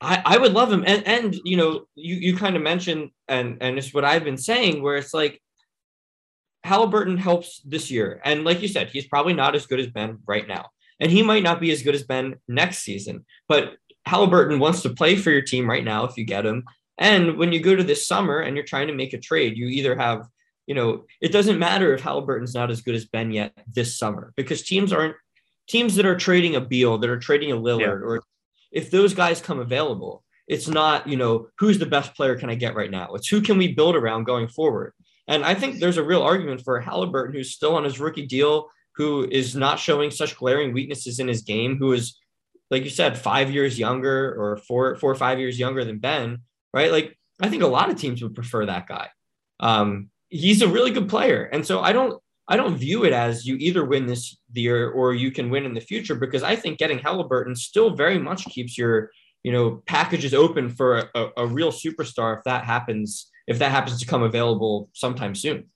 I, 0.00 0.22
I 0.24 0.38
would 0.38 0.52
love 0.52 0.72
him. 0.72 0.84
And 0.86 1.06
and 1.06 1.34
you 1.44 1.56
know, 1.56 1.84
you 1.94 2.16
you 2.16 2.36
kind 2.36 2.56
of 2.56 2.62
mentioned 2.62 3.10
and 3.28 3.58
and 3.60 3.78
it's 3.78 3.92
what 3.92 4.04
I've 4.04 4.24
been 4.24 4.38
saying, 4.38 4.82
where 4.82 4.96
it's 4.96 5.12
like 5.12 5.40
Halliburton 6.64 7.16
helps 7.16 7.60
this 7.64 7.90
year. 7.90 8.20
And 8.24 8.44
like 8.44 8.62
you 8.62 8.68
said, 8.68 8.88
he's 8.88 9.06
probably 9.06 9.34
not 9.34 9.54
as 9.54 9.66
good 9.66 9.80
as 9.80 9.88
Ben 9.88 10.18
right 10.26 10.46
now. 10.46 10.70
And 10.98 11.10
he 11.10 11.22
might 11.22 11.42
not 11.42 11.60
be 11.60 11.70
as 11.70 11.82
good 11.82 11.94
as 11.94 12.02
Ben 12.02 12.36
next 12.48 12.78
season, 12.78 13.24
but 13.48 13.76
Halliburton 14.06 14.58
wants 14.58 14.82
to 14.82 14.90
play 14.90 15.16
for 15.16 15.30
your 15.30 15.42
team 15.42 15.68
right 15.68 15.84
now 15.84 16.04
if 16.04 16.16
you 16.16 16.24
get 16.24 16.44
him. 16.44 16.64
And 16.98 17.38
when 17.38 17.52
you 17.52 17.60
go 17.60 17.74
to 17.74 17.82
this 17.82 18.06
summer 18.06 18.40
and 18.40 18.54
you're 18.54 18.66
trying 18.66 18.88
to 18.88 18.94
make 18.94 19.14
a 19.14 19.18
trade, 19.18 19.56
you 19.56 19.68
either 19.68 19.96
have, 19.96 20.26
you 20.70 20.76
know, 20.76 21.04
it 21.20 21.32
doesn't 21.32 21.58
matter 21.58 21.92
if 21.92 22.00
Halliburton's 22.00 22.54
not 22.54 22.70
as 22.70 22.80
good 22.80 22.94
as 22.94 23.04
Ben 23.04 23.32
yet 23.32 23.52
this 23.66 23.98
summer 23.98 24.32
because 24.36 24.62
teams 24.62 24.92
aren't 24.92 25.16
teams 25.66 25.96
that 25.96 26.06
are 26.06 26.16
trading 26.16 26.54
a 26.54 26.60
Beal, 26.60 26.96
that 26.98 27.10
are 27.10 27.18
trading 27.18 27.50
a 27.50 27.56
Lillard, 27.56 27.80
yeah. 27.80 28.06
or 28.06 28.22
if 28.70 28.88
those 28.88 29.12
guys 29.12 29.40
come 29.40 29.58
available, 29.58 30.22
it's 30.46 30.68
not, 30.68 31.08
you 31.08 31.16
know, 31.16 31.48
who's 31.58 31.80
the 31.80 31.86
best 31.86 32.14
player 32.14 32.36
can 32.36 32.50
I 32.50 32.54
get 32.54 32.76
right 32.76 32.90
now? 32.90 33.14
It's 33.14 33.26
who 33.26 33.40
can 33.40 33.58
we 33.58 33.74
build 33.74 33.96
around 33.96 34.26
going 34.26 34.46
forward. 34.46 34.92
And 35.26 35.44
I 35.44 35.56
think 35.56 35.80
there's 35.80 35.96
a 35.96 36.04
real 36.04 36.22
argument 36.22 36.60
for 36.60 36.78
Halliburton, 36.78 37.34
who's 37.34 37.52
still 37.52 37.74
on 37.74 37.82
his 37.82 37.98
rookie 37.98 38.26
deal 38.26 38.68
who 38.94 39.26
is 39.28 39.56
not 39.56 39.80
showing 39.80 40.12
such 40.12 40.36
glaring 40.36 40.72
weaknesses 40.72 41.18
in 41.18 41.26
his 41.26 41.42
game, 41.42 41.78
who 41.78 41.94
is, 41.94 42.16
like 42.70 42.84
you 42.84 42.90
said, 42.90 43.18
five 43.18 43.50
years 43.50 43.76
younger 43.76 44.40
or 44.40 44.56
four, 44.56 44.94
four 44.94 45.10
or 45.10 45.16
five 45.16 45.40
years 45.40 45.58
younger 45.58 45.84
than 45.84 45.98
Ben, 45.98 46.42
right? 46.72 46.92
Like, 46.92 47.18
I 47.40 47.48
think 47.48 47.64
a 47.64 47.66
lot 47.66 47.90
of 47.90 47.96
teams 47.96 48.22
would 48.22 48.36
prefer 48.36 48.66
that 48.66 48.86
guy. 48.86 49.08
Um, 49.58 50.10
he's 50.30 50.62
a 50.62 50.68
really 50.68 50.92
good 50.92 51.08
player. 51.08 51.44
And 51.52 51.66
so 51.66 51.80
I 51.80 51.92
don't, 51.92 52.20
I 52.48 52.56
don't 52.56 52.76
view 52.76 53.04
it 53.04 53.12
as 53.12 53.46
you 53.46 53.56
either 53.56 53.84
win 53.84 54.06
this 54.06 54.36
year 54.52 54.90
or 54.90 55.12
you 55.12 55.30
can 55.30 55.50
win 55.50 55.64
in 55.64 55.74
the 55.74 55.80
future 55.80 56.14
because 56.14 56.42
I 56.42 56.56
think 56.56 56.78
getting 56.78 56.98
Halliburton 56.98 57.54
still 57.54 57.94
very 57.94 58.18
much 58.18 58.44
keeps 58.46 58.78
your, 58.78 59.10
you 59.42 59.52
know, 59.52 59.82
packages 59.86 60.34
open 60.34 60.68
for 60.68 61.10
a, 61.14 61.28
a, 61.36 61.46
real 61.46 61.70
superstar 61.70 62.36
if 62.36 62.44
that 62.44 62.64
happens, 62.64 63.30
if 63.46 63.58
that 63.60 63.70
happens 63.70 64.00
to 64.00 64.06
come 64.06 64.22
available 64.22 64.90
sometime 64.94 65.34
soon. 65.34 65.70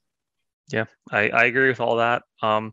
Yeah, 0.72 0.86
I, 1.10 1.28
I 1.28 1.44
agree 1.44 1.68
with 1.68 1.80
all 1.80 1.96
that. 1.96 2.22
Um, 2.42 2.72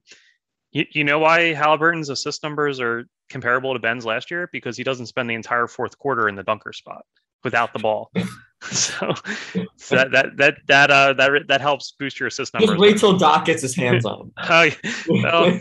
you, 0.71 0.85
you 0.91 1.03
know 1.03 1.19
why 1.19 1.53
Halliburton's 1.53 2.09
assist 2.09 2.41
numbers 2.43 2.79
are 2.79 3.05
comparable 3.29 3.73
to 3.73 3.79
Ben's 3.79 4.05
last 4.05 4.31
year? 4.31 4.49
Because 4.51 4.77
he 4.77 4.83
doesn't 4.83 5.07
spend 5.07 5.29
the 5.29 5.35
entire 5.35 5.67
fourth 5.67 5.97
quarter 5.97 6.27
in 6.27 6.35
the 6.35 6.43
dunker 6.43 6.73
spot 6.73 7.05
without 7.43 7.73
the 7.73 7.79
ball. 7.79 8.11
so, 8.71 9.13
so, 9.77 9.95
that 9.95 10.11
that 10.11 10.37
that 10.37 10.55
that 10.67 10.91
uh 10.91 11.13
that 11.13 11.47
that 11.47 11.61
helps 11.61 11.93
boost 11.99 12.19
your 12.19 12.27
assist 12.27 12.53
numbers. 12.53 12.69
Just 12.69 12.79
wait 12.79 12.97
till 12.97 13.17
Doc 13.17 13.45
gets 13.45 13.61
his 13.61 13.75
hands 13.75 14.05
on. 14.05 14.31
uh, 14.37 14.69
well, 15.09 15.59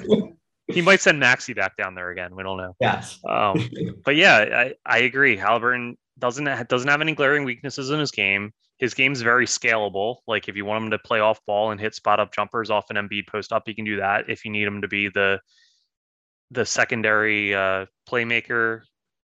he 0.67 0.83
might 0.83 1.01
send 1.01 1.19
Maxey 1.19 1.55
back 1.55 1.77
down 1.77 1.95
there 1.95 2.11
again. 2.11 2.37
We 2.37 2.43
don't 2.43 2.59
know. 2.59 2.77
Yes. 2.81 3.19
Um, 3.29 3.69
but 4.05 4.17
yeah, 4.17 4.37
I, 4.37 4.75
I 4.85 4.99
agree. 4.99 5.37
Halliburton 5.37 5.97
doesn't 6.19 6.69
doesn't 6.69 6.89
have 6.89 7.01
any 7.01 7.15
glaring 7.15 7.45
weaknesses 7.45 7.91
in 7.91 7.99
his 7.99 8.11
game 8.11 8.53
his 8.81 8.95
game's 8.95 9.21
very 9.21 9.45
scalable. 9.45 10.17
Like 10.27 10.49
if 10.49 10.57
you 10.57 10.65
want 10.65 10.85
him 10.85 10.91
to 10.91 10.99
play 10.99 11.21
off 11.21 11.45
ball 11.47 11.71
and 11.71 11.79
hit 11.79 11.95
spot 11.95 12.19
up 12.19 12.33
jumpers 12.33 12.71
off 12.71 12.89
an 12.89 12.97
Embiid 12.97 13.29
post 13.29 13.53
up, 13.53 13.65
he 13.67 13.75
can 13.75 13.85
do 13.85 13.99
that. 13.99 14.25
If 14.29 14.45
you 14.45 14.51
need 14.51 14.67
him 14.67 14.81
to 14.81 14.89
be 14.89 15.09
the 15.09 15.39
the 16.51 16.65
secondary 16.65 17.55
uh, 17.55 17.87
playmaker 18.09 18.81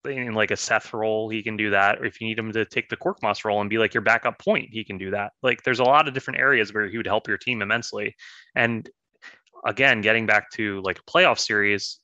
in 0.06 0.34
like 0.34 0.51
a 0.51 0.58
Seth 0.58 0.93
role, 0.93 1.30
he 1.30 1.43
can 1.43 1.58
do 1.58 1.70
that. 1.72 1.99
Or 1.99 2.06
if 2.06 2.20
you 2.20 2.28
need 2.28 2.39
him 2.39 2.51
to 2.53 2.66
take 2.66 2.89
the 2.89 2.97
Korkmaz 2.97 3.43
role 3.45 3.62
and 3.62 3.70
be 3.70 3.78
like 3.78 3.93
your 3.93 4.01
backup 4.01 4.39
point, 4.39 4.70
he 4.72 4.84
can 4.84 4.97
do 4.97 5.12
that. 5.12 5.34
Like 5.41 5.64
there's 5.64 5.80
a 5.80 5.84
lot 5.84 6.08
of 6.08 6.14
different 6.14 6.39
areas 6.39 6.74
where 6.74 6.88
he 6.88 6.97
would 6.97 7.08
help 7.08 7.28
your 7.28 7.38
team 7.38 7.62
immensely. 7.62 8.16
And 8.56 8.89
again, 9.66 10.01
getting 10.01 10.26
back 10.26 10.51
to 10.51 10.82
like 10.84 10.99
a 10.99 11.12
playoff 11.12 11.39
series, 11.39 11.99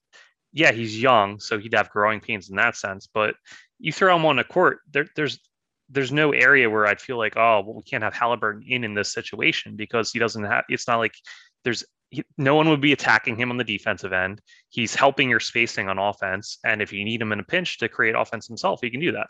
yeah, 0.53 0.71
he's 0.71 1.01
young, 1.01 1.39
so 1.39 1.59
he'd 1.59 1.73
have 1.73 1.89
growing 1.89 2.19
pains 2.19 2.49
in 2.49 2.55
that 2.57 2.75
sense. 2.75 3.07
But 3.13 3.35
you 3.79 3.91
throw 3.91 4.15
him 4.15 4.25
on 4.25 4.39
a 4.39 4.43
court, 4.43 4.79
there, 4.91 5.07
there's 5.15 5.39
there's 5.91 6.11
no 6.11 6.31
area 6.31 6.69
where 6.69 6.87
I'd 6.87 7.01
feel 7.01 7.17
like, 7.17 7.35
oh, 7.35 7.61
well, 7.65 7.75
we 7.75 7.83
can't 7.83 8.03
have 8.03 8.13
Halliburton 8.13 8.63
in 8.65 8.85
in 8.85 8.93
this 8.93 9.11
situation 9.11 9.75
because 9.75 10.11
he 10.11 10.19
doesn't 10.19 10.45
have. 10.45 10.63
It's 10.69 10.87
not 10.87 10.99
like 10.99 11.13
there's 11.65 11.83
he, 12.11 12.23
no 12.37 12.55
one 12.55 12.69
would 12.69 12.81
be 12.81 12.93
attacking 12.93 13.37
him 13.37 13.49
on 13.49 13.57
the 13.57 13.63
defensive 13.63 14.13
end. 14.13 14.41
He's 14.69 14.93
helping 14.93 15.29
your 15.29 15.39
spacing 15.39 15.89
on 15.89 15.97
offense, 15.97 16.59
and 16.63 16.81
if 16.81 16.93
you 16.93 17.03
need 17.03 17.21
him 17.21 17.31
in 17.31 17.39
a 17.39 17.43
pinch 17.43 17.79
to 17.79 17.89
create 17.89 18.15
offense 18.15 18.47
himself, 18.47 18.79
he 18.81 18.91
can 18.91 18.99
do 18.99 19.13
that. 19.13 19.27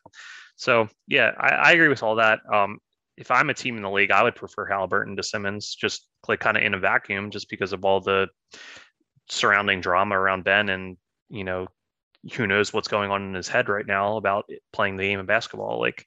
So 0.56 0.90
yeah, 1.08 1.32
I, 1.40 1.50
I 1.50 1.72
agree 1.72 1.88
with 1.88 2.04
all 2.04 2.16
that. 2.16 2.40
Um, 2.52 2.80
if 3.18 3.32
I'm 3.32 3.50
a 3.50 3.54
team 3.54 3.78
in 3.78 3.84
the 3.84 3.90
league, 3.90 4.12
I 4.12 4.24
would 4.24 4.36
prefer 4.36 4.66
Halliburton 4.66 5.16
to 5.16 5.24
Simmons, 5.24 5.76
just 5.76 6.08
like 6.28 6.40
kind 6.40 6.58
of 6.58 6.64
in 6.64 6.74
a 6.74 6.80
vacuum, 6.80 7.30
just 7.30 7.50
because 7.50 7.72
of 7.72 7.86
all 7.86 8.02
the 8.02 8.28
surrounding 9.30 9.80
drama 9.80 10.20
around 10.20 10.44
Ben 10.44 10.68
and 10.70 10.98
you 11.30 11.44
know 11.46 11.68
who 12.34 12.46
knows 12.46 12.74
what's 12.74 12.88
going 12.88 13.10
on 13.10 13.24
in 13.24 13.34
his 13.34 13.48
head 13.48 13.70
right 13.70 13.88
now 13.88 14.18
about 14.18 14.50
playing 14.74 14.98
the 14.98 15.04
game 15.04 15.20
of 15.20 15.28
basketball. 15.28 15.80
Like 15.80 16.06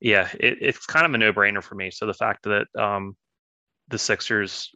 yeah, 0.00 0.28
it, 0.38 0.58
it's 0.60 0.86
kind 0.86 1.06
of 1.06 1.14
a 1.14 1.18
no 1.18 1.32
brainer 1.32 1.62
for 1.62 1.74
me. 1.74 1.90
So 1.90 2.06
the 2.06 2.14
fact 2.14 2.44
that 2.44 2.66
um, 2.78 3.16
the 3.88 3.98
Sixers, 3.98 4.70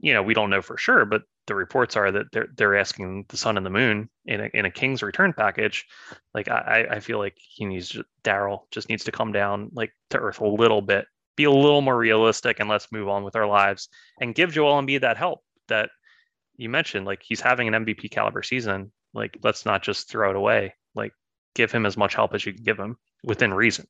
you 0.00 0.12
know, 0.12 0.22
we 0.22 0.34
don't 0.34 0.50
know 0.50 0.62
for 0.62 0.76
sure, 0.76 1.04
but 1.04 1.22
the 1.46 1.54
reports 1.54 1.96
are 1.96 2.10
that 2.12 2.26
they're 2.32 2.48
they're 2.56 2.76
asking 2.76 3.24
the 3.28 3.36
sun 3.36 3.56
and 3.56 3.66
the 3.66 3.70
moon 3.70 4.08
in 4.26 4.40
a 4.40 4.50
in 4.54 4.64
a 4.64 4.70
King's 4.70 5.02
return 5.02 5.32
package. 5.32 5.86
Like 6.34 6.48
I 6.48 6.86
I 6.90 7.00
feel 7.00 7.18
like 7.18 7.36
he 7.36 7.64
needs 7.64 7.98
Daryl 8.22 8.60
just 8.70 8.88
needs 8.88 9.04
to 9.04 9.12
come 9.12 9.32
down 9.32 9.70
like 9.72 9.92
to 10.10 10.18
earth 10.18 10.40
a 10.40 10.46
little 10.46 10.82
bit, 10.82 11.06
be 11.36 11.44
a 11.44 11.50
little 11.50 11.80
more 11.80 11.96
realistic, 11.96 12.60
and 12.60 12.68
let's 12.68 12.92
move 12.92 13.08
on 13.08 13.24
with 13.24 13.34
our 13.34 13.46
lives 13.46 13.88
and 14.20 14.34
give 14.34 14.52
Joel 14.52 14.80
Embiid 14.80 15.00
that 15.00 15.16
help 15.16 15.40
that 15.68 15.90
you 16.56 16.68
mentioned. 16.68 17.06
Like 17.06 17.22
he's 17.24 17.40
having 17.40 17.66
an 17.66 17.84
MVP 17.84 18.10
caliber 18.10 18.42
season. 18.42 18.92
Like 19.14 19.36
let's 19.42 19.64
not 19.64 19.82
just 19.82 20.08
throw 20.08 20.30
it 20.30 20.36
away. 20.36 20.74
Like 20.94 21.12
give 21.54 21.72
him 21.72 21.86
as 21.86 21.96
much 21.96 22.14
help 22.14 22.34
as 22.34 22.46
you 22.46 22.52
can 22.52 22.62
give 22.62 22.78
him 22.78 22.96
within 23.24 23.52
reason. 23.52 23.86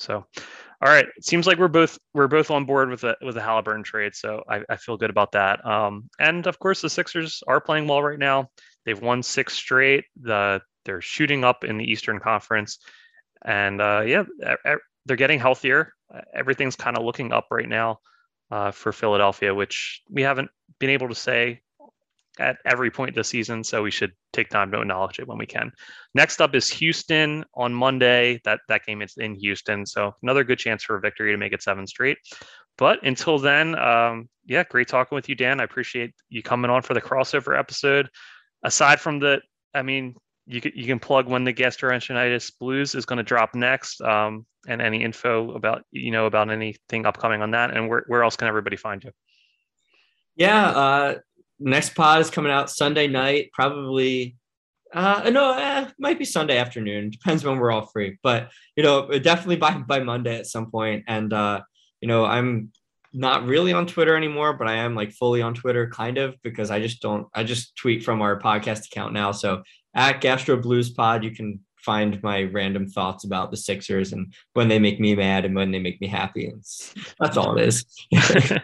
So, 0.00 0.24
all 0.82 0.88
right, 0.88 1.06
it 1.16 1.24
seems 1.24 1.46
like 1.46 1.58
we're 1.58 1.68
both 1.68 1.98
we're 2.14 2.26
both 2.26 2.50
on 2.50 2.64
board 2.64 2.88
with 2.88 3.02
the 3.02 3.16
with 3.22 3.34
the 3.34 3.42
Halliburton 3.42 3.84
trade. 3.84 4.14
So 4.14 4.42
I, 4.48 4.62
I 4.68 4.76
feel 4.76 4.96
good 4.96 5.10
about 5.10 5.32
that. 5.32 5.64
Um, 5.64 6.08
and 6.18 6.46
of 6.46 6.58
course, 6.58 6.80
the 6.80 6.90
Sixers 6.90 7.42
are 7.46 7.60
playing 7.60 7.86
well 7.86 8.02
right 8.02 8.18
now. 8.18 8.48
They've 8.86 9.00
won 9.00 9.22
six 9.22 9.54
straight. 9.54 10.04
The 10.20 10.62
they're 10.84 11.02
shooting 11.02 11.44
up 11.44 11.64
in 11.64 11.76
the 11.76 11.84
Eastern 11.84 12.18
Conference, 12.18 12.78
and 13.44 13.80
uh, 13.80 14.02
yeah, 14.06 14.24
they're 15.06 15.16
getting 15.16 15.38
healthier. 15.38 15.92
Everything's 16.34 16.76
kind 16.76 16.96
of 16.96 17.04
looking 17.04 17.32
up 17.32 17.48
right 17.50 17.68
now 17.68 17.98
uh, 18.50 18.70
for 18.70 18.92
Philadelphia, 18.92 19.54
which 19.54 20.02
we 20.08 20.22
haven't 20.22 20.50
been 20.78 20.90
able 20.90 21.08
to 21.08 21.14
say 21.14 21.60
at 22.40 22.56
every 22.64 22.90
point 22.90 23.14
this 23.14 23.28
season. 23.28 23.62
So 23.62 23.82
we 23.82 23.90
should 23.90 24.12
take 24.32 24.48
time 24.48 24.72
to 24.72 24.80
acknowledge 24.80 25.18
it 25.18 25.28
when 25.28 25.38
we 25.38 25.46
can. 25.46 25.70
Next 26.14 26.40
up 26.40 26.54
is 26.54 26.70
Houston 26.70 27.44
on 27.54 27.72
Monday. 27.74 28.40
That 28.44 28.60
that 28.68 28.86
game 28.86 29.02
is 29.02 29.14
in 29.16 29.34
Houston, 29.36 29.86
so 29.86 30.14
another 30.22 30.42
good 30.42 30.58
chance 30.58 30.82
for 30.82 30.96
a 30.96 31.00
victory 31.00 31.32
to 31.32 31.38
make 31.38 31.52
it 31.52 31.62
seven 31.62 31.86
straight. 31.86 32.18
But 32.78 33.04
until 33.04 33.38
then, 33.38 33.78
um, 33.78 34.28
yeah, 34.46 34.64
great 34.64 34.88
talking 34.88 35.14
with 35.14 35.28
you, 35.28 35.34
Dan. 35.34 35.60
I 35.60 35.64
appreciate 35.64 36.14
you 36.30 36.42
coming 36.42 36.70
on 36.70 36.82
for 36.82 36.94
the 36.94 37.00
crossover 37.00 37.58
episode. 37.58 38.08
Aside 38.64 39.00
from 39.00 39.20
the, 39.20 39.40
I 39.74 39.82
mean, 39.82 40.14
you 40.46 40.60
can, 40.60 40.72
you 40.74 40.86
can 40.86 40.98
plug 40.98 41.28
when 41.28 41.44
the 41.44 41.52
gastroenteritis 41.52 42.52
blues 42.58 42.94
is 42.94 43.06
going 43.06 43.18
to 43.18 43.22
drop 43.22 43.54
next, 43.54 44.00
um, 44.00 44.46
and 44.66 44.82
any 44.82 45.02
info 45.04 45.52
about 45.52 45.82
you 45.90 46.10
know 46.10 46.26
about 46.26 46.50
anything 46.50 47.06
upcoming 47.06 47.42
on 47.42 47.52
that, 47.52 47.70
and 47.70 47.88
where 47.88 48.04
where 48.08 48.22
else 48.22 48.36
can 48.36 48.48
everybody 48.48 48.76
find 48.76 49.04
you? 49.04 49.10
Yeah, 50.36 50.68
uh, 50.70 51.14
next 51.60 51.94
pod 51.94 52.20
is 52.20 52.30
coming 52.30 52.52
out 52.52 52.70
Sunday 52.70 53.06
night, 53.06 53.50
probably. 53.52 54.36
Uh, 54.92 55.30
no, 55.32 55.52
eh, 55.52 55.88
might 56.00 56.18
be 56.18 56.24
Sunday 56.24 56.58
afternoon. 56.58 57.10
Depends 57.10 57.44
when 57.44 57.58
we're 57.58 57.70
all 57.70 57.86
free, 57.86 58.18
but 58.22 58.50
you 58.74 58.82
know, 58.82 59.08
definitely 59.18 59.56
by 59.56 59.78
by 59.78 60.00
Monday 60.00 60.36
at 60.36 60.46
some 60.46 60.70
point. 60.70 61.04
And 61.06 61.32
uh, 61.32 61.60
you 62.00 62.08
know, 62.08 62.24
I'm 62.24 62.72
not 63.12 63.44
really 63.46 63.72
on 63.72 63.86
Twitter 63.86 64.16
anymore, 64.16 64.52
but 64.52 64.66
I 64.66 64.76
am 64.76 64.94
like 64.94 65.12
fully 65.12 65.42
on 65.42 65.54
Twitter, 65.54 65.88
kind 65.88 66.18
of, 66.18 66.36
because 66.42 66.70
I 66.70 66.80
just 66.80 67.00
don't. 67.00 67.28
I 67.34 67.44
just 67.44 67.76
tweet 67.76 68.04
from 68.04 68.22
our 68.22 68.38
podcast 68.40 68.86
account 68.86 69.12
now. 69.12 69.32
So 69.32 69.62
at 69.94 70.20
Gastro 70.20 70.56
Blues 70.56 70.90
Pod, 70.90 71.24
you 71.24 71.32
can 71.32 71.60
find 71.76 72.22
my 72.22 72.42
random 72.44 72.86
thoughts 72.86 73.24
about 73.24 73.50
the 73.50 73.56
Sixers 73.56 74.12
and 74.12 74.32
when 74.52 74.68
they 74.68 74.78
make 74.78 75.00
me 75.00 75.14
mad 75.14 75.44
and 75.44 75.54
when 75.54 75.70
they 75.70 75.78
make 75.78 76.00
me 76.00 76.06
happy. 76.06 76.46
And 76.46 76.62
that's 77.18 77.36
all 77.36 77.56
it 77.56 77.66
is. 77.66 77.84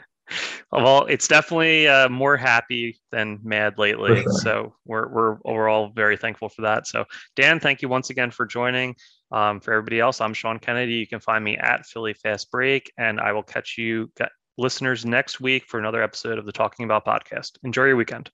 well, 0.72 1.06
it's 1.06 1.28
definitely 1.28 1.88
uh, 1.88 2.08
more 2.08 2.36
happy 2.36 2.98
than 3.12 3.38
mad 3.42 3.78
lately. 3.78 4.22
Sure. 4.22 4.32
So 4.32 4.74
we're, 4.84 5.08
we're, 5.08 5.36
we're 5.44 5.68
all 5.68 5.90
very 5.90 6.16
thankful 6.16 6.48
for 6.48 6.62
that. 6.62 6.86
So 6.86 7.04
Dan, 7.34 7.60
thank 7.60 7.82
you 7.82 7.88
once 7.88 8.10
again 8.10 8.30
for 8.30 8.46
joining. 8.46 8.96
Um, 9.32 9.60
for 9.60 9.72
everybody 9.72 10.00
else, 10.00 10.20
I'm 10.20 10.34
Sean 10.34 10.58
Kennedy. 10.58 10.94
You 10.94 11.06
can 11.06 11.20
find 11.20 11.42
me 11.42 11.56
at 11.56 11.84
Philly 11.86 12.14
Fast 12.14 12.50
Break, 12.50 12.92
and 12.96 13.20
I 13.20 13.32
will 13.32 13.42
catch 13.42 13.76
you 13.76 14.10
listeners 14.56 15.04
next 15.04 15.40
week 15.40 15.64
for 15.66 15.78
another 15.78 16.02
episode 16.02 16.38
of 16.38 16.46
the 16.46 16.52
Talking 16.52 16.84
About 16.84 17.04
podcast. 17.04 17.58
Enjoy 17.64 17.84
your 17.84 17.96
weekend. 17.96 18.30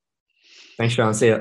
Thanks, 0.76 0.94
Sean. 0.94 1.14
See 1.14 1.28
ya. 1.28 1.40